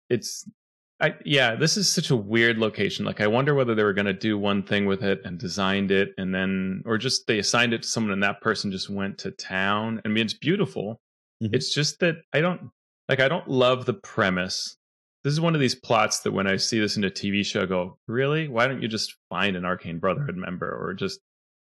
It's, 0.09 0.47
I 1.01 1.15
yeah, 1.23 1.55
this 1.55 1.77
is 1.77 1.91
such 1.91 2.09
a 2.09 2.15
weird 2.15 2.57
location. 2.57 3.05
Like, 3.05 3.21
I 3.21 3.27
wonder 3.27 3.55
whether 3.55 3.73
they 3.73 3.83
were 3.83 3.93
going 3.93 4.05
to 4.05 4.13
do 4.13 4.37
one 4.37 4.63
thing 4.63 4.85
with 4.85 5.03
it 5.03 5.21
and 5.23 5.37
designed 5.37 5.91
it, 5.91 6.13
and 6.17 6.33
then, 6.35 6.83
or 6.85 6.97
just 6.97 7.27
they 7.27 7.39
assigned 7.39 7.73
it 7.73 7.83
to 7.83 7.87
someone 7.87 8.11
and 8.13 8.23
that 8.23 8.41
person 8.41 8.71
just 8.71 8.89
went 8.89 9.17
to 9.19 9.31
town. 9.31 10.01
I 10.03 10.09
mean, 10.09 10.25
it's 10.25 10.33
beautiful. 10.33 10.99
Mhm. 11.41 11.49
It's 11.53 11.73
just 11.73 11.99
that 11.99 12.17
I 12.33 12.41
don't 12.41 12.69
like. 13.07 13.19
I 13.19 13.29
don't 13.29 13.47
love 13.47 13.85
the 13.85 13.93
premise 13.93 14.75
this 15.23 15.33
is 15.33 15.41
one 15.41 15.53
of 15.53 15.61
these 15.61 15.75
plots 15.75 16.21
that 16.21 16.31
when 16.31 16.47
I 16.47 16.55
see 16.55 16.79
this 16.79 16.95
in 16.95 17.03
a 17.03 17.09
TV 17.09 17.45
show, 17.45 17.63
I 17.63 17.65
go, 17.65 17.97
really? 18.07 18.47
Why 18.47 18.67
don't 18.67 18.81
you 18.81 18.87
just 18.87 19.15
find 19.29 19.55
an 19.55 19.65
Arcane 19.65 19.99
Brotherhood 19.99 20.37
member 20.37 20.71
or 20.71 20.93
just, 20.93 21.19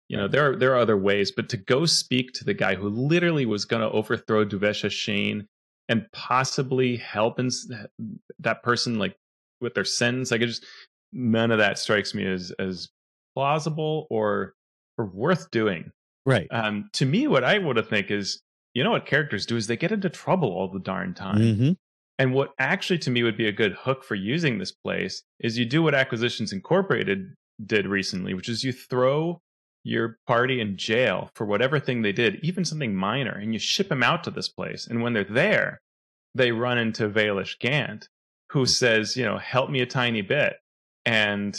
you 0.08 0.16
know, 0.16 0.28
there 0.28 0.50
are 0.52 0.56
there 0.56 0.72
are 0.72 0.78
other 0.78 0.96
ways. 0.96 1.32
But 1.32 1.48
to 1.50 1.56
go 1.56 1.86
speak 1.86 2.32
to 2.34 2.44
the 2.44 2.54
guy 2.54 2.74
who 2.74 2.88
literally 2.88 3.46
was 3.46 3.64
going 3.64 3.82
to 3.82 3.90
overthrow 3.90 4.44
Duvessa 4.44 4.90
Shane 4.90 5.46
and 5.88 6.06
possibly 6.12 6.96
help 6.96 7.38
in, 7.38 7.50
that 8.40 8.62
person 8.62 8.98
like 8.98 9.16
with 9.60 9.74
their 9.74 9.84
sentence, 9.84 10.30
like 10.30 10.40
it 10.40 10.46
just 10.46 10.64
none 11.12 11.50
of 11.50 11.58
that 11.58 11.78
strikes 11.78 12.14
me 12.14 12.26
as 12.26 12.52
as 12.58 12.88
plausible 13.34 14.06
or 14.10 14.54
or 14.98 15.06
worth 15.06 15.50
doing. 15.50 15.90
Right. 16.24 16.48
Um, 16.50 16.88
to 16.94 17.06
me, 17.06 17.26
what 17.28 17.44
I 17.44 17.58
would 17.58 17.76
have 17.76 17.88
think 17.88 18.10
is, 18.10 18.42
you 18.74 18.82
know, 18.82 18.90
what 18.92 19.06
characters 19.06 19.46
do 19.46 19.56
is 19.56 19.66
they 19.66 19.76
get 19.76 19.92
into 19.92 20.10
trouble 20.10 20.48
all 20.48 20.70
the 20.72 20.80
darn 20.80 21.14
time. 21.14 21.56
hmm 21.56 21.70
And 22.18 22.34
what 22.34 22.50
actually 22.58 22.98
to 23.00 23.10
me 23.10 23.22
would 23.22 23.36
be 23.36 23.46
a 23.46 23.52
good 23.52 23.74
hook 23.74 24.04
for 24.04 24.14
using 24.14 24.58
this 24.58 24.72
place 24.72 25.22
is 25.38 25.58
you 25.58 25.64
do 25.64 25.82
what 25.82 25.94
Acquisitions 25.94 26.52
Incorporated 26.52 27.34
did 27.64 27.86
recently, 27.86 28.34
which 28.34 28.48
is 28.48 28.64
you 28.64 28.72
throw 28.72 29.40
your 29.84 30.18
party 30.26 30.60
in 30.60 30.76
jail 30.76 31.30
for 31.36 31.46
whatever 31.46 31.78
thing 31.78 32.02
they 32.02 32.12
did, 32.12 32.40
even 32.42 32.64
something 32.64 32.94
minor, 32.94 33.38
and 33.38 33.52
you 33.52 33.58
ship 33.58 33.88
them 33.88 34.02
out 34.02 34.24
to 34.24 34.30
this 34.32 34.48
place. 34.48 34.86
And 34.86 35.00
when 35.00 35.12
they're 35.12 35.22
there, 35.22 35.80
they 36.34 36.50
run 36.50 36.76
into 36.76 37.08
Vaelish 37.08 37.58
Gant, 37.60 38.08
who 38.50 38.66
says, 38.66 39.16
you 39.16 39.24
know, 39.24 39.38
help 39.38 39.70
me 39.70 39.80
a 39.80 39.86
tiny 39.86 40.22
bit, 40.22 40.56
and 41.04 41.58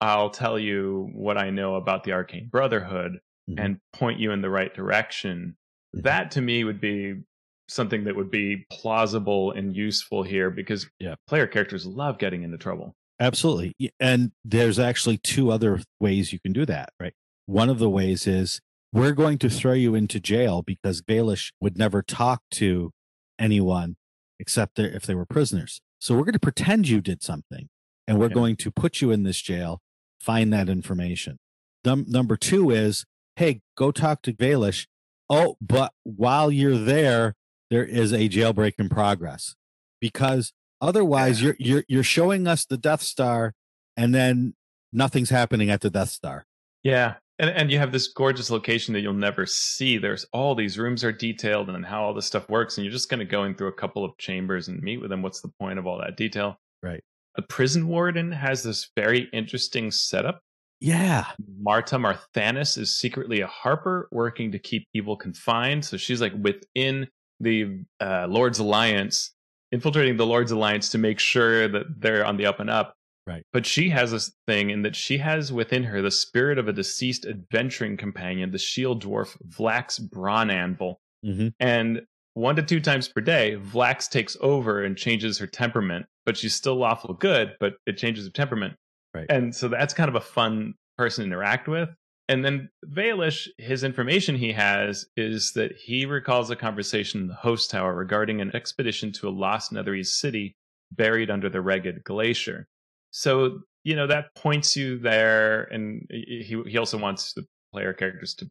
I'll 0.00 0.30
tell 0.30 0.58
you 0.58 1.10
what 1.14 1.38
I 1.38 1.50
know 1.50 1.76
about 1.76 2.04
the 2.04 2.12
Arcane 2.12 2.48
Brotherhood 2.48 3.20
Mhm. 3.48 3.54
and 3.58 3.80
point 3.92 4.18
you 4.20 4.32
in 4.32 4.40
the 4.40 4.50
right 4.50 4.72
direction. 4.74 5.56
Mhm. 5.94 6.02
That 6.02 6.30
to 6.32 6.40
me 6.40 6.64
would 6.64 6.80
be 6.80 7.22
something 7.68 8.04
that 8.04 8.16
would 8.16 8.30
be 8.30 8.66
plausible 8.70 9.52
and 9.52 9.74
useful 9.76 10.22
here 10.24 10.50
because 10.50 10.88
Yeah. 10.98 11.14
player 11.28 11.46
characters 11.46 11.86
love 11.86 12.18
getting 12.18 12.42
into 12.42 12.58
trouble. 12.58 12.94
Absolutely. 13.20 13.74
And 14.00 14.32
there's 14.44 14.78
actually 14.78 15.18
two 15.18 15.50
other 15.50 15.80
ways 16.00 16.32
you 16.32 16.40
can 16.40 16.52
do 16.52 16.66
that, 16.66 16.92
right? 16.98 17.14
One 17.46 17.68
of 17.68 17.78
the 17.78 17.88
ways 17.88 18.26
is 18.26 18.60
we're 18.92 19.12
going 19.12 19.38
to 19.38 19.48
throw 19.48 19.72
you 19.74 19.94
into 19.94 20.18
jail 20.20 20.62
because 20.62 21.00
Baelish 21.00 21.52
would 21.60 21.78
never 21.78 22.02
talk 22.02 22.42
to 22.52 22.90
anyone 23.38 23.96
except 24.40 24.78
if 24.78 25.06
they 25.06 25.14
were 25.14 25.24
prisoners. 25.26 25.80
So 26.02 26.16
we're 26.16 26.24
going 26.24 26.32
to 26.32 26.40
pretend 26.40 26.88
you 26.88 27.00
did 27.00 27.22
something 27.22 27.68
and 28.08 28.18
we're 28.18 28.26
Yeah. 28.26 28.34
going 28.34 28.56
to 28.56 28.72
put 28.72 29.00
you 29.00 29.12
in 29.12 29.22
this 29.22 29.40
jail, 29.40 29.80
find 30.18 30.52
that 30.52 30.68
information. 30.68 31.38
Num- 31.84 32.06
number 32.08 32.36
two 32.36 32.70
is, 32.70 33.04
hey, 33.36 33.60
go 33.76 33.92
talk 33.92 34.22
to 34.22 34.32
Baelish. 34.32 34.88
Oh, 35.30 35.56
but 35.60 35.92
while 36.02 36.50
you're 36.50 36.76
there, 36.76 37.36
there 37.70 37.84
is 37.84 38.12
a 38.12 38.28
jailbreak 38.28 38.72
in 38.78 38.88
progress 38.88 39.54
because 40.00 40.52
Otherwise, 40.80 41.40
you're 41.40 41.54
you're 41.60 41.84
you're 41.86 42.02
showing 42.02 42.48
us 42.48 42.64
the 42.64 42.76
Death 42.76 43.02
Star, 43.02 43.54
and 43.96 44.12
then 44.12 44.54
nothing's 44.92 45.30
happening 45.30 45.70
at 45.70 45.80
the 45.80 45.88
Death 45.90 46.08
Star. 46.08 46.44
Yeah. 46.82 47.14
And, 47.42 47.50
and 47.50 47.72
you 47.72 47.78
have 47.78 47.90
this 47.90 48.06
gorgeous 48.06 48.50
location 48.50 48.94
that 48.94 49.00
you'll 49.00 49.14
never 49.14 49.46
see. 49.46 49.98
There's 49.98 50.24
all 50.32 50.54
these 50.54 50.78
rooms 50.78 51.02
are 51.02 51.10
detailed 51.10 51.68
and 51.68 51.84
how 51.84 52.04
all 52.04 52.14
this 52.14 52.26
stuff 52.26 52.48
works. 52.48 52.78
And 52.78 52.84
you're 52.84 52.92
just 52.92 53.10
going 53.10 53.18
to 53.18 53.26
go 53.26 53.42
in 53.42 53.56
through 53.56 53.66
a 53.66 53.72
couple 53.72 54.04
of 54.04 54.16
chambers 54.16 54.68
and 54.68 54.80
meet 54.80 54.98
with 54.98 55.10
them. 55.10 55.22
What's 55.22 55.40
the 55.40 55.50
point 55.58 55.80
of 55.80 55.86
all 55.86 55.98
that 55.98 56.16
detail? 56.16 56.56
Right. 56.84 57.02
The 57.34 57.42
prison 57.42 57.88
warden 57.88 58.30
has 58.30 58.62
this 58.62 58.90
very 58.94 59.28
interesting 59.32 59.90
setup. 59.90 60.40
Yeah, 60.78 61.26
Marta 61.60 61.96
Marthanis 61.96 62.76
is 62.76 62.90
secretly 62.90 63.40
a 63.40 63.46
harper 63.46 64.08
working 64.10 64.50
to 64.52 64.58
keep 64.58 64.84
evil 64.94 65.16
confined. 65.16 65.84
So 65.84 65.96
she's 65.96 66.20
like 66.20 66.32
within 66.40 67.08
the 67.40 67.84
uh, 68.00 68.26
Lord's 68.28 68.58
Alliance, 68.58 69.32
infiltrating 69.70 70.16
the 70.16 70.26
Lord's 70.26 70.50
Alliance 70.50 70.90
to 70.90 70.98
make 70.98 71.18
sure 71.18 71.68
that 71.68 71.86
they're 72.00 72.24
on 72.24 72.36
the 72.36 72.46
up 72.46 72.60
and 72.60 72.68
up. 72.68 72.94
Right. 73.26 73.44
But 73.52 73.66
she 73.66 73.88
has 73.90 74.10
this 74.10 74.32
thing 74.46 74.70
in 74.70 74.82
that 74.82 74.96
she 74.96 75.18
has 75.18 75.52
within 75.52 75.84
her 75.84 76.02
the 76.02 76.10
spirit 76.10 76.58
of 76.58 76.68
a 76.68 76.72
deceased 76.72 77.24
adventuring 77.24 77.96
companion, 77.96 78.50
the 78.50 78.58
shield 78.58 79.04
dwarf 79.04 79.36
Vlax 79.48 80.00
Bronanvil. 80.00 80.96
hmm 81.24 81.48
And 81.60 82.02
one 82.34 82.56
to 82.56 82.62
two 82.62 82.80
times 82.80 83.08
per 83.08 83.20
day, 83.20 83.58
Vlax 83.60 84.08
takes 84.08 84.36
over 84.40 84.82
and 84.82 84.96
changes 84.96 85.38
her 85.38 85.46
temperament, 85.46 86.06
but 86.24 86.36
she's 86.36 86.54
still 86.54 86.76
lawful 86.76 87.14
good, 87.14 87.54
but 87.60 87.74
it 87.86 87.98
changes 87.98 88.24
her 88.24 88.32
temperament. 88.32 88.74
Right. 89.14 89.26
And 89.28 89.54
so 89.54 89.68
that's 89.68 89.94
kind 89.94 90.08
of 90.08 90.14
a 90.14 90.20
fun 90.20 90.74
person 90.96 91.22
to 91.22 91.26
interact 91.26 91.68
with. 91.68 91.90
And 92.28 92.44
then 92.44 92.70
Vaelish, 92.86 93.48
his 93.58 93.84
information 93.84 94.36
he 94.36 94.52
has 94.52 95.04
is 95.16 95.52
that 95.52 95.76
he 95.76 96.06
recalls 96.06 96.50
a 96.50 96.56
conversation 96.56 97.22
in 97.22 97.28
the 97.28 97.34
host 97.34 97.70
tower 97.70 97.94
regarding 97.94 98.40
an 98.40 98.54
expedition 98.56 99.12
to 99.12 99.28
a 99.28 99.30
lost 99.30 99.72
Netherese 99.72 100.06
city 100.06 100.56
buried 100.92 101.30
under 101.30 101.50
the 101.50 101.58
Reghed 101.60 102.02
Glacier. 102.04 102.66
So, 103.12 103.60
you 103.84 103.94
know, 103.94 104.06
that 104.08 104.34
points 104.34 104.76
you 104.76 104.98
there. 104.98 105.64
And 105.64 106.06
he, 106.10 106.60
he 106.66 106.78
also 106.78 106.98
wants 106.98 107.32
the 107.34 107.46
player 107.72 107.92
characters 107.92 108.34
to 108.36 108.48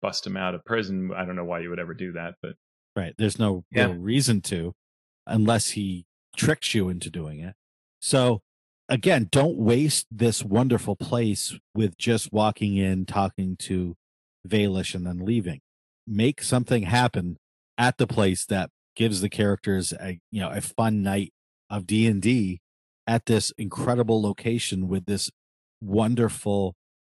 bust 0.00 0.26
him 0.26 0.36
out 0.36 0.54
of 0.54 0.64
prison. 0.64 1.10
I 1.16 1.24
don't 1.24 1.36
know 1.36 1.44
why 1.44 1.60
you 1.60 1.70
would 1.70 1.80
ever 1.80 1.94
do 1.94 2.12
that, 2.12 2.34
but 2.42 2.52
right. 2.94 3.14
There's 3.18 3.38
no 3.38 3.64
Yeah. 3.72 3.86
real 3.86 3.94
reason 3.96 4.40
to, 4.42 4.74
unless 5.26 5.70
he 5.70 6.06
tricks 6.36 6.74
you 6.74 6.88
into 6.88 7.10
doing 7.10 7.40
it. 7.40 7.54
So, 8.00 8.42
again, 8.88 9.28
don't 9.30 9.56
waste 9.56 10.06
this 10.10 10.44
wonderful 10.44 10.96
place 10.96 11.58
with 11.74 11.96
just 11.98 12.32
walking 12.32 12.76
in, 12.76 13.06
talking 13.06 13.56
to 13.60 13.96
Vaelish, 14.46 14.94
and 14.94 15.06
then 15.06 15.18
leaving. 15.18 15.60
Make 16.06 16.42
something 16.42 16.82
happen 16.84 17.36
at 17.78 17.98
the 17.98 18.06
place 18.06 18.44
that 18.46 18.70
gives 18.94 19.20
the 19.20 19.28
characters 19.28 19.92
a 19.92 20.18
you 20.30 20.40
know 20.40 20.50
a 20.50 20.60
fun 20.60 21.02
night 21.02 21.32
of 21.68 21.86
D 21.86 22.06
and 22.06 22.22
D 22.22 22.60
at 23.06 23.26
this 23.26 23.52
incredible 23.58 24.20
location 24.20 24.88
with 24.88 25.06
this 25.06 25.30
wonderful 25.80 26.74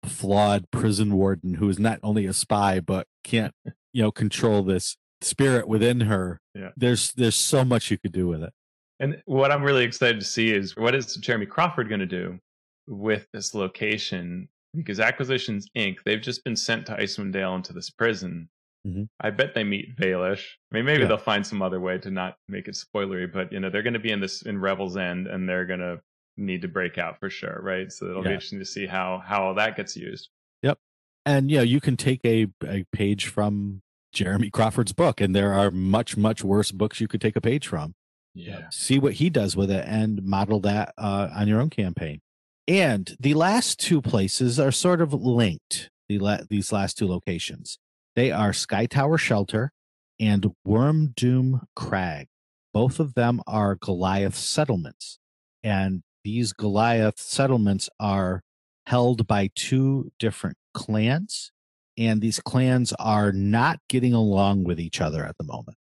flawed 0.06 0.70
prison 0.72 1.14
warden 1.16 1.56
who 1.56 1.68
is 1.70 1.80
not 1.80 2.00
only 2.04 2.26
a 2.26 2.34
spy 2.34 2.80
but 2.80 3.08
can't 3.24 3.54
you 3.94 4.02
know 4.02 4.12
control 4.12 4.64
this 4.64 4.96
spirit 5.22 5.68
within 5.68 6.02
her 6.02 6.40
Yeah. 6.54 6.70
there's 6.78 7.12
there's 7.14 7.36
so 7.36 7.66
much 7.66 7.90
you 7.92 7.98
could 7.98 8.12
do 8.12 8.28
with 8.28 8.44
it 8.44 8.54
And 9.00 9.22
what 9.26 9.52
I'm 9.52 9.64
really 9.64 9.84
excited 9.84 10.20
to 10.20 10.26
see 10.26 10.52
is 10.54 10.76
what 10.78 10.96
is 10.96 11.16
Jeremy 11.16 11.46
Crawford 11.48 11.90
going 11.90 12.00
to 12.00 12.06
do 12.06 12.40
with 12.88 13.28
this 13.34 13.54
location? 13.54 14.48
Because 14.76 15.00
Acquisitions 15.00 15.68
Inc. 15.76 15.98
They've 16.06 16.22
just 16.22 16.44
been 16.44 16.56
sent 16.56 16.86
to 16.88 16.96
Icewind 16.96 17.32
Dale 17.34 17.56
into 17.56 17.74
this 17.74 17.90
prison. 17.90 18.50
Mhm. 18.88 19.10
I 19.20 19.32
bet 19.32 19.54
they 19.54 19.64
meet 19.66 19.98
Vaelish. 19.98 20.44
I 20.72 20.76
mean, 20.76 20.86
maybe 20.86 21.02
Yeah. 21.02 21.08
they'll 21.10 21.18
find 21.18 21.46
some 21.46 21.62
other 21.62 21.80
way 21.80 21.98
to 21.98 22.10
not 22.12 22.38
make 22.48 22.68
it 22.68 22.76
spoilery, 22.76 23.32
but 23.32 23.52
you 23.52 23.60
know, 23.60 23.70
they're 23.70 23.84
going 23.84 23.94
to 23.94 24.00
be 24.00 24.12
in 24.12 24.20
this 24.22 24.44
in 24.44 24.60
Revel's 24.60 24.96
End, 24.96 25.28
and 25.28 25.48
they're 25.50 25.66
going 25.66 25.80
to 25.82 26.00
need 26.38 26.62
to 26.62 26.68
break 26.68 26.98
out 26.98 27.20
for 27.20 27.30
sure, 27.30 27.60
right? 27.62 27.92
So 27.92 28.06
it'll 28.10 28.22
be 28.24 28.30
interesting 28.30 28.60
to 28.60 28.66
see 28.66 28.86
how 28.86 29.22
how 29.26 29.44
all 29.48 29.56
that 29.56 29.76
gets 29.76 29.98
used. 29.98 30.30
Yep, 30.64 30.78
and 31.26 31.52
you 31.52 31.58
know 31.58 31.64
you 31.64 31.82
can 31.82 31.98
take 31.98 32.22
a, 32.24 32.48
a 32.66 32.86
page 32.92 33.26
from 33.28 33.82
jeremy 34.14 34.50
crawford's 34.50 34.94
book 34.94 35.20
and 35.20 35.36
there 35.36 35.54
are 35.54 35.70
much 35.70 36.16
much 36.16 36.44
worse 36.44 36.72
books 36.72 37.00
you 37.02 37.08
could 37.10 37.20
take 37.22 37.36
a 37.36 37.42
page 37.42 37.68
from 37.68 37.94
Yeah. 38.34 38.70
see 38.72 38.98
what 38.98 39.14
he 39.16 39.30
does 39.30 39.56
with 39.56 39.70
it 39.70 39.84
and 39.86 40.24
model 40.24 40.60
that 40.62 40.94
uh, 40.98 41.30
on 41.36 41.48
your 41.48 41.60
own 41.60 41.70
campaign 41.70 42.22
and 42.68 43.16
the 43.20 43.34
last 43.34 43.80
two 43.80 44.02
places 44.02 44.60
are 44.60 44.72
sort 44.72 45.02
of 45.02 45.14
linked 45.14 45.90
the 46.08 46.20
la- 46.20 46.40
these 46.50 46.72
last 46.72 46.98
two 46.98 47.06
locations 47.08 47.78
they 48.18 48.32
are 48.32 48.52
sky 48.52 48.88
tower 48.88 49.20
shelter 49.20 49.72
and 50.20 50.52
worm 50.66 51.14
doom 51.16 51.62
crag. 51.76 52.26
Both 52.74 53.00
of 53.00 53.14
them 53.14 53.42
are 53.46 53.76
goliath 53.76 54.36
settlements 54.36 55.20
and 55.64 56.02
these 56.24 56.52
goliath 56.52 57.20
settlements 57.20 57.90
are 58.00 58.42
held 58.88 59.28
by 59.28 59.52
two 59.54 60.12
different 60.18 60.58
clans 60.74 61.52
and 61.96 62.20
these 62.20 62.40
clans 62.40 62.92
are 62.94 63.32
not 63.32 63.80
getting 63.88 64.16
along 64.16 64.64
with 64.64 64.80
each 64.80 65.00
other 65.00 65.24
at 65.24 65.38
the 65.38 65.46
moment. 65.46 65.78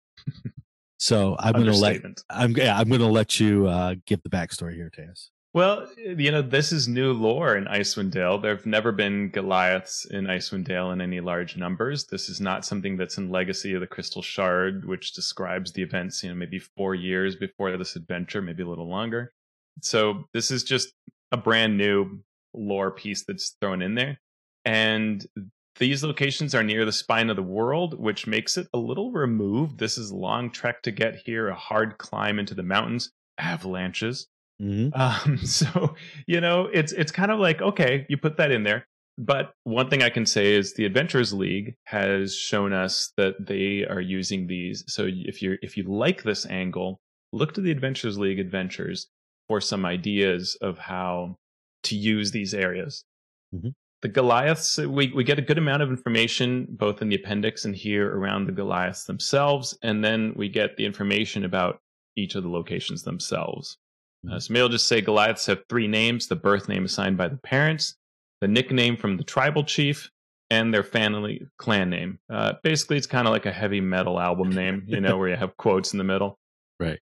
So 0.99 1.35
i'm 1.41 1.53
going 1.55 1.67
to 1.67 1.77
let 1.77 2.01
I'm 2.31 2.53
yeah, 2.57 2.79
I'm 2.79 2.87
going 2.89 3.01
to 3.01 3.09
let 3.09 3.41
you 3.41 3.67
uh, 3.67 3.97
give 4.07 4.23
the 4.23 4.31
backstory 4.31 4.77
here, 4.77 4.89
Teos. 4.89 5.32
Well, 5.55 5.87
you 5.99 6.31
know, 6.31 6.41
this 6.41 6.73
is 6.73 6.89
new 6.89 7.13
lore 7.13 7.57
in 7.57 7.67
Icewind 7.67 8.11
Dale. 8.11 8.39
There 8.39 8.57
have 8.57 8.65
never 8.65 8.91
been 8.91 9.29
Goliaths 9.29 10.07
in 10.07 10.25
Icewind 10.25 10.65
Dale 10.65 10.93
in 10.93 11.03
any 11.03 11.21
large 11.21 11.59
numbers. 11.59 12.07
This 12.07 12.31
is 12.31 12.41
not 12.41 12.65
something 12.65 12.97
that's 12.97 13.19
in 13.19 13.31
Legacy 13.31 13.75
of 13.75 13.83
the 13.83 13.87
Crystal 13.87 14.23
Shard, 14.23 14.87
which 14.87 15.13
describes 15.13 15.73
the 15.73 15.83
events, 15.83 16.23
you 16.23 16.31
know, 16.31 16.35
maybe 16.35 16.59
four 16.59 16.95
years 16.95 17.37
before 17.37 17.77
this 17.77 17.97
adventure, 17.97 18.41
maybe 18.41 18.63
a 18.63 18.69
little 18.69 18.89
longer. 18.89 19.35
So 19.83 20.25
this 20.33 20.51
is 20.51 20.65
just 20.65 20.95
a 21.33 21.37
brand 21.37 21.77
new 21.77 22.21
lore 22.55 22.91
piece 22.91 23.25
that's 23.27 23.55
thrown 23.61 23.83
in 23.83 23.95
there. 23.95 24.19
And 24.65 25.27
these 25.79 26.03
locations 26.03 26.55
are 26.55 26.63
near 26.63 26.87
the 26.87 26.93
spine 26.93 27.29
of 27.29 27.37
the 27.37 27.43
world, 27.43 28.01
which 28.01 28.27
makes 28.27 28.57
it 28.57 28.69
a 28.73 28.79
little 28.79 29.13
removed. 29.13 29.79
This 29.79 29.99
is 29.99 30.11
a 30.11 30.17
long 30.17 30.51
trek 30.51 30.81
to 30.85 30.91
get 30.91 31.17
here, 31.27 31.49
a 31.49 31.55
hard 31.55 31.99
climb 31.99 32.39
into 32.39 32.55
the 32.55 32.63
mountains, 32.63 33.11
avalanches. 33.37 34.29
Mm-hmm. 34.63 35.01
Um, 35.01 35.39
so 35.45 35.95
you 36.27 36.41
know, 36.41 36.69
it's 36.73 36.93
it's 36.93 37.13
kind 37.13 37.31
of 37.31 37.39
like 37.39 37.61
okay, 37.61 38.07
you 38.09 38.17
put 38.17 38.37
that 38.37 38.51
in 38.51 38.63
there. 38.63 38.87
But 39.19 39.53
one 39.65 39.91
thing 39.91 40.03
I 40.03 40.09
can 40.09 40.25
say 40.25 40.55
is 40.55 40.73
the 40.73 40.87
Adventurers 40.87 41.35
League 41.35 41.75
has 41.85 42.35
shown 42.35 42.73
us 42.73 43.13
that 43.19 43.47
they 43.47 43.85
are 43.85 44.01
using 44.01 44.47
these. 44.47 44.85
So 44.89 45.07
if 45.07 45.43
you 45.43 45.59
if 45.61 45.77
you 45.77 45.85
like 45.85 46.23
this 46.23 46.47
angle, 46.47 46.99
look 47.33 47.53
to 47.55 47.61
the 47.61 47.71
Adventurers 47.71 48.19
League 48.19 48.39
adventures 48.39 49.09
for 49.49 49.61
some 49.61 49.85
ideas 49.85 50.57
of 50.63 50.79
how 50.79 51.37
to 51.85 51.97
use 51.97 52.31
these 52.31 52.55
areas. 52.55 53.05
Mhm. 53.55 53.73
The 54.01 54.09
Goliaths, 54.09 54.79
we, 54.79 55.13
we 55.13 55.23
get 55.23 55.39
a 55.39 55.43
good 55.43 55.59
amount 55.59 55.83
of 55.83 55.91
information 55.91 56.67
both 56.71 57.03
in 57.03 57.09
the 57.09 57.15
appendix 57.15 57.65
and 57.65 57.77
here 57.77 58.11
around 58.17 58.47
the 58.47 58.53
Goliaths 58.53 59.05
themselves, 59.05 59.79
and 59.83 60.03
then 60.03 60.33
we 60.35 60.49
get 60.49 60.77
the 60.77 60.85
information 60.85 61.45
about 61.45 61.79
each 62.17 62.35
of 62.35 62.43
the 62.43 62.49
locations 62.49 63.03
themselves. 63.03 63.79
Uh, 64.31 64.39
so 64.39 64.53
maybe 64.53 64.63
I'll 64.63 64.69
just 64.69 64.87
say 64.87 65.01
Goliaths 65.01 65.47
have 65.47 65.65
three 65.69 65.89
names 65.89 66.29
the 66.29 66.37
birth 66.37 66.69
name 66.69 66.85
assigned 66.85 67.17
by 67.17 67.29
the 67.29 67.39
parents, 67.39 67.97
the 68.41 68.49
nickname 68.49 68.97
from 68.97 69.17
the 69.17 69.25
tribal 69.25 69.65
chief, 69.65 70.11
and 70.51 70.73
their 70.73 70.85
family 70.85 71.47
clan 71.59 71.91
name. 71.91 72.19
Uh, 72.31 72.53
basically, 72.63 72.97
it's 72.99 73.07
kind 73.07 73.27
of 73.27 73.33
like 73.33 73.47
a 73.47 73.53
heavy 73.53 73.81
metal 73.81 74.21
album 74.21 74.51
name, 74.51 74.85
you 74.87 75.01
know, 75.01 75.17
where 75.17 75.31
you 75.31 75.37
have 75.37 75.57
quotes 75.57 75.93
in 75.93 75.99
the 75.99 76.05
middle. 76.05 76.39
Right. 76.81 76.99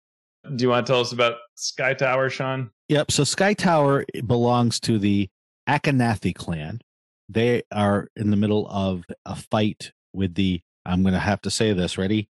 Do 0.56 0.62
you 0.62 0.70
want 0.70 0.86
to 0.86 0.92
tell 0.92 1.00
us 1.00 1.14
about 1.14 1.36
Sky 1.56 1.94
Tower, 1.94 2.30
Sean? 2.30 2.70
Yep. 2.90 3.12
So 3.12 3.24
Sky 3.24 3.54
Tower 3.54 4.06
belongs 4.28 4.82
to 4.82 5.00
the 5.00 5.30
Akanathi 5.70 6.36
clan. 6.36 6.82
They 7.30 7.64
are 7.72 8.10
in 8.18 8.30
the 8.30 8.36
middle 8.36 8.68
of 8.68 9.06
a 9.26 9.38
fight 9.38 9.94
with 10.12 10.34
the, 10.34 10.60
I'm 10.86 11.02
going 11.02 11.14
to 11.14 11.20
have 11.20 11.40
to 11.44 11.50
say 11.50 11.72
this, 11.72 11.98
ready? 11.98 12.28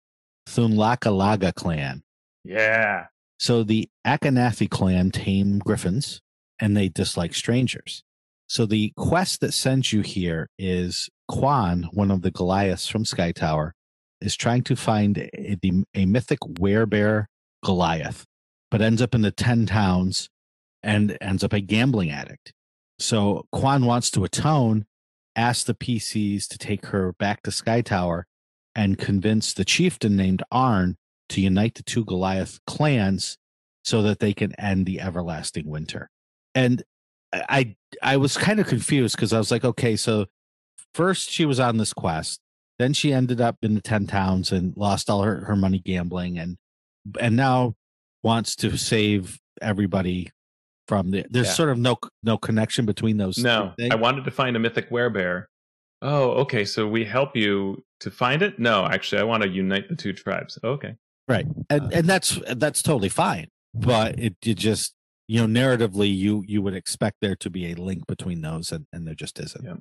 Thunlakalaga 0.48 1.54
clan. 1.54 2.02
Yeah. 2.44 3.08
So 3.38 3.64
the 3.64 3.90
Akanathi 4.06 4.70
clan 4.70 5.12
tame 5.12 5.60
griffins 5.60 6.22
and 6.60 6.76
they 6.76 6.90
dislike 6.90 7.34
strangers. 7.34 8.04
So 8.48 8.66
the 8.66 8.94
quest 8.96 9.42
that 9.42 9.54
sends 9.54 9.92
you 9.92 10.02
here 10.02 10.50
is 10.58 11.10
Quan, 11.28 11.90
one 11.92 12.12
of 12.12 12.22
the 12.22 12.32
Goliaths 12.32 12.88
from 12.88 13.04
Sky 13.06 13.32
Tower, 13.32 13.74
is 14.22 14.36
trying 14.36 14.64
to 14.64 14.76
find 14.76 15.18
a, 15.18 15.58
a 15.94 16.06
mythic 16.06 16.40
werebear 16.40 17.26
Goliath, 17.64 18.26
but 18.70 18.82
ends 18.82 19.02
up 19.02 19.16
in 19.16 19.22
the 19.22 19.32
10 19.32 19.66
towns 19.66 20.30
and 20.84 21.18
ends 21.20 21.44
up 21.44 21.54
a 21.54 21.60
gambling 21.60 22.12
addict. 22.12 22.54
So 23.00 23.46
Quan 23.52 23.86
wants 23.86 24.12
to 24.12 24.24
atone, 24.24 24.86
asks 25.36 25.66
the 25.66 25.74
PCs 25.74 26.48
to 26.48 26.58
take 26.58 26.88
her 26.88 27.14
back 27.14 27.42
to 27.44 27.52
Sky 27.52 27.82
Tower 27.82 28.26
and 28.76 28.98
convince 28.98 29.54
the 29.54 29.66
chieftain 29.66 30.16
named 30.16 30.44
Arn 30.52 30.96
to 31.30 31.42
unite 31.42 31.76
the 31.76 31.84
two 31.84 32.06
Goliath 32.06 32.60
clans 32.68 33.38
so 33.84 34.02
that 34.04 34.20
they 34.20 34.34
can 34.34 34.54
end 34.60 34.86
the 34.86 35.02
everlasting 35.02 35.68
winter. 35.68 36.10
And 36.54 36.84
I 37.34 37.76
I 38.02 38.18
was 38.18 38.38
kind 38.38 38.60
of 38.60 38.68
confused 38.68 39.16
because 39.16 39.34
I 39.34 39.38
was 39.38 39.52
like, 39.52 39.66
okay, 39.66 39.96
so 39.96 40.26
first 40.94 41.30
she 41.30 41.46
was 41.46 41.60
on 41.60 41.78
this 41.78 41.94
quest, 41.94 42.40
then 42.80 42.94
she 42.94 43.12
ended 43.14 43.42
up 43.42 43.58
in 43.62 43.76
the 43.76 43.82
ten 43.82 44.08
towns 44.08 44.52
and 44.52 44.76
lost 44.78 45.10
all 45.10 45.24
her, 45.24 45.44
her 45.46 45.56
money 45.56 45.80
gambling, 45.80 46.38
and 46.40 46.58
and 47.20 47.36
now 47.36 47.76
wants 48.24 48.56
to 48.58 48.78
save 48.78 49.40
everybody 49.62 50.32
from 50.88 51.12
the. 51.12 51.26
There's 51.30 51.48
Yeah. 51.48 51.54
sort 51.54 51.70
of 51.70 51.78
no 51.78 51.98
no 52.24 52.38
connection 52.38 52.86
between 52.86 53.18
those. 53.18 53.38
No. 53.38 53.74
I 53.92 53.96
wanted 53.96 54.24
to 54.26 54.32
find 54.32 54.56
a 54.56 54.60
mythic 54.60 54.90
werebear. 54.90 55.46
Oh, 56.02 56.32
okay. 56.42 56.66
So 56.66 56.88
we 56.88 57.04
help 57.06 57.36
you 57.36 57.84
to 58.02 58.12
find 58.12 58.42
it? 58.42 58.60
No, 58.60 58.86
actually, 58.86 59.22
I 59.22 59.24
want 59.24 59.44
to 59.44 59.50
unite 59.50 59.90
the 59.90 59.96
two 59.96 60.14
tribes. 60.14 60.60
Okay. 60.64 60.96
Right, 61.28 61.46
and 61.70 61.94
and 61.94 62.08
that's 62.08 62.40
that's 62.56 62.82
totally 62.82 63.10
fine. 63.10 63.48
But 63.74 64.20
it 64.20 64.36
you 64.44 64.54
just 64.54 64.94
you 65.28 65.46
know 65.46 65.60
narratively 65.60 66.16
you 66.16 66.44
you 66.48 66.62
would 66.62 66.76
expect 66.76 67.18
there 67.22 67.36
to 67.38 67.50
be 67.50 67.72
a 67.72 67.76
link 67.76 68.08
between 68.08 68.42
those, 68.42 68.72
and 68.72 68.86
and 68.94 69.08
there 69.08 69.16
just 69.16 69.40
isn't. 69.40 69.64
Yeah. 69.64 69.76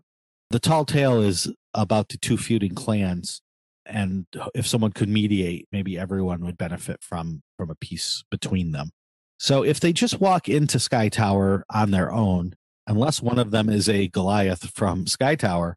The 0.51 0.61
tall 0.61 0.85
tale 0.85 1.21
is 1.21 1.51
about 1.73 2.09
the 2.09 2.19
two 2.19 2.37
feuding 2.37 2.75
clans, 2.75 3.41
and 3.87 4.27
if 4.55 4.67
someone 4.67 4.93
could 4.93 5.09
mediate, 5.09 5.67
maybe 5.73 5.99
everyone 5.99 6.45
would 6.45 6.59
benefit 6.59 7.03
from 7.03 7.43
from 7.57 7.71
a 7.71 7.75
peace 7.75 8.25
between 8.31 8.73
them. 8.73 8.91
So 9.39 9.65
if 9.65 9.81
they 9.81 9.93
just 9.93 10.21
walk 10.21 10.49
into 10.49 10.79
Sky 10.79 11.09
Tower 11.09 11.65
on 11.71 11.91
their 11.91 12.13
own, 12.13 12.55
unless 12.87 13.21
one 13.21 13.39
of 13.39 13.51
them 13.51 13.69
is 13.69 13.89
a 13.89 14.09
Goliath 14.09 14.71
from 14.71 15.07
Sky 15.07 15.35
Tower, 15.35 15.77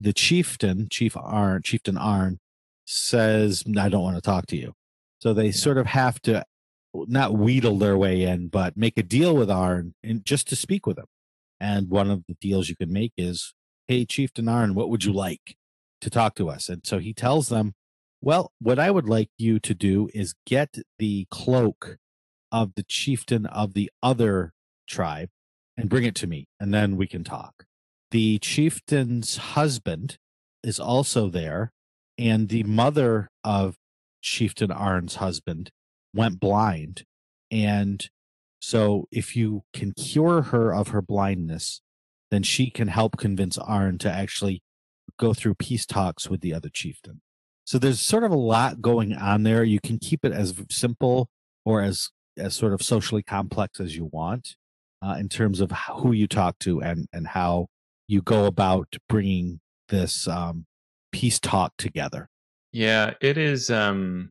the 0.00 0.12
chieftain, 0.12 0.88
Chief 0.90 1.16
Arn, 1.16 1.62
Chieftain 1.62 1.98
Arn, 1.98 2.38
says, 2.86 3.64
"I 3.78 3.88
don't 3.88 4.02
want 4.02 4.16
to 4.16 4.22
talk 4.22 4.46
to 4.46 4.56
you." 4.56 4.74
So 5.22 5.32
they 5.32 5.52
sort 5.52 5.78
of 5.78 5.86
have 5.86 6.20
to 6.22 6.44
not 6.92 7.32
wheedle 7.32 7.78
their 7.78 7.96
way 7.96 8.22
in, 8.22 8.48
but 8.48 8.76
make 8.76 8.98
a 8.98 9.04
deal 9.04 9.36
with 9.36 9.48
Arn 9.48 9.94
and 10.02 10.24
just 10.24 10.48
to 10.48 10.56
speak 10.56 10.84
with 10.84 10.98
him. 10.98 11.06
And 11.60 11.88
one 11.88 12.10
of 12.10 12.24
the 12.26 12.34
deals 12.40 12.68
you 12.68 12.74
can 12.74 12.92
make 12.92 13.12
is, 13.16 13.54
"Hey, 13.86 14.04
Chieftain 14.04 14.48
Arn, 14.48 14.74
what 14.74 14.90
would 14.90 15.04
you 15.04 15.12
like 15.12 15.56
to 16.00 16.10
talk 16.10 16.34
to 16.34 16.48
us?" 16.48 16.68
And 16.68 16.84
so 16.84 16.98
he 16.98 17.14
tells 17.14 17.50
them, 17.50 17.74
"Well, 18.20 18.52
what 18.58 18.80
I 18.80 18.90
would 18.90 19.08
like 19.08 19.30
you 19.38 19.60
to 19.60 19.74
do 19.74 20.10
is 20.12 20.34
get 20.44 20.78
the 20.98 21.28
cloak 21.30 21.98
of 22.50 22.74
the 22.74 22.82
chieftain 22.82 23.46
of 23.46 23.74
the 23.74 23.92
other 24.02 24.52
tribe 24.88 25.30
and 25.76 25.88
bring 25.88 26.02
it 26.02 26.16
to 26.16 26.26
me, 26.26 26.48
and 26.58 26.74
then 26.74 26.96
we 26.96 27.06
can 27.06 27.22
talk." 27.22 27.66
The 28.10 28.40
chieftain's 28.40 29.36
husband 29.36 30.18
is 30.64 30.80
also 30.80 31.30
there, 31.30 31.72
and 32.18 32.48
the 32.48 32.64
mother 32.64 33.30
of 33.44 33.78
Chieftain 34.22 34.70
Arn's 34.70 35.16
husband 35.16 35.70
went 36.14 36.40
blind. 36.40 37.04
And 37.50 38.08
so, 38.60 39.08
if 39.10 39.36
you 39.36 39.64
can 39.72 39.92
cure 39.92 40.42
her 40.42 40.72
of 40.72 40.88
her 40.88 41.02
blindness, 41.02 41.82
then 42.30 42.42
she 42.42 42.70
can 42.70 42.88
help 42.88 43.18
convince 43.18 43.58
Arn 43.58 43.98
to 43.98 44.10
actually 44.10 44.62
go 45.18 45.34
through 45.34 45.54
peace 45.54 45.84
talks 45.84 46.30
with 46.30 46.40
the 46.40 46.54
other 46.54 46.68
chieftain. 46.68 47.20
So 47.64 47.78
there's 47.78 48.00
sort 48.00 48.24
of 48.24 48.30
a 48.32 48.36
lot 48.36 48.80
going 48.80 49.14
on 49.14 49.42
there. 49.42 49.62
You 49.62 49.80
can 49.80 49.98
keep 49.98 50.24
it 50.24 50.32
as 50.32 50.54
simple 50.70 51.28
or 51.64 51.82
as 51.82 52.10
as 52.38 52.54
sort 52.54 52.72
of 52.72 52.82
socially 52.82 53.22
complex 53.22 53.78
as 53.78 53.94
you 53.94 54.08
want 54.10 54.56
uh, 55.02 55.16
in 55.18 55.28
terms 55.28 55.60
of 55.60 55.70
who 55.70 56.12
you 56.12 56.26
talk 56.26 56.58
to 56.60 56.80
and 56.80 57.06
and 57.12 57.28
how 57.28 57.66
you 58.08 58.22
go 58.22 58.46
about 58.46 58.96
bringing 59.08 59.60
this 59.88 60.26
um, 60.26 60.66
peace 61.12 61.38
talk 61.38 61.72
together. 61.76 62.28
Yeah, 62.72 63.14
it 63.20 63.36
is. 63.38 63.70
Um, 63.70 64.30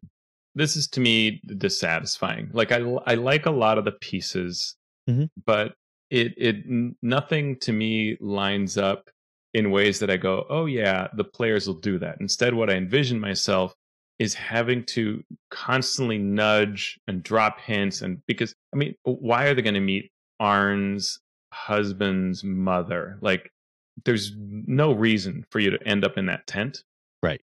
this 0.56 0.76
is 0.76 0.88
to 0.90 1.00
me 1.00 1.42
dissatisfying. 1.46 2.50
Like 2.54 2.72
I, 2.72 2.78
I 3.06 3.14
like 3.16 3.46
a 3.46 3.52
lot 3.52 3.78
of 3.78 3.86
the 3.86 3.92
pieces, 3.94 4.76
Mhm. 5.10 5.30
but 5.46 5.74
it, 6.10 6.34
it, 6.38 6.56
nothing 7.02 7.58
to 7.60 7.72
me 7.72 8.18
lines 8.20 8.78
up 8.78 9.10
in 9.54 9.72
ways 9.72 10.00
that 10.00 10.10
I 10.10 10.18
go, 10.18 10.46
oh 10.50 10.66
yeah, 10.66 11.08
the 11.16 11.24
players 11.24 11.68
will 11.68 11.80
do 11.80 11.98
that. 12.00 12.18
Instead, 12.20 12.54
what 12.54 12.70
I 12.70 12.74
envision 12.74 13.20
myself 13.20 13.74
is 14.20 14.34
having 14.34 14.84
to 14.86 15.24
constantly 15.50 16.18
nudge 16.18 17.00
and 17.08 17.24
drop 17.24 17.60
hints, 17.60 18.02
and 18.02 18.22
because 18.28 18.54
I 18.74 18.78
mean, 18.78 18.96
why 19.04 19.46
are 19.46 19.54
they 19.56 19.62
going 19.62 19.74
to 19.74 19.80
meet 19.80 20.12
Arn's 20.40 21.20
husband's 21.54 22.44
mother? 22.44 23.18
Like, 23.22 23.50
there's 24.06 24.34
no 24.38 24.92
reason 24.94 25.46
for 25.50 25.60
you 25.60 25.72
to 25.72 25.88
end 25.88 26.04
up 26.06 26.18
in 26.18 26.26
that 26.28 26.46
tent 26.48 26.84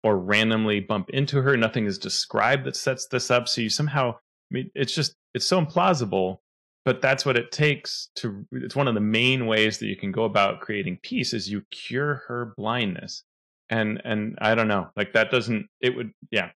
or 0.04 0.18
randomly 0.18 0.80
bump 0.80 1.10
into 1.12 1.42
her. 1.42 1.56
Nothing 1.56 1.86
is 1.86 1.98
described 1.98 2.66
that 2.66 2.76
sets 2.76 3.08
this 3.08 3.30
up. 3.32 3.48
So 3.48 3.62
you 3.62 3.70
somehow, 3.70 4.12
I 4.14 4.52
mean, 4.52 4.72
it's 4.76 4.94
just, 4.94 5.14
it's 5.34 5.46
so 5.46 5.64
implausible, 5.64 6.38
but 6.86 7.02
that's 7.02 7.26
what 7.26 7.38
it 7.38 7.52
takes 7.52 8.10
to, 8.16 8.46
it's 8.52 8.76
one 8.76 8.88
of 8.88 8.96
the 8.96 9.02
main 9.02 9.46
ways 9.46 9.78
that 9.80 9.88
you 9.88 9.96
can 9.96 10.12
go 10.12 10.24
about 10.24 10.62
creating 10.62 11.00
peace 11.04 11.34
is 11.34 11.50
you 11.50 11.62
cure 11.72 12.24
her 12.28 12.54
blindness. 12.58 13.24
And, 13.70 14.02
and 14.06 14.38
I 14.42 14.56
don't 14.56 14.68
know, 14.70 14.90
like 14.96 15.14
that 15.14 15.30
doesn't, 15.30 15.68
it 15.82 15.96
would, 15.96 16.12
yeah, 16.32 16.52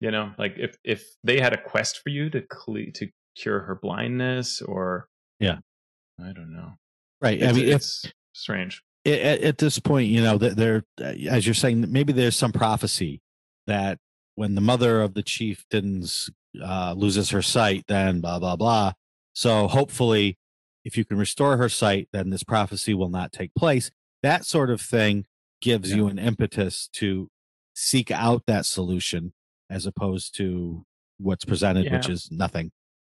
you 0.00 0.10
know, 0.10 0.32
like 0.38 0.54
if, 0.56 0.76
if 0.84 1.04
they 1.24 1.40
had 1.40 1.52
a 1.52 1.60
quest 1.60 2.00
for 2.02 2.08
you 2.08 2.30
to 2.30 2.40
cle- 2.40 2.92
to 2.94 3.08
cure 3.36 3.60
her 3.60 3.74
blindness 3.74 4.62
or, 4.62 5.08
Yeah. 5.40 5.58
I 6.20 6.32
don't 6.32 6.52
know. 6.54 6.74
Right. 7.20 7.42
I 7.42 7.46
It's, 7.46 7.56
mean, 7.56 7.68
if 7.68 7.76
it's 7.76 8.12
strange. 8.32 8.82
At, 9.06 9.40
at 9.42 9.58
this 9.58 9.78
point, 9.78 10.08
you 10.08 10.22
know, 10.22 10.38
that 10.38 10.56
there, 10.56 10.84
as 11.28 11.46
you're 11.46 11.54
saying, 11.54 11.84
maybe 11.90 12.12
there's 12.12 12.36
some 12.36 12.52
prophecy 12.52 13.20
that 13.66 13.98
when 14.34 14.54
the 14.54 14.60
mother 14.60 15.02
of 15.02 15.14
the 15.14 15.22
chieftains 15.22 16.30
uh, 16.62 16.94
loses 16.96 17.30
her 17.30 17.42
sight, 17.42 17.84
then 17.88 18.20
blah 18.20 18.38
blah 18.38 18.56
blah. 18.56 18.92
So 19.34 19.68
hopefully, 19.68 20.38
if 20.84 20.96
you 20.96 21.04
can 21.04 21.16
restore 21.18 21.56
her 21.56 21.68
sight, 21.68 22.08
then 22.12 22.30
this 22.30 22.42
prophecy 22.44 22.94
will 22.94 23.08
not 23.08 23.32
take 23.32 23.54
place. 23.54 23.90
That 24.22 24.44
sort 24.44 24.70
of 24.70 24.80
thing 24.80 25.26
gives 25.60 25.90
Yeah. 25.90 25.96
you 25.96 26.06
an 26.08 26.18
impetus 26.18 26.88
to 26.94 27.28
seek 27.74 28.10
out 28.10 28.42
that 28.46 28.66
solution 28.66 29.32
as 29.70 29.86
opposed 29.86 30.36
to 30.36 30.84
what's 31.18 31.44
presented, 31.44 31.90
which 31.90 32.08
is 32.08 32.30
nothing. 32.30 32.70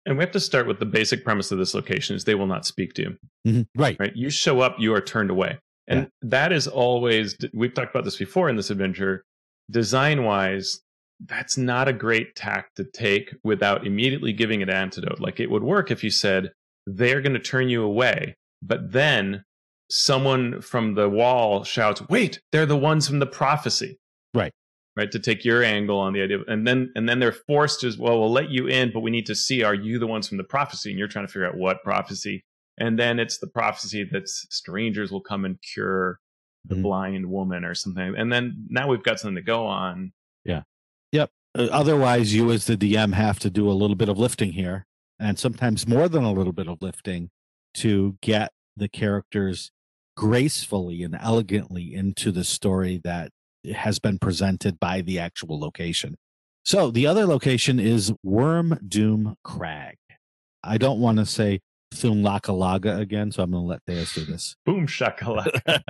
And 0.06 0.16
we 0.16 0.24
have 0.24 0.32
to 0.32 0.40
start 0.40 0.66
with 0.66 0.78
the 0.78 0.86
basic 0.86 1.22
premise 1.24 1.52
of 1.52 1.58
this 1.58 1.74
location 1.74 2.16
is 2.16 2.24
they 2.24 2.34
will 2.34 2.46
not 2.46 2.64
speak 2.64 2.94
to 2.94 3.02
you. 3.02 3.16
Mhm. 3.46 3.66
Right. 3.76 3.96
right? 4.00 4.16
You 4.16 4.30
show 4.30 4.60
up, 4.60 4.76
you 4.78 4.94
are 4.94 5.00
turned 5.02 5.30
away. 5.30 5.58
And 5.88 6.00
Yeah. 6.00 6.06
that 6.22 6.52
is 6.52 6.68
always, 6.68 7.36
we've 7.52 7.74
talked 7.74 7.90
about 7.94 8.04
this 8.04 8.16
before 8.16 8.48
in 8.48 8.56
this 8.56 8.70
adventure, 8.70 9.24
design 9.70 10.24
wise, 10.24 10.80
that's 11.26 11.56
not 11.58 11.88
a 11.88 11.92
great 11.92 12.36
tack 12.36 12.74
to 12.76 12.84
take 12.84 13.34
without 13.42 13.84
immediately 13.86 14.32
giving 14.32 14.60
it 14.60 14.68
antidote. 14.68 15.18
Like 15.18 15.40
it 15.40 15.50
would 15.50 15.64
work 15.64 15.90
if 15.90 16.04
you 16.04 16.10
said, 16.10 16.52
they're 16.86 17.20
going 17.20 17.32
to 17.32 17.40
turn 17.40 17.68
you 17.68 17.82
away, 17.82 18.36
but 18.62 18.92
then 18.92 19.44
someone 19.90 20.60
from 20.60 20.94
the 20.94 21.08
wall 21.08 21.64
shouts, 21.64 22.06
wait, 22.08 22.40
they're 22.52 22.66
the 22.66 22.76
ones 22.76 23.08
from 23.08 23.18
the 23.18 23.26
prophecy. 23.26 23.98
Right. 24.34 24.52
Right. 24.96 25.10
To 25.10 25.18
take 25.18 25.44
your 25.44 25.62
angle 25.62 25.98
on 25.98 26.12
the 26.12 26.22
idea. 26.22 26.38
And 26.46 26.66
then, 26.66 26.92
and 26.94 27.08
then 27.08 27.18
they're 27.18 27.32
forced 27.32 27.84
as 27.84 27.96
well, 27.98 28.20
we'll 28.20 28.32
let 28.32 28.50
you 28.50 28.66
in, 28.66 28.92
but 28.92 29.00
we 29.00 29.10
need 29.10 29.26
to 29.26 29.34
see, 29.34 29.62
are 29.62 29.74
you 29.74 29.98
the 29.98 30.06
ones 30.06 30.28
from 30.28 30.38
the 30.38 30.44
prophecy? 30.44 30.90
And 30.90 30.98
you're 30.98 31.08
trying 31.08 31.26
to 31.26 31.32
figure 31.32 31.46
out 31.46 31.56
what 31.56 31.82
prophecy 31.82 32.44
and 32.78 32.98
then 32.98 33.18
it's 33.18 33.38
the 33.38 33.46
prophecy 33.46 34.04
that 34.12 34.28
strangers 34.28 35.10
will 35.10 35.20
come 35.20 35.44
and 35.44 35.58
cure 35.62 36.20
the 36.64 36.74
Mhm. 36.74 36.82
blind 36.82 37.26
woman 37.30 37.64
or 37.64 37.74
something 37.74 38.14
and 38.16 38.32
then 38.32 38.66
now 38.68 38.88
we've 38.88 39.02
got 39.02 39.18
something 39.20 39.36
to 39.36 39.42
go 39.42 39.66
on 39.66 40.12
Yeah. 40.44 40.62
Yep. 41.12 41.30
otherwise, 41.54 42.34
you 42.34 42.50
as 42.52 42.66
the 42.66 42.76
DM 42.76 43.12
have 43.12 43.38
to 43.40 43.50
do 43.50 43.68
a 43.70 43.72
little 43.72 43.96
bit 43.96 44.08
of 44.08 44.18
lifting 44.18 44.52
here, 44.52 44.86
and 45.18 45.38
sometimes 45.38 45.86
more 45.88 46.08
than 46.08 46.22
a 46.24 46.32
little 46.32 46.52
bit 46.52 46.68
of 46.68 46.80
lifting 46.82 47.30
to 47.74 48.16
get 48.20 48.52
the 48.76 48.88
characters 48.88 49.70
gracefully 50.16 51.02
and 51.02 51.16
elegantly 51.18 51.94
into 51.94 52.30
the 52.30 52.44
story 52.44 53.00
that 53.02 53.30
has 53.74 53.98
been 53.98 54.18
presented 54.18 54.78
by 54.78 55.00
the 55.00 55.18
actual 55.18 55.58
location. 55.58 56.16
So 56.64 56.90
the 56.90 57.06
other 57.06 57.24
location 57.24 57.80
is 57.80 58.12
Worm 58.22 58.78
Doom 58.86 59.36
Crag. 59.42 59.96
I 60.62 60.76
don't 60.76 61.00
want 61.00 61.18
to 61.18 61.26
say 61.26 61.60
Thunlakalaga 61.94 62.98
again, 63.00 63.32
so 63.32 63.42
I'm 63.42 63.50
going 63.50 63.64
to 63.64 63.68
let 63.68 63.84
Teos 63.86 64.12
do 64.12 64.24
this. 64.24 64.54
boom 64.66 64.86
shakalaka 64.86 65.80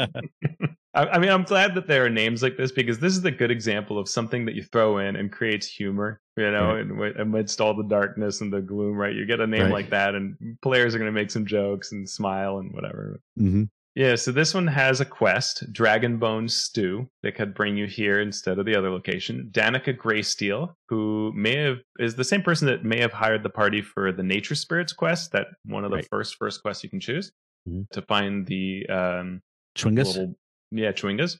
I, 0.94 1.06
I 1.06 1.18
mean 1.18 1.30
i'm 1.30 1.42
glad 1.42 1.74
that 1.74 1.86
there 1.86 2.04
are 2.04 2.08
names 2.10 2.42
like 2.42 2.56
this 2.56 2.72
because 2.72 2.98
this 2.98 3.16
is 3.16 3.24
a 3.24 3.30
good 3.30 3.50
example 3.50 3.98
of 3.98 4.08
something 4.08 4.44
that 4.46 4.54
you 4.54 4.62
throw 4.62 4.98
in 4.98 5.16
and 5.16 5.30
creates 5.30 5.66
humor 5.66 6.20
you 6.36 6.50
know 6.50 6.80
Right. 6.82 7.16
amidst 7.18 7.60
all 7.60 7.74
the 7.74 7.82
darkness 7.84 8.40
and 8.40 8.52
the 8.52 8.60
gloom 8.62 8.96
right 8.96 9.14
you 9.14 9.26
get 9.26 9.40
a 9.40 9.46
name 9.46 9.64
Right. 9.64 9.72
like 9.72 9.90
that 9.90 10.14
and 10.14 10.36
players 10.62 10.94
are 10.94 10.98
going 10.98 11.08
to 11.12 11.20
make 11.20 11.30
some 11.30 11.44
jokes 11.46 11.92
and 11.92 12.08
smile 12.08 12.58
and 12.58 12.72
whatever 12.72 13.20
hmm 13.36 13.64
Yeah, 13.98 14.14
so 14.14 14.30
this 14.30 14.54
one 14.54 14.68
has 14.68 15.00
a 15.00 15.04
quest, 15.04 15.72
Dragonbone 15.72 16.48
Stew, 16.48 17.08
that 17.24 17.34
could 17.34 17.52
bring 17.52 17.76
you 17.76 17.86
here 17.88 18.20
instead 18.20 18.60
of 18.60 18.64
the 18.64 18.76
other 18.76 18.90
location. 18.90 19.48
Danica 19.50 19.92
Greysteel, 19.98 20.72
who 20.88 21.32
may 21.34 21.56
have 21.56 21.78
is 21.98 22.14
the 22.14 22.22
same 22.22 22.40
person 22.42 22.68
that 22.68 22.84
may 22.84 23.00
have 23.00 23.12
hired 23.12 23.42
the 23.42 23.50
party 23.50 23.82
for 23.82 24.12
the 24.12 24.22
Nature 24.22 24.54
Spirits 24.54 24.92
quest, 24.92 25.32
that 25.32 25.48
one 25.64 25.84
of 25.84 25.90
the 25.90 25.96
Right. 25.96 26.06
first 26.08 26.36
first 26.38 26.62
quests 26.62 26.84
you 26.84 26.90
can 26.90 27.00
choose 27.00 27.32
Mhm. 27.68 27.90
to 27.90 28.02
find 28.02 28.46
the 28.46 28.86
um 28.88 29.42
Chwingus? 29.76 30.06
little 30.16 30.38
yeah, 30.70 30.92
Chwingas. 30.92 31.36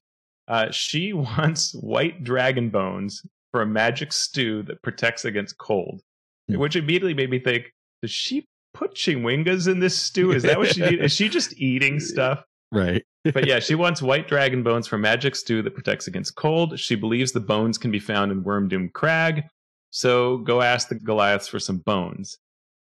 Uh, 0.48 0.68
she 0.72 1.12
wants 1.12 1.72
white 1.76 2.24
dragon 2.24 2.70
bones 2.70 3.24
for 3.52 3.62
a 3.62 3.66
magic 3.66 4.12
stew 4.12 4.64
that 4.64 4.82
protects 4.82 5.24
against 5.24 5.56
cold. 5.59 6.02
Hmm. 6.48 6.59
Which 6.59 6.74
immediately 6.74 7.14
made 7.14 7.30
me 7.30 7.38
think, 7.38 7.72
does 8.02 8.11
she 8.11 8.48
put 8.74 8.94
chewingas 8.94 9.70
in 9.70 9.78
this 9.78 9.96
stew? 9.96 10.32
Is 10.32 10.42
that 10.42 10.59
what 10.59 10.74
she 10.74 10.80
did? 10.80 11.04
Is 11.04 11.12
she 11.12 11.28
just 11.28 11.52
eating 11.61 12.00
stuff? 12.00 12.44
Right. 12.72 13.04
but 13.24 13.46
yeah, 13.46 13.58
she 13.58 13.74
wants 13.74 14.02
white 14.02 14.28
dragon 14.28 14.62
bones 14.62 14.86
for 14.86 14.98
magic 14.98 15.36
stew 15.36 15.62
that 15.62 15.74
protects 15.74 16.06
against 16.06 16.34
cold. 16.36 16.78
She 16.78 16.94
believes 16.94 17.32
the 17.32 17.40
bones 17.40 17.78
can 17.78 17.90
be 17.90 17.98
found 17.98 18.32
in 18.32 18.44
Wormdoom 18.44 18.92
Crag. 18.92 19.44
So 19.90 20.38
go 20.38 20.60
ask 20.60 20.88
the 20.88 20.96
Goliaths 20.96 21.48
for 21.48 21.58
some 21.58 21.78
bones. 21.78 22.38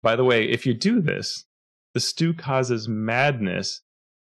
by 0.02 0.16
the 0.16 0.24
way, 0.24 0.48
if 0.48 0.66
you 0.66 0.74
do 0.74 1.00
this, 1.00 1.44
the 1.94 2.00
stew 2.00 2.34
causes 2.34 2.88
madness. 2.88 3.80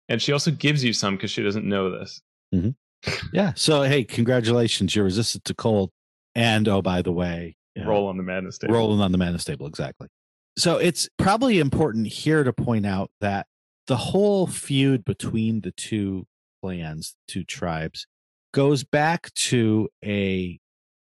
And 0.09 0.21
she 0.21 0.31
also 0.31 0.51
gives 0.51 0.83
you 0.83 0.93
some 0.93 1.15
because 1.15 1.31
she 1.31 1.43
doesn't 1.43 1.65
know 1.65 1.89
this. 1.89 2.21
Mm-hmm. 2.53 2.69
Yeah. 3.33 3.53
So 3.55 3.81
hey, 3.81 4.03
congratulations, 4.03 4.95
you're 4.95 5.05
resistant 5.05 5.45
to 5.45 5.55
cold. 5.55 5.89
And 6.35 6.67
oh, 6.67 6.83
by 6.83 7.01
the 7.01 7.11
way, 7.11 7.55
know, 7.75 7.87
Roll 7.87 8.07
on 8.07 8.17
the 8.17 8.23
madness 8.23 8.57
table. 8.59 8.73
rolling 8.73 9.01
on 9.01 9.11
the 9.11 9.17
madness 9.17 9.43
table 9.43 9.65
exactly 9.65 10.07
so 10.57 10.77
it's 10.77 11.09
probably 11.17 11.59
important 11.59 12.07
here 12.07 12.43
to 12.43 12.53
point 12.53 12.85
out 12.85 13.11
that 13.21 13.47
the 13.91 13.97
whole 13.97 14.47
feud 14.47 15.03
between 15.03 15.59
the 15.59 15.71
two 15.73 16.25
clans 16.63 17.13
two 17.27 17.43
tribes 17.43 18.07
goes 18.53 18.85
back 18.85 19.33
to 19.33 19.89
a 20.05 20.57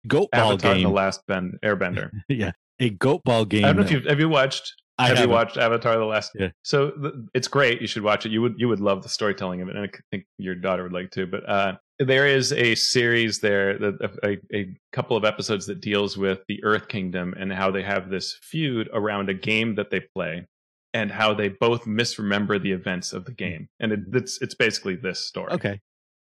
goat 0.08 0.28
ball 0.32 0.54
Avatar: 0.54 0.74
game 0.74 0.82
The 0.82 0.90
Last 0.90 1.20
Ben- 1.28 1.56
Airbender. 1.64 2.10
yeah 2.28 2.50
a 2.80 2.90
goat 2.90 3.22
ball 3.22 3.44
game 3.44 3.64
I 3.64 3.68
don't 3.68 3.76
know 3.76 3.82
if 3.82 3.92
you've 3.92 4.06
have 4.06 4.18
you 4.18 4.28
watched. 4.28 4.74
I 4.98 5.04
have 5.06 5.18
you 5.18 5.20
haven't. 5.20 5.34
watched 5.34 5.56
Avatar: 5.56 5.98
The 5.98 6.04
Last? 6.04 6.32
Yeah. 6.34 6.48
So 6.64 6.90
th- 6.90 7.14
it's 7.32 7.46
great. 7.46 7.80
You 7.80 7.86
should 7.86 8.02
watch 8.02 8.26
it. 8.26 8.32
You 8.32 8.42
would 8.42 8.54
you 8.58 8.66
would 8.68 8.80
love 8.80 9.04
the 9.04 9.08
storytelling 9.08 9.62
of 9.62 9.68
it, 9.68 9.76
and 9.76 9.86
I 9.86 9.90
think 10.10 10.24
your 10.36 10.56
daughter 10.56 10.82
would 10.82 10.92
like 10.92 11.12
to. 11.12 11.28
But 11.28 11.48
uh, 11.48 11.76
there 12.00 12.26
is 12.26 12.52
a 12.52 12.74
series 12.74 13.38
there 13.38 13.78
that 13.78 14.18
a, 14.24 14.38
a 14.54 14.76
couple 14.92 15.16
of 15.16 15.24
episodes 15.24 15.64
that 15.66 15.80
deals 15.80 16.18
with 16.18 16.40
the 16.48 16.62
Earth 16.64 16.88
Kingdom 16.88 17.34
and 17.38 17.52
how 17.52 17.70
they 17.70 17.82
have 17.84 18.10
this 18.10 18.36
feud 18.42 18.90
around 18.92 19.28
a 19.30 19.34
game 19.34 19.76
that 19.76 19.90
they 19.90 20.00
play, 20.00 20.46
and 20.94 21.10
how 21.10 21.32
they 21.34 21.48
both 21.48 21.86
misremember 21.86 22.58
the 22.58 22.72
events 22.72 23.12
of 23.12 23.24
the 23.24 23.32
game. 23.32 23.68
And 23.80 23.92
it, 23.92 24.00
it's 24.12 24.40
it's 24.42 24.54
basically 24.54 24.96
this 24.96 25.20
story. 25.26 25.52
okay 25.52 25.80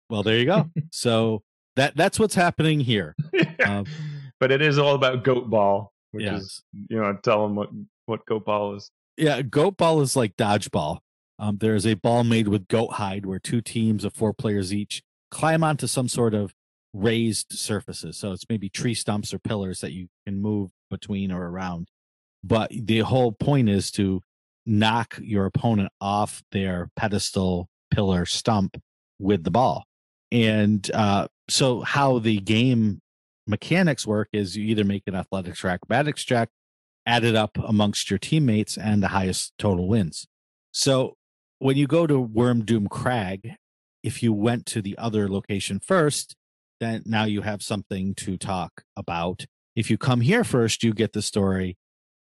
well 0.09 0.23
there 0.23 0.37
you 0.37 0.45
go 0.45 0.69
so 0.91 1.41
that 1.75 1.95
that's 1.95 2.19
what's 2.19 2.35
happening 2.35 2.79
here 2.79 3.15
Um, 3.65 3.85
but 4.39 4.51
it 4.51 4.61
is 4.61 4.77
all 4.77 4.95
about 4.95 5.23
goat 5.23 5.49
ball, 5.49 5.91
which 6.11 6.25
Yes. 6.25 6.41
is 6.41 6.61
you 6.89 6.97
know 7.01 7.17
tell 7.23 7.43
them 7.43 7.55
what 7.55 7.69
what 8.05 8.25
goat 8.25 8.45
ball 8.45 8.75
is. 8.75 8.91
Yeah, 9.17 9.41
goat 9.41 9.77
ball 9.77 10.01
is 10.01 10.15
like 10.15 10.35
dodgeball. 10.37 10.99
Um, 11.39 11.57
there 11.57 11.75
is 11.75 11.85
a 11.87 11.93
ball 11.95 12.23
made 12.23 12.47
with 12.47 12.67
goat 12.67 12.93
hide 12.93 13.25
where 13.25 13.39
two 13.39 13.61
teams 13.61 14.03
of 14.03 14.13
four 14.13 14.33
players 14.33 14.73
each 14.73 15.01
climb 15.31 15.63
onto 15.63 15.87
some 15.87 16.07
sort 16.07 16.33
of 16.33 16.53
raised 16.93 17.53
surfaces. 17.53 18.17
So 18.17 18.33
it's 18.33 18.45
maybe 18.49 18.69
tree 18.69 18.93
stumps 18.93 19.33
or 19.33 19.39
pillars 19.39 19.81
that 19.81 19.93
you 19.93 20.07
can 20.27 20.41
move 20.41 20.71
between 20.91 21.31
or 21.31 21.47
around. 21.49 21.87
But 22.43 22.71
the 22.73 22.99
whole 22.99 23.31
point 23.31 23.69
is 23.69 23.89
to 23.91 24.21
knock 24.65 25.19
your 25.21 25.45
opponent 25.45 25.91
off 25.99 26.43
their 26.51 26.89
pedestal, 26.95 27.69
pillar, 27.91 28.25
stump 28.25 28.81
with 29.19 29.43
the 29.43 29.51
ball. 29.51 29.85
And 30.31 30.89
uh, 30.93 31.27
so, 31.49 31.81
how 31.81 32.19
the 32.19 32.39
game 32.39 33.01
mechanics 33.45 34.07
work 34.07 34.29
is 34.33 34.55
you 34.57 34.65
either 34.65 34.83
make 34.83 35.03
an 35.07 35.15
athletics 35.15 35.63
or 35.63 35.67
acrobatics 35.67 36.23
check, 36.23 36.49
add 37.05 37.23
it 37.23 37.35
up 37.35 37.57
amongst 37.57 38.09
your 38.09 38.19
teammates, 38.19 38.77
and 38.77 39.03
the 39.03 39.09
highest 39.09 39.53
total 39.59 39.87
wins. 39.87 40.27
So, 40.71 41.15
when 41.59 41.77
you 41.77 41.87
go 41.87 42.07
to 42.07 42.19
Worm 42.19 42.65
Doom 42.65 42.87
Crag, 42.87 43.55
if 44.01 44.21
you 44.21 44.33
went 44.33 44.65
to 44.67 44.81
the 44.81 44.97
other 44.97 45.29
location 45.29 45.79
first, 45.79 46.35
then 46.79 47.03
now 47.05 47.23
you 47.23 47.41
have 47.41 47.61
something 47.61 48.15
to 48.15 48.37
talk 48.37 48.83
about. 48.97 49.45
If 49.75 49.89
you 49.89 49.97
come 49.97 50.21
here 50.21 50.43
first, 50.43 50.83
you 50.83 50.93
get 50.93 51.13
the 51.13 51.21
story 51.21 51.77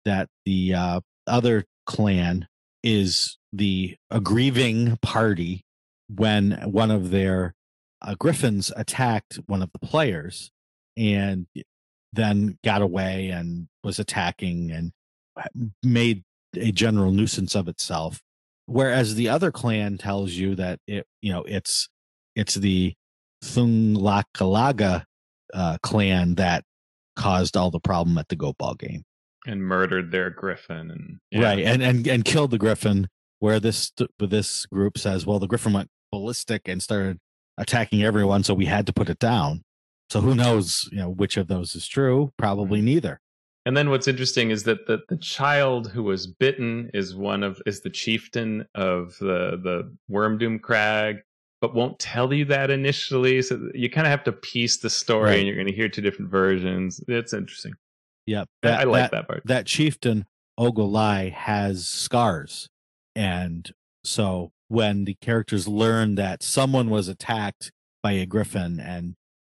that 0.04 0.28
the 0.44 0.74
uh, 0.74 1.00
other 1.26 1.64
clan 1.90 2.46
is 2.84 3.36
the 3.52 3.96
aggrieving 4.12 4.96
party 5.02 5.64
when 6.08 6.52
one 6.70 6.92
of 6.92 7.10
their 7.10 7.52
uh, 8.00 8.14
griffins 8.14 8.70
attacked 8.76 9.40
one 9.46 9.60
of 9.60 9.70
the 9.72 9.84
players 9.84 10.52
and 10.96 11.48
then 12.12 12.56
got 12.64 12.80
away 12.80 13.30
and 13.30 13.66
was 13.82 13.98
attacking 13.98 14.70
and 14.70 14.92
made 15.82 16.22
a 16.54 16.70
general 16.70 17.10
nuisance 17.10 17.56
of 17.56 17.66
itself. 17.66 18.20
Whereas 18.66 19.16
the 19.16 19.28
other 19.28 19.50
clan 19.50 19.98
tells 19.98 20.30
you 20.30 20.54
that 20.54 20.78
it 20.86 21.06
you 21.20 21.32
know 21.32 21.42
it's 21.42 21.88
it's 22.36 22.54
the 22.54 22.94
Thunglakalaga 23.44 25.02
uh, 25.52 25.78
clan 25.82 26.36
that 26.36 26.62
caused 27.16 27.56
all 27.56 27.72
the 27.72 27.80
problem 27.80 28.16
at 28.16 28.28
the 28.28 28.36
goat 28.36 28.56
ball 28.58 28.74
game 28.74 29.02
and 29.46 29.62
murdered 29.62 30.10
their 30.10 30.30
griffin 30.30 30.90
and 30.90 31.18
yeah. 31.30 31.42
right 31.42 31.64
and 31.64 31.82
and 31.82 32.06
and 32.06 32.24
killed 32.24 32.50
the 32.50 32.58
griffin 32.58 33.08
where 33.38 33.58
this 33.58 33.92
this 34.18 34.66
group 34.66 34.98
says 34.98 35.24
well 35.24 35.38
the 35.38 35.46
griffin 35.46 35.72
went 35.72 35.90
ballistic 36.10 36.68
and 36.68 36.82
started 36.82 37.18
attacking 37.58 38.02
everyone 38.02 38.42
so 38.42 38.54
we 38.54 38.66
had 38.66 38.86
to 38.86 38.92
put 38.92 39.08
it 39.08 39.18
down. 39.18 39.62
So 40.08 40.20
who 40.20 40.34
knows 40.34 40.88
you 40.90 40.98
know 40.98 41.10
which 41.10 41.36
of 41.36 41.46
those 41.46 41.76
is 41.76 41.86
true? 41.86 42.32
Probably 42.36 42.78
mm-hmm. 42.78 42.86
neither. 42.86 43.20
And 43.66 43.76
then 43.76 43.90
what's 43.90 44.08
interesting 44.08 44.50
is 44.50 44.64
that 44.64 44.86
the, 44.86 45.00
the 45.10 45.18
child 45.18 45.90
who 45.90 46.02
was 46.02 46.26
bitten 46.26 46.90
is 46.94 47.14
one 47.14 47.42
of 47.42 47.60
is 47.66 47.82
the 47.82 47.90
chieftain 47.90 48.66
of 48.74 49.16
the 49.20 49.60
the 49.62 49.94
wormdoom 50.10 50.60
crag 50.60 51.18
but 51.60 51.74
won't 51.74 51.98
tell 51.98 52.32
you 52.32 52.46
that 52.46 52.70
initially 52.70 53.42
so 53.42 53.70
you 53.74 53.90
kind 53.90 54.06
of 54.06 54.10
have 54.10 54.24
to 54.24 54.32
piece 54.32 54.78
the 54.78 54.88
story 54.88 55.24
Right. 55.24 55.38
and 55.38 55.46
you're 55.46 55.56
going 55.56 55.68
to 55.68 55.74
hear 55.74 55.90
two 55.90 56.00
different 56.00 56.30
versions. 56.30 57.00
It's 57.06 57.34
interesting 57.34 57.74
yep 58.30 58.48
I- 58.62 58.68
i 58.68 58.84
like 58.84 59.10
that, 59.10 59.26
part 59.28 59.42
that 59.44 59.66
chieftain 59.66 60.26
Ogolai 60.60 61.32
has 61.32 61.88
scars. 61.88 62.68
And 63.16 63.72
so 64.04 64.52
when 64.68 65.04
the 65.06 65.14
characters 65.14 65.66
learn 65.66 66.16
that 66.16 66.42
someone 66.42 66.90
was 66.90 67.08
attacked 67.08 67.72
by 68.02 68.12
a 68.12 68.26
griffin 68.26 68.78
and 68.78 69.14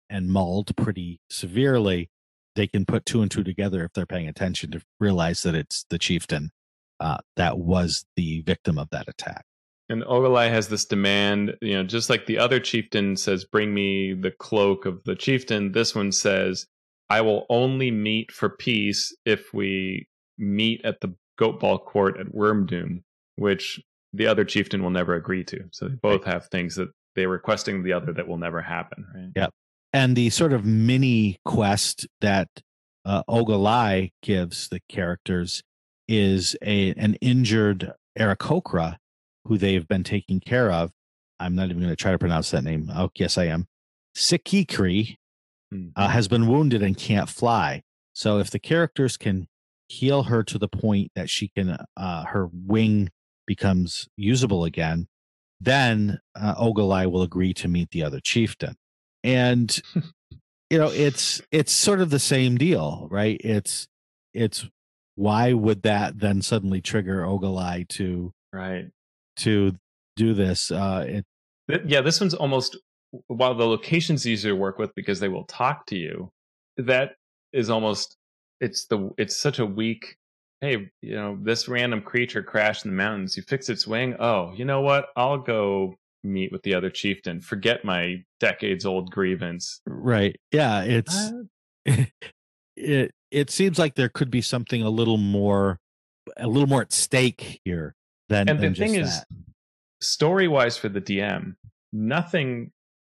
and 0.09 0.32
mauled 0.32 0.76
pretty 0.76 1.19
severely, 1.30 2.09
they 2.55 2.67
can 2.67 2.86
put 2.86 3.05
two 3.05 3.21
and 3.21 3.30
two 3.30 3.43
together 3.43 3.84
if 3.84 3.93
they're 3.93 4.05
paying 4.05 4.28
attention 4.28 4.71
to 4.71 4.82
realize 4.99 5.41
that 5.43 5.55
it's 5.55 5.86
the 5.89 5.99
chieftain 5.99 6.51
uh, 6.99 7.17
that 7.36 7.57
was 7.57 8.05
the 8.15 8.41
victim 8.41 8.78
of 8.80 8.89
that 8.91 9.07
attack. 9.07 9.45
And 9.89 10.03
Ogolai 10.03 10.49
has 10.49 10.67
this 10.69 10.86
demand, 10.86 11.55
you 11.61 11.73
know, 11.73 11.84
just 11.84 12.09
like 12.09 12.26
the 12.26 12.39
other 12.39 12.59
chieftain 12.59 13.15
says, 13.15 13.45
bring 13.45 13.73
me 13.73 14.13
the 14.13 14.32
cloak 14.32 14.86
of 14.86 15.03
the 15.03 15.15
chieftain. 15.15 15.71
This 15.71 15.93
one 15.93 16.11
says, 16.11 16.65
I 17.09 17.21
will 17.21 17.45
only 17.49 17.91
meet 17.91 18.31
for 18.31 18.49
peace 18.49 19.15
if 19.25 19.53
we 19.53 20.07
meet 20.37 20.83
at 20.83 21.01
the 21.01 21.13
goat 21.37 21.59
ball 21.59 21.77
court 21.77 22.19
at 22.19 22.27
Wormdoom, 22.27 23.03
which 23.35 23.81
the 24.13 24.27
other 24.27 24.45
chieftain 24.45 24.81
will 24.81 24.89
never 24.89 25.15
agree 25.15 25.43
to. 25.45 25.65
So 25.71 25.87
they 25.87 25.95
both 25.95 26.23
have 26.25 26.47
things 26.47 26.75
that 26.75 26.89
they're 27.15 27.29
requesting 27.29 27.83
the 27.83 27.93
other 27.93 28.13
that 28.13 28.27
will 28.27 28.37
never 28.37 28.61
happen, 28.61 29.05
right? 29.13 29.31
Yeah. 29.35 29.47
And 29.93 30.15
the 30.15 30.29
sort 30.29 30.51
of 30.51 30.65
mini 30.65 31.39
quest 31.45 32.07
that 32.21 32.49
uh, 33.05 33.23
Ogolai 33.29 34.11
gives 34.21 34.67
the 34.67 34.81
characters 34.89 35.63
is 36.07 36.55
a 36.61 36.93
an 36.93 37.15
injured 37.15 37.91
Aarakocra 38.19 38.97
who 39.45 39.57
they've 39.57 39.87
been 39.87 40.03
taking 40.03 40.39
care 40.39 40.71
of. 40.71 40.91
I'm 41.39 41.55
not 41.55 41.65
even 41.69 41.79
going 41.79 41.89
to 41.89 41.95
try 41.95 42.11
to 42.11 42.19
pronounce 42.19 42.51
that 42.51 42.63
name. 42.63 42.89
Oh, 42.93 43.09
yes, 43.15 43.37
I 43.37 43.45
am. 43.45 43.67
Sikikri 44.15 45.17
Mhm. 45.74 45.91
uh, 45.95 46.07
has 46.09 46.28
been 46.28 46.47
wounded 46.47 46.82
and 46.84 46.97
can't 46.97 47.30
fly. 47.30 47.82
So 48.13 48.39
if 48.39 48.49
the 48.51 48.59
characters 48.59 49.18
can 49.18 49.47
heal 49.88 50.24
her 50.24 50.43
to 50.43 50.57
the 50.57 50.68
point 50.68 51.11
that 51.16 51.30
she 51.30 51.49
can, 51.49 51.78
uh, 51.97 52.24
her 52.26 52.49
wing 52.53 53.09
becomes 53.45 54.07
usable 54.18 54.63
again, 54.66 55.07
then 55.59 56.20
uh, 56.36 56.55
Ogolai 56.55 57.09
will 57.11 57.22
agree 57.22 57.53
to 57.55 57.68
meet 57.68 57.89
the 57.91 58.03
other 58.03 58.20
chieftain. 58.20 58.76
And 59.24 59.80
you 60.70 60.78
know, 60.78 60.89
it's 60.91 61.41
it's 61.51 61.72
sort 61.72 62.01
of 62.01 62.09
the 62.09 62.20
same 62.20 62.57
deal, 62.57 63.07
right? 63.11 63.39
It's 63.43 63.88
it's 64.34 64.68
why 65.16 65.53
would 65.53 65.84
that 65.84 66.20
then 66.20 66.41
suddenly 66.41 66.82
trigger 66.82 67.22
Ogolai 67.24 67.88
to 67.89 68.32
Right. 68.53 68.89
to 69.38 69.76
do 70.16 70.34
this? 70.34 70.72
Uh, 70.72 71.05
it, 71.70 71.82
Yeah, 71.88 72.01
this 72.01 72.20
one's 72.20 72.34
almost 72.34 72.78
while 73.28 73.55
the 73.55 73.66
location's 73.66 74.28
easier 74.28 74.51
to 74.51 74.57
work 74.57 74.80
with 74.80 74.93
because 74.95 75.20
they 75.20 75.30
will 75.30 75.45
talk 75.45 75.86
to 75.88 75.97
you. 75.97 76.32
That 76.78 77.11
is 77.53 77.70
almost 77.70 78.18
it's 78.59 78.86
the 78.86 79.11
it's 79.18 79.38
such 79.38 79.59
a 79.59 79.66
weak. 79.66 80.18
Hey, 80.61 80.89
you 81.01 81.16
know 81.16 81.38
this 81.41 81.68
random 81.68 82.01
creature 82.01 82.41
crashed 82.43 82.86
in 82.86 82.91
the 82.91 82.97
mountains. 82.97 83.38
You 83.38 83.43
fix 83.43 83.70
its 83.70 83.86
wing. 83.86 84.16
Oh, 84.20 84.53
you 84.55 84.66
know 84.66 84.82
what? 84.82 85.07
I'll 85.16 85.38
go 85.38 85.95
meet 86.24 86.51
with 86.51 86.63
the 86.63 86.74
other 86.74 86.89
chieftain. 86.89 87.41
Forget 87.41 87.86
my 87.86 88.24
decades 88.39 88.86
old 88.86 89.11
grievance. 89.11 89.82
right? 89.86 90.36
Yeah, 90.51 90.84
it's 90.84 91.16
uh 91.16 91.41
it. 92.76 93.11
It 93.32 93.49
seems 93.49 93.78
like 93.78 93.95
there 93.95 94.09
could 94.09 94.32
be 94.32 94.41
something 94.41 94.82
a 94.82 94.89
little 94.89 95.18
more, 95.18 95.78
a 96.38 96.47
little 96.47 96.70
more 96.70 96.82
at 96.82 96.93
stake 96.93 97.59
here 97.66 97.93
than. 98.30 98.47
and 98.47 98.59
the 98.59 98.63
than 98.63 98.74
just 98.74 98.91
thing 98.91 99.01
is, 99.01 99.20
that. 99.20 99.28
story 99.99 100.47
wise 100.47 100.78
for 100.78 100.88
the 100.88 101.01
DM, 101.01 101.55
nothing 101.91 102.72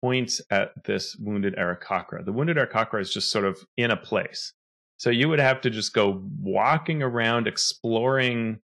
points 0.06 0.40
at 0.52 0.84
this 0.84 1.16
wounded 1.16 1.56
Aarakocra. 1.56 2.24
The 2.24 2.32
wounded 2.32 2.58
Aarakocra 2.58 3.02
is 3.02 3.12
just 3.12 3.32
sort 3.32 3.44
of 3.44 3.58
in 3.76 3.90
a 3.90 3.98
place. 3.98 4.54
So 4.98 5.10
you 5.10 5.28
would 5.30 5.40
have 5.40 5.62
to 5.62 5.72
just 5.72 5.94
go 5.94 6.24
walking 6.40 7.02
around 7.02 7.48
exploring 7.48 8.60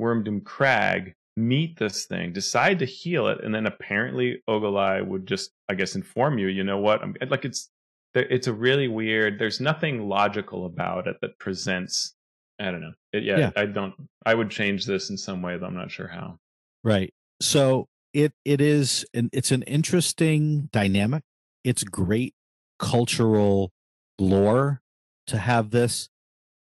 Wormdoom 0.00 0.42
Crag, 0.44 1.12
meet 1.36 1.78
this 1.78 2.06
thing, 2.06 2.32
decide 2.32 2.78
to 2.78 2.86
heal 2.86 3.28
it, 3.28 3.44
and 3.44 3.54
then 3.54 3.66
apparently 3.66 4.42
Ogolai 4.48 5.06
would 5.06 5.26
just, 5.26 5.50
I 5.68 5.74
guess, 5.74 5.96
inform 5.96 6.38
you. 6.38 6.46
You 6.46 6.64
know 6.64 6.78
what? 6.78 7.02
I'm 7.02 7.14
like 7.28 7.44
it's 7.44 7.68
it's 8.14 8.46
a 8.46 8.54
really 8.54 8.88
weird. 8.88 9.38
There's 9.38 9.60
nothing 9.60 10.08
logical 10.08 10.64
about 10.64 11.06
it 11.08 11.16
that 11.20 11.38
presents 11.38 12.14
I 12.58 12.70
don't 12.70 12.80
know. 12.80 12.94
It, 13.12 13.22
yeah, 13.22 13.38
Yeah. 13.38 13.50
I 13.54 13.66
don't. 13.66 13.92
I 14.24 14.34
would 14.34 14.48
change 14.48 14.86
this 14.86 15.10
in 15.10 15.18
some 15.18 15.42
way, 15.42 15.58
though 15.58 15.66
I'm 15.66 15.76
not 15.76 15.90
sure 15.90 16.08
how. 16.08 16.38
Right. 16.82 17.12
So 17.42 17.86
it 18.16 18.32
it 18.46 18.62
is 18.62 19.04
an 19.14 19.28
it's 19.32 19.52
an 19.52 19.62
interesting 19.64 20.70
dynamic. 20.72 21.22
It's 21.64 21.84
great 21.84 22.34
cultural 22.78 23.72
lore 24.18 24.80
to 25.26 25.38
have 25.38 25.70
this 25.70 26.08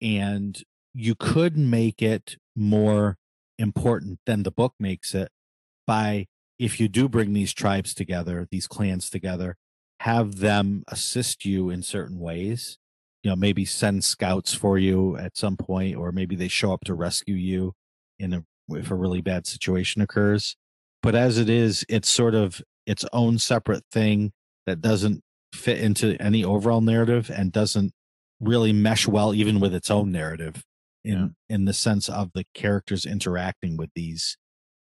and 0.01 0.64
you 0.93 1.16
could 1.16 1.58
make 1.58 2.01
it 2.01 2.38
more 2.56 3.18
important 3.60 4.20
than 4.26 4.43
the 4.43 4.51
book 4.51 4.76
makes 4.80 5.16
it 5.16 5.32
by 5.88 6.28
if 6.60 6.80
you 6.80 6.88
do 6.89 7.10
bring 7.10 7.34
these 7.34 7.54
tribes 7.54 7.93
together, 7.93 8.47
these 8.51 8.68
clans 8.68 9.10
together, 9.10 9.58
have 10.01 10.38
them 10.38 10.84
assist 10.88 11.45
you 11.45 11.70
in 11.70 11.84
certain 11.84 12.20
ways. 12.20 12.78
You 13.24 13.32
know, 13.32 13.36
maybe 13.38 13.66
send 13.66 14.04
scouts 14.06 14.54
for 14.54 14.78
you 14.78 15.18
at 15.18 15.38
some 15.38 15.58
point, 15.58 15.97
or 15.97 16.12
maybe 16.12 16.36
they 16.36 16.49
show 16.49 16.74
up 16.74 16.84
to 16.86 16.93
rescue 16.95 17.36
you 17.36 17.74
in 18.20 18.34
a 18.34 18.45
if 18.70 18.91
a 18.91 18.95
really 18.95 19.22
bad 19.22 19.47
situation 19.47 20.01
occurs. 20.01 20.56
But 21.04 21.16
as 21.16 21.38
it 21.38 21.49
is, 21.49 21.86
it's 21.89 22.10
sort 22.10 22.34
of 22.34 22.62
its 22.88 23.06
own 23.14 23.38
separate 23.38 23.84
thing 23.91 24.32
that 24.66 24.82
doesn't 24.82 25.22
fit 25.54 25.80
into 25.80 26.20
any 26.20 26.43
overall 26.43 26.82
narrative 26.82 27.30
and 27.30 27.51
doesn't 27.51 27.93
really 28.39 28.74
mesh 28.74 29.08
well 29.08 29.34
even 29.36 29.60
with 29.60 29.76
its 29.76 29.91
own 29.91 30.12
narrative 30.12 30.64
in 31.04 31.36
in 31.49 31.66
the 31.66 31.74
sense 31.74 32.10
of 32.10 32.32
the 32.34 32.45
characters 32.54 33.06
interacting 33.06 33.78
with 33.78 33.89
these 33.93 34.38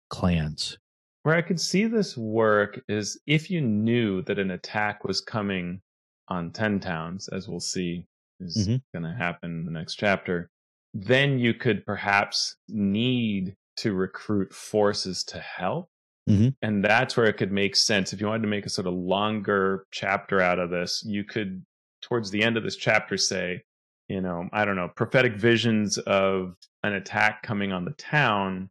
clans. 0.09 0.77
Where 1.23 1.35
I 1.35 1.41
could 1.41 1.59
see 1.59 1.85
this 1.85 2.17
work 2.17 2.81
is 2.87 3.19
if 3.27 3.51
you 3.51 3.61
knew 3.61 4.21
that 4.23 4.39
an 4.39 4.51
attack 4.51 5.03
was 5.03 5.21
coming 5.21 5.81
on 6.29 6.51
10 6.51 6.79
towns, 6.79 7.27
as 7.29 7.47
we'll 7.47 7.59
see 7.59 8.07
is 8.39 8.67
Mhm. 8.67 8.81
going 8.93 9.03
to 9.03 9.13
happen 9.13 9.59
in 9.59 9.65
the 9.65 9.71
next 9.71 9.95
chapter, 9.95 10.49
then 10.93 11.39
you 11.39 11.53
could 11.53 11.85
perhaps 11.85 12.55
need 12.67 13.55
to 13.77 13.93
recruit 13.93 14.53
forces 14.53 15.23
to 15.25 15.39
help. 15.39 15.89
Mhm. 16.29 16.55
And 16.61 16.83
that's 16.83 17.17
where 17.17 17.25
it 17.27 17.37
could 17.37 17.51
make 17.51 17.75
sense. 17.75 18.13
If 18.13 18.21
you 18.21 18.27
wanted 18.27 18.43
to 18.43 18.47
make 18.49 18.65
a 18.65 18.69
sort 18.69 18.87
of 18.87 18.93
longer 18.93 19.85
chapter 19.91 20.39
out 20.41 20.59
of 20.59 20.69
this, 20.69 21.03
you 21.05 21.23
could, 21.23 21.65
towards 22.01 22.31
the 22.31 22.43
end 22.43 22.55
of 22.57 22.63
this 22.63 22.77
chapter, 22.77 23.17
say, 23.17 23.63
you 24.07 24.21
know, 24.21 24.47
I 24.53 24.63
don't 24.65 24.75
know, 24.75 24.89
prophetic 24.89 25.35
visions 25.35 25.97
of 25.99 26.55
an 26.83 26.93
attack 26.93 27.43
coming 27.43 27.71
on 27.73 27.85
the 27.85 27.91
town. 27.91 28.69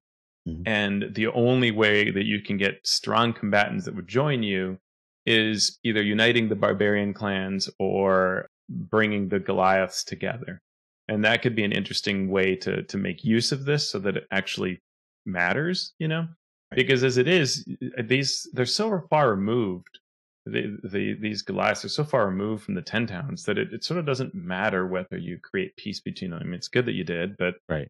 Mhm. 0.48 0.62
And 0.66 1.14
the 1.14 1.26
only 1.28 1.70
way 1.70 2.10
that 2.10 2.24
you 2.24 2.40
can 2.40 2.56
get 2.56 2.86
strong 2.86 3.32
combatants 3.32 3.84
that 3.84 3.94
would 3.94 4.08
join 4.08 4.42
you 4.42 4.78
is 5.26 5.78
either 5.84 6.02
uniting 6.02 6.48
the 6.48 6.56
barbarian 6.56 7.14
clans 7.14 7.70
or 7.78 8.48
bringing 8.68 9.28
the 9.28 9.38
Goliaths 9.38 10.04
together. 10.04 10.60
And 11.08 11.24
that 11.24 11.42
could 11.42 11.54
be 11.54 11.64
an 11.64 11.72
interesting 11.72 12.28
way 12.28 12.56
to 12.56 12.82
to 12.84 12.96
make 12.96 13.24
use 13.24 13.52
of 13.52 13.64
this 13.66 13.88
so 13.90 13.98
that 14.00 14.16
it 14.16 14.26
actually 14.30 14.80
matters, 15.26 15.92
you 15.98 16.08
know? 16.08 16.28
Because 16.74 17.04
as 17.04 17.18
it 17.18 17.28
is, 17.28 17.64
these 18.04 18.48
they're 18.52 18.66
so 18.66 19.06
far 19.10 19.30
removed. 19.30 19.98
The, 20.44 20.76
the 20.82 21.14
these 21.20 21.42
Goliaths 21.42 21.84
are 21.84 21.88
so 21.88 22.02
far 22.02 22.26
removed 22.26 22.64
from 22.64 22.74
the 22.74 22.82
ten 22.82 23.06
towns 23.06 23.44
that 23.44 23.58
it, 23.58 23.72
it 23.72 23.84
sort 23.84 23.98
of 24.00 24.06
doesn't 24.06 24.34
matter 24.34 24.86
whether 24.86 25.16
you 25.16 25.38
create 25.38 25.76
peace 25.76 26.00
between 26.00 26.30
them. 26.30 26.40
I 26.40 26.44
mean, 26.44 26.54
it's 26.54 26.68
good 26.68 26.86
that 26.86 26.94
you 26.94 27.04
did, 27.04 27.36
but 27.36 27.54
Right. 27.68 27.88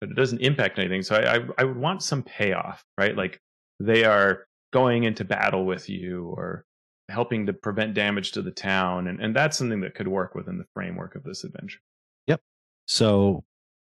but 0.00 0.10
it 0.10 0.14
doesn't 0.16 0.42
impact 0.42 0.78
anything. 0.78 1.02
So 1.02 1.16
I, 1.16 1.36
I 1.36 1.48
I 1.58 1.64
would 1.64 1.78
want 1.78 2.02
some 2.02 2.22
payoff, 2.22 2.84
right? 2.98 3.16
Like 3.16 3.40
they 3.80 4.04
are 4.04 4.46
going 4.72 5.04
into 5.04 5.24
battle 5.24 5.64
with 5.64 5.88
you 5.88 6.26
or 6.36 6.64
helping 7.08 7.46
to 7.46 7.52
prevent 7.52 7.94
damage 7.94 8.32
to 8.32 8.42
the 8.42 8.50
town, 8.50 9.06
and 9.08 9.20
and 9.20 9.34
that's 9.34 9.56
something 9.56 9.80
that 9.80 9.94
could 9.94 10.08
work 10.08 10.34
within 10.34 10.58
the 10.58 10.66
framework 10.74 11.14
of 11.14 11.22
this 11.22 11.42
adventure. 11.44 11.80
Yep 12.26 12.42
so, 12.86 13.44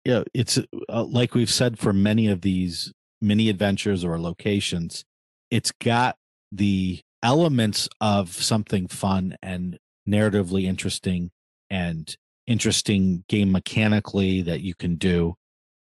yeah, 0.05 0.23
it's 0.35 0.59
uh, 0.89 1.05
like 1.05 1.35
we've 1.35 1.51
said 1.51 1.79
for 1.79 1.93
many 1.93 2.29
of 2.29 2.43
these 2.43 2.93
mini 3.23 3.49
adventures 3.49 4.05
or 4.05 4.19
locations, 4.21 5.05
it's 5.51 5.71
got 5.71 6.17
the 6.51 7.01
elements 7.23 7.89
of 8.01 8.31
something 8.33 8.89
fun 8.89 9.37
and 9.43 9.79
narratively 10.09 10.65
interesting 10.65 11.31
and 11.71 12.17
interesting 12.47 13.25
game 13.29 13.53
mechanically 13.53 14.43
that 14.43 14.61
you 14.61 14.75
can 14.75 14.97
do. 14.97 15.35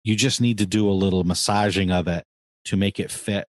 You 0.02 0.16
just 0.16 0.40
need 0.40 0.58
to 0.58 0.66
do 0.66 0.88
a 0.88 0.92
little 0.92 1.24
massaging 1.24 1.90
of 1.90 2.08
it 2.08 2.24
to 2.64 2.76
make 2.76 2.98
it 2.98 3.10
fit 3.10 3.46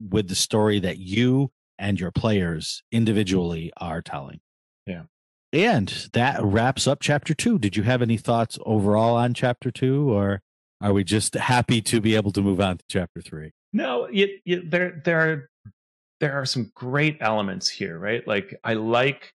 with 0.00 0.28
the 0.28 0.34
story 0.34 0.78
that 0.80 0.98
you 0.98 1.50
and 1.78 1.98
your 1.98 2.10
players 2.10 2.82
individually 2.92 3.72
are 3.78 4.02
telling. 4.02 4.40
Yeah. 4.86 5.04
And 5.52 6.08
that 6.12 6.42
wraps 6.42 6.86
up 6.86 7.00
chapter 7.00 7.34
two. 7.34 7.58
Did 7.58 7.76
you 7.76 7.82
have 7.82 8.02
any 8.02 8.16
thoughts 8.16 8.58
overall 8.64 9.16
on 9.16 9.34
chapter 9.34 9.70
two, 9.70 10.12
or 10.12 10.42
are 10.80 10.92
we 10.92 11.04
just 11.04 11.34
happy 11.34 11.80
to 11.82 12.00
be 12.00 12.14
able 12.16 12.30
to 12.32 12.42
move 12.42 12.60
on 12.60 12.78
to 12.78 12.84
chapter 12.88 13.20
three? 13.20 13.52
No, 13.72 14.08
you, 14.08 14.38
you, 14.44 14.62
there 14.68 15.00
there 15.04 15.20
are 15.20 15.50
there 16.20 16.32
are 16.34 16.46
some 16.46 16.70
great 16.74 17.18
elements 17.20 17.68
here, 17.68 17.98
right? 17.98 18.26
Like 18.26 18.58
I 18.64 18.74
like 18.74 19.32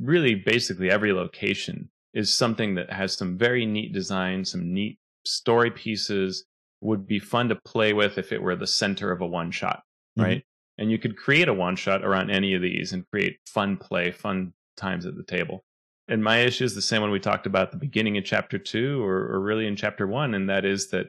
really 0.00 0.34
basically 0.34 0.90
every 0.90 1.12
location 1.12 1.90
is 2.14 2.34
something 2.34 2.74
that 2.76 2.90
has 2.92 3.14
some 3.14 3.36
very 3.38 3.66
neat 3.66 3.92
design, 3.92 4.44
some 4.44 4.72
neat 4.72 4.98
story 5.24 5.70
pieces. 5.70 6.44
Would 6.84 7.06
be 7.06 7.20
fun 7.20 7.48
to 7.50 7.54
play 7.54 7.92
with 7.92 8.18
if 8.18 8.32
it 8.32 8.42
were 8.42 8.56
the 8.56 8.66
center 8.66 9.12
of 9.12 9.20
a 9.20 9.26
one 9.26 9.52
shot, 9.52 9.84
Mhm. 10.18 10.22
right? 10.24 10.42
And 10.78 10.90
you 10.90 10.98
could 10.98 11.16
create 11.16 11.46
a 11.46 11.54
one 11.54 11.76
shot 11.76 12.04
around 12.04 12.30
any 12.30 12.54
of 12.54 12.62
these 12.62 12.92
and 12.92 13.08
create 13.08 13.38
fun 13.46 13.76
play, 13.76 14.10
fun 14.10 14.52
times 14.76 15.06
at 15.06 15.14
the 15.14 15.22
table. 15.22 15.64
And 16.08 16.22
my 16.22 16.38
issue 16.38 16.64
is 16.64 16.74
the 16.74 16.82
same 16.82 17.00
one 17.00 17.10
we 17.10 17.20
talked 17.20 17.46
about 17.46 17.68
at 17.68 17.70
the 17.72 17.78
beginning 17.78 18.18
of 18.18 18.24
chapter 18.24 18.58
two, 18.58 19.02
or, 19.02 19.32
or 19.32 19.40
really 19.40 19.66
in 19.66 19.76
chapter 19.76 20.06
one, 20.06 20.34
and 20.34 20.48
that 20.50 20.64
is 20.64 20.90
that 20.90 21.06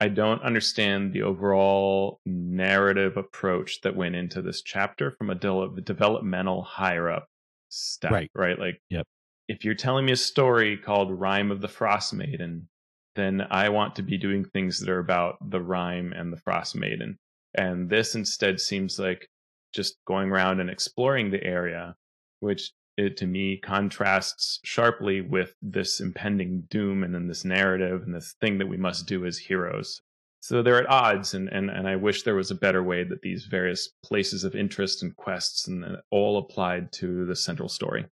I 0.00 0.08
don't 0.08 0.42
understand 0.42 1.12
the 1.12 1.22
overall 1.22 2.20
narrative 2.26 3.16
approach 3.16 3.80
that 3.80 3.96
went 3.96 4.14
into 4.14 4.42
this 4.42 4.62
chapter 4.62 5.10
from 5.12 5.30
a 5.30 5.34
de- 5.34 5.80
developmental 5.82 6.62
higher 6.62 7.10
up 7.10 7.26
step, 7.70 8.12
Right. 8.12 8.30
Right. 8.34 8.58
Like, 8.58 8.78
Yep. 8.90 9.06
if 9.48 9.64
you're 9.64 9.74
telling 9.74 10.04
me 10.04 10.12
a 10.12 10.16
story 10.16 10.76
called 10.76 11.10
Rime 11.18 11.50
of 11.50 11.60
the 11.60 11.68
Frostmaiden, 11.68 12.66
then 13.14 13.46
I 13.50 13.70
want 13.70 13.96
to 13.96 14.02
be 14.02 14.18
doing 14.18 14.44
things 14.44 14.78
that 14.80 14.90
are 14.90 14.98
about 14.98 15.38
the 15.50 15.60
rhyme 15.62 16.12
and 16.12 16.30
the 16.32 16.36
Frost 16.36 16.76
Maiden. 16.76 17.18
And 17.54 17.88
this 17.88 18.14
instead 18.14 18.60
seems 18.60 18.98
like 18.98 19.26
just 19.72 19.96
going 20.06 20.30
around 20.30 20.60
and 20.60 20.68
exploring 20.68 21.30
the 21.30 21.42
area, 21.42 21.96
which 22.40 22.70
it 22.96 23.16
to 23.18 23.26
me 23.26 23.58
contrasts 23.58 24.60
sharply 24.64 25.20
with 25.20 25.54
this 25.60 26.00
impending 26.00 26.62
doom 26.70 27.02
and 27.02 27.14
then 27.14 27.28
this 27.28 27.44
narrative 27.44 28.02
and 28.02 28.14
this 28.14 28.34
thing 28.40 28.58
that 28.58 28.68
we 28.68 28.76
must 28.76 29.06
do 29.06 29.26
as 29.26 29.38
heroes. 29.38 30.00
So 30.40 30.62
they're 30.62 30.80
at 30.80 30.88
odds, 30.88 31.34
and, 31.34 31.48
and, 31.48 31.70
and 31.70 31.88
I 31.88 31.96
wish 31.96 32.22
there 32.22 32.36
was 32.36 32.52
a 32.52 32.54
better 32.54 32.82
way 32.82 33.02
that 33.02 33.22
these 33.22 33.46
various 33.46 33.90
places 34.04 34.44
of 34.44 34.54
interest 34.54 35.02
and 35.02 35.16
quests 35.16 35.66
and 35.66 35.84
all 36.10 36.38
applied 36.38 36.92
to 36.92 37.24
the 37.26 37.34
central 37.34 37.68
story. 37.68 38.06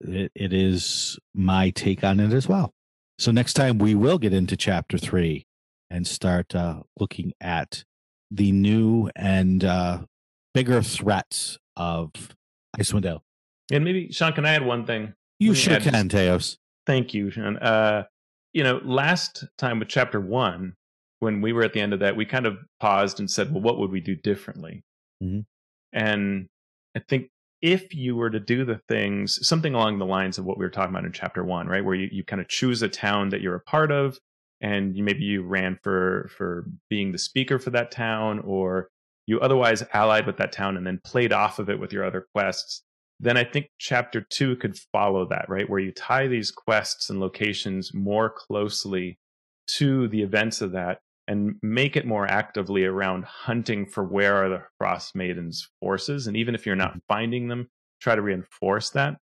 It, 0.00 0.32
it 0.34 0.52
is 0.52 1.18
my 1.34 1.70
take 1.70 2.02
on 2.02 2.18
it 2.18 2.32
as 2.32 2.48
well. 2.48 2.72
So 3.18 3.30
next 3.30 3.54
time 3.54 3.78
we 3.78 3.94
will 3.94 4.18
get 4.18 4.32
into 4.32 4.56
chapter 4.56 4.98
three 4.98 5.46
and 5.90 6.06
start 6.06 6.54
uh, 6.54 6.82
looking 6.98 7.32
at 7.40 7.84
the 8.30 8.52
new 8.52 9.10
and 9.14 9.64
uh, 9.64 10.00
bigger 10.54 10.82
threats 10.82 11.58
of 11.76 12.10
Icewind 12.76 13.02
Dale. 13.02 13.22
And 13.70 13.84
maybe 13.84 14.10
Sean, 14.12 14.32
can 14.32 14.46
I 14.46 14.54
add 14.54 14.64
one 14.64 14.86
thing? 14.86 15.14
You 15.38 15.54
sure 15.54 15.74
add 15.74 15.82
can, 15.82 16.08
Teos. 16.08 16.58
Thank 16.86 17.14
you, 17.14 17.30
Sean. 17.30 17.56
Uh, 17.58 18.04
you 18.52 18.64
know, 18.64 18.80
last 18.82 19.44
time 19.58 19.78
with 19.78 19.88
chapter 19.88 20.20
one, 20.20 20.74
when 21.20 21.40
we 21.40 21.52
were 21.52 21.62
at 21.62 21.72
the 21.72 21.80
end 21.80 21.92
of 21.92 22.00
that, 22.00 22.16
we 22.16 22.24
kind 22.24 22.46
of 22.46 22.58
paused 22.80 23.20
and 23.20 23.30
said, 23.30 23.52
well, 23.52 23.60
what 23.60 23.78
would 23.78 23.90
we 23.90 24.00
do 24.00 24.14
differently? 24.14 24.82
Mhm. 25.22 25.44
And 25.92 26.48
I 26.96 27.00
think 27.00 27.28
if 27.60 27.94
you 27.94 28.14
were 28.16 28.30
to 28.30 28.40
do 28.40 28.64
the 28.64 28.80
things, 28.88 29.46
something 29.46 29.74
along 29.74 29.98
the 29.98 30.06
lines 30.06 30.38
of 30.38 30.44
what 30.44 30.58
we 30.58 30.64
were 30.64 30.70
talking 30.70 30.94
about 30.94 31.04
in 31.04 31.12
chapter 31.12 31.44
one, 31.44 31.66
right? 31.66 31.84
Where 31.84 31.94
you, 31.94 32.08
you 32.10 32.24
kind 32.24 32.40
of 32.40 32.48
choose 32.48 32.82
a 32.82 32.88
town 32.88 33.30
that 33.30 33.40
you're 33.40 33.56
a 33.56 33.60
part 33.60 33.90
of 33.90 34.18
and 34.60 34.96
you, 34.96 35.02
maybe 35.02 35.24
you 35.24 35.42
ran 35.42 35.78
for, 35.82 36.30
for 36.36 36.66
being 36.88 37.12
the 37.12 37.18
speaker 37.18 37.58
for 37.58 37.70
that 37.70 37.90
town 37.90 38.38
or 38.40 38.88
you 39.26 39.40
otherwise 39.40 39.82
allied 39.92 40.26
with 40.26 40.36
that 40.38 40.52
town 40.52 40.76
and 40.76 40.86
then 40.86 41.00
played 41.04 41.32
off 41.32 41.58
of 41.58 41.68
it 41.68 41.78
with 41.78 41.92
your 41.92 42.04
other 42.04 42.26
quests 42.32 42.82
then 43.20 43.36
I 43.36 43.44
think 43.44 43.70
chapter 43.78 44.20
two 44.20 44.56
could 44.56 44.78
follow 44.92 45.26
that, 45.28 45.48
right? 45.48 45.68
Where 45.68 45.80
you 45.80 45.92
tie 45.92 46.28
these 46.28 46.50
quests 46.50 47.10
and 47.10 47.20
locations 47.20 47.92
more 47.92 48.30
closely 48.30 49.18
to 49.78 50.08
the 50.08 50.22
events 50.22 50.60
of 50.60 50.72
that 50.72 51.00
and 51.26 51.56
make 51.62 51.96
it 51.96 52.06
more 52.06 52.26
actively 52.26 52.84
around 52.84 53.24
hunting 53.24 53.86
for 53.86 54.04
where 54.04 54.36
are 54.36 54.48
the 54.48 54.62
Frost 54.78 55.14
Maiden's 55.14 55.68
forces. 55.80 56.26
And 56.26 56.36
even 56.36 56.54
if 56.54 56.64
you're 56.64 56.76
not 56.76 56.96
finding 57.08 57.48
them, 57.48 57.68
try 58.00 58.14
to 58.14 58.22
reinforce 58.22 58.90
that. 58.90 59.18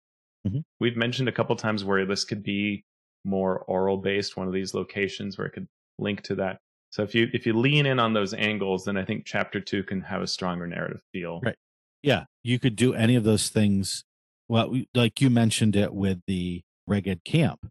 Mhm. 0.47 0.63
We've 0.79 0.95
mentioned 0.95 1.27
a 1.27 1.33
couple 1.33 1.55
times 1.55 1.83
where 1.83 2.05
this 2.05 2.23
could 2.23 2.43
be 2.43 2.85
more 3.25 3.65
Auril 3.67 4.01
based, 4.01 4.37
one 4.37 4.47
of 4.47 4.53
these 4.53 4.73
locations 4.73 5.37
where 5.37 5.47
it 5.47 5.51
could 5.51 5.67
link 5.99 6.21
to 6.23 6.35
that. 6.35 6.59
So 6.91 7.03
if 7.03 7.13
you 7.13 7.29
if 7.33 7.45
you 7.45 7.53
lean 7.53 7.85
in 7.85 7.99
on 7.99 8.13
those 8.13 8.33
angles, 8.33 8.85
then 8.85 8.95
I 8.95 9.03
think 9.03 9.25
chapter 9.25 9.59
two 9.59 9.83
can 9.83 10.01
have 10.01 10.21
a 10.21 10.27
stronger 10.27 10.65
narrative 10.67 11.01
feel. 11.11 11.41
Right. 11.41 11.55
Yeah, 12.03 12.25
you 12.43 12.59
could 12.59 12.75
do 12.75 12.93
any 12.93 13.15
of 13.15 13.23
those 13.23 13.49
things. 13.49 14.03
Well, 14.47 14.69
we- 14.69 14.89
like 14.93 15.19
you 15.21 15.29
mentioned 15.29 15.75
it 15.75 15.93
with 15.93 16.21
the 16.27 16.63
Reghed 16.89 17.23
camp. 17.25 17.69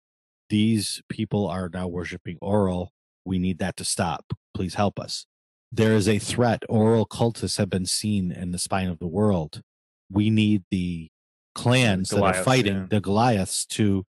these 0.48 1.02
people 1.08 1.48
are 1.48 1.68
now 1.72 1.88
worshiping 1.88 2.38
Auril. 2.40 2.88
We 3.24 3.38
need 3.38 3.58
that 3.58 3.76
to 3.78 3.84
stop. 3.84 4.32
Please 4.54 4.74
help 4.74 5.00
us. 5.00 5.26
There 5.72 5.94
is 5.94 6.06
a 6.06 6.20
threat. 6.20 6.62
Auril 6.70 7.08
cultists 7.08 7.58
have 7.58 7.68
been 7.68 7.86
seen 7.86 8.30
in 8.30 8.52
the 8.52 8.58
spine 8.58 8.88
of 8.88 9.00
the 9.00 9.08
world. 9.08 9.62
We 10.08 10.30
need 10.30 10.62
the 10.70 11.08
clans 11.54 12.10
that 12.10 12.22
are 12.22 12.34
fighting 12.34 12.76
yeah. 12.76 12.86
the 12.88 13.00
Goliaths 13.00 13.66
to 13.66 14.04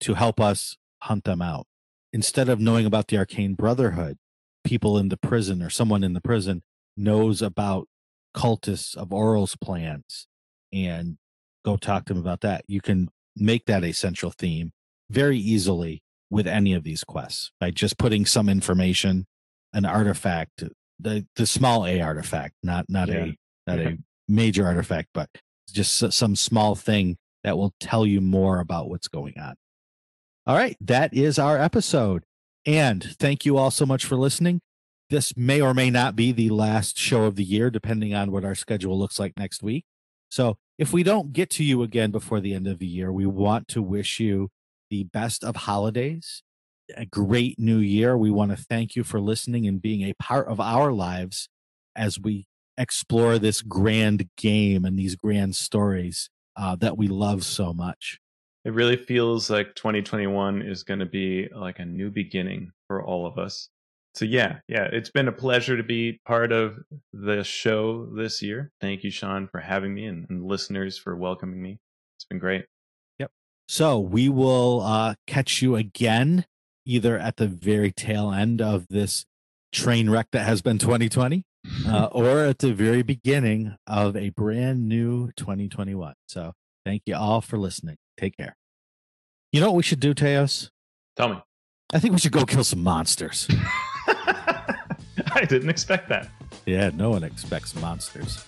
to 0.00 0.14
help 0.14 0.40
us 0.40 0.76
hunt 1.02 1.24
them 1.24 1.42
out. 1.42 1.66
Instead 2.12 2.48
of 2.48 2.60
knowing 2.60 2.86
about 2.86 3.08
the 3.08 3.18
arcane 3.18 3.54
brotherhood, 3.54 4.16
people 4.64 4.96
in 4.96 5.08
the 5.08 5.16
prison 5.16 5.62
or 5.62 5.70
someone 5.70 6.04
in 6.04 6.12
the 6.12 6.20
prison 6.20 6.62
knows 6.96 7.42
about 7.42 7.88
cultists 8.34 8.96
of 8.96 9.12
Auril's 9.12 9.56
plans 9.56 10.26
and 10.72 11.16
go 11.64 11.76
talk 11.76 12.06
to 12.06 12.14
them 12.14 12.22
about 12.22 12.40
that. 12.42 12.64
You 12.68 12.80
can 12.80 13.08
make 13.36 13.66
that 13.66 13.84
a 13.84 13.92
central 13.92 14.32
theme 14.36 14.72
very 15.10 15.38
easily 15.38 16.02
with 16.30 16.46
any 16.46 16.72
of 16.74 16.84
these 16.84 17.02
quests 17.04 17.50
by 17.60 17.70
just 17.70 17.98
putting 17.98 18.24
some 18.24 18.48
information, 18.48 19.26
an 19.72 19.84
artifact, 19.84 20.64
the 20.98 21.26
the 21.36 21.46
small 21.46 21.86
A 21.86 22.00
artifact, 22.00 22.54
not 22.62 22.86
not 22.88 23.08
Yeah. 23.08 23.24
a 23.26 23.36
not 23.66 23.78
a 23.78 23.98
major 24.28 24.64
artifact, 24.66 25.08
but 25.12 25.28
just 25.68 26.12
some 26.12 26.36
small 26.36 26.74
thing 26.74 27.16
that 27.42 27.56
will 27.56 27.72
tell 27.80 28.04
you 28.06 28.20
more 28.20 28.60
about 28.60 28.88
what's 28.88 29.08
going 29.08 29.34
on. 29.38 29.54
All 30.46 30.56
right, 30.56 30.76
that 30.80 31.14
is 31.14 31.38
our 31.38 31.58
episode. 31.58 32.24
And 32.66 33.02
thank 33.18 33.44
you 33.46 33.56
all 33.56 33.70
so 33.70 33.86
much 33.86 34.04
for 34.04 34.16
listening. 34.16 34.60
This 35.10 35.36
may 35.36 35.60
or 35.60 35.74
may 35.74 35.90
not 35.90 36.14
be 36.14 36.30
the 36.30 36.50
last 36.50 36.96
show 36.96 37.24
of 37.24 37.34
the 37.34 37.44
year, 37.44 37.68
depending 37.68 38.14
on 38.14 38.30
what 38.30 38.44
our 38.44 38.54
schedule 38.54 38.96
looks 38.96 39.18
like 39.18 39.36
next 39.36 39.60
week. 39.60 39.84
So 40.30 40.56
if 40.78 40.92
we 40.92 41.02
don't 41.02 41.32
get 41.32 41.50
to 41.50 41.64
you 41.64 41.82
again 41.82 42.12
before 42.12 42.38
the 42.38 42.54
end 42.54 42.68
of 42.68 42.78
the 42.78 42.86
year, 42.86 43.12
we 43.12 43.26
want 43.26 43.66
to 43.68 43.82
wish 43.82 44.20
you 44.20 44.50
the 44.88 45.04
best 45.04 45.42
of 45.42 45.56
holidays, 45.56 46.44
a 46.96 47.06
great 47.06 47.58
new 47.58 47.78
year. 47.78 48.16
We 48.16 48.30
want 48.30 48.52
to 48.52 48.56
thank 48.56 48.94
you 48.94 49.02
for 49.02 49.20
listening 49.20 49.66
and 49.66 49.82
being 49.82 50.02
a 50.02 50.14
part 50.14 50.46
of 50.46 50.60
our 50.60 50.92
lives 50.92 51.48
as 51.96 52.20
we 52.20 52.46
explore 52.78 53.36
this 53.38 53.62
grand 53.62 54.28
game 54.36 54.84
and 54.84 54.96
these 54.96 55.16
grand 55.16 55.56
stories 55.56 56.30
uh, 56.56 56.76
that 56.76 56.96
we 56.96 57.08
love 57.08 57.42
so 57.44 57.72
much. 57.74 58.20
It 58.64 58.74
really 58.74 58.96
feels 58.96 59.50
like 59.50 59.74
2021 59.74 60.62
is 60.62 60.84
going 60.84 61.00
to 61.00 61.06
be 61.06 61.48
like 61.52 61.80
a 61.80 61.84
new 61.84 62.10
beginning 62.10 62.70
for 62.86 63.02
all 63.02 63.26
of 63.26 63.38
us. 63.38 63.68
So 64.14 64.24
yeah, 64.24 64.58
yeah, 64.66 64.88
it's 64.90 65.10
been 65.10 65.28
a 65.28 65.32
pleasure 65.32 65.76
to 65.76 65.82
be 65.82 66.20
part 66.26 66.50
of 66.50 66.78
the 67.12 67.44
show 67.44 68.06
this 68.06 68.42
year. 68.42 68.72
Thank 68.80 69.04
you, 69.04 69.10
Sean, 69.10 69.46
for 69.46 69.60
having 69.60 69.94
me 69.94 70.06
and, 70.06 70.26
and 70.28 70.44
listeners 70.44 70.98
for 70.98 71.16
welcoming 71.16 71.62
me. 71.62 71.78
It's 72.16 72.24
been 72.24 72.38
great. 72.38 72.66
Yep. 73.18 73.30
So 73.68 74.00
we 74.00 74.28
will 74.28 74.80
uh, 74.80 75.14
catch 75.26 75.62
you 75.62 75.76
again, 75.76 76.44
either 76.84 77.16
at 77.16 77.36
the 77.36 77.46
very 77.46 77.92
tail 77.92 78.32
end 78.32 78.60
of 78.60 78.88
this 78.88 79.26
train 79.72 80.10
wreck 80.10 80.26
that 80.32 80.44
has 80.44 80.60
been 80.60 80.78
2020, 80.78 81.44
uh, 81.86 82.06
or 82.12 82.40
at 82.40 82.58
the 82.58 82.74
very 82.74 83.02
beginning 83.02 83.76
of 83.86 84.16
a 84.16 84.30
brand 84.30 84.88
new 84.88 85.30
2021. 85.36 86.14
So 86.26 86.52
thank 86.84 87.02
you 87.06 87.14
all 87.14 87.40
for 87.40 87.58
listening. 87.58 87.96
Take 88.18 88.36
care. 88.36 88.56
You 89.52 89.60
know 89.60 89.68
what 89.68 89.76
we 89.76 89.82
should 89.84 90.00
do, 90.00 90.14
Teos? 90.14 90.70
Tell 91.16 91.28
me. 91.28 91.42
I 91.92 92.00
think 92.00 92.12
we 92.12 92.20
should 92.20 92.32
go 92.32 92.44
kill 92.44 92.64
some 92.64 92.82
monsters. 92.82 93.48
I 95.40 95.44
didn't 95.46 95.70
expect 95.70 96.10
that. 96.10 96.28
yeah, 96.66 96.90
no 96.92 97.08
one 97.08 97.24
expects 97.24 97.74
monsters. 97.76 98.44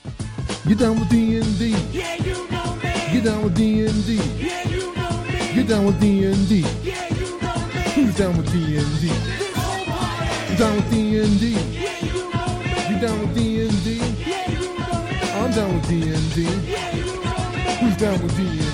You 0.67 0.75
down 0.75 1.01
with 1.01 1.09
D&D? 1.09 1.71
Yeah, 1.91 2.17
you 2.17 2.47
know 2.51 2.75
me. 2.77 2.83
Get 3.13 3.25
down 3.25 3.45
with 3.45 3.57
D&D. 3.57 4.17
Yeah, 4.37 4.69
you 4.69 4.95
know 4.95 5.23
me. 5.25 5.55
Get 5.55 5.69
down 5.69 5.87
with 5.87 5.99
D&D. 5.99 6.61
Yeah, 6.83 7.09
you 7.15 7.41
know 7.41 7.55
me. 7.73 7.81
Who's 7.95 8.15
down 8.15 8.37
with 8.37 8.53
D&D? 8.53 9.09
This 9.09 9.57
whole 9.57 9.85
party. 9.87 10.53
You 10.53 10.59
down 10.59 10.77
with 10.77 10.91
D&D? 10.91 11.45
Yeah, 11.49 12.05
you 12.05 12.13
know 12.31 12.59
me. 12.61 12.95
You 12.95 13.01
down 13.01 13.21
with 13.21 13.35
D&D? 13.35 13.95
Yeah, 14.29 14.51
you 14.51 14.79
know 14.79 15.01
me. 15.09 15.17
I'm 15.33 15.51
down 15.53 15.73
with 15.75 15.89
D&D. 15.89 16.43
Yeah, 16.71 16.95
you 16.95 17.05
know 17.07 17.51
me. 17.57 17.77
Who's 17.81 17.97
down 17.97 18.23
with 18.23 18.37
D&D? 18.37 18.72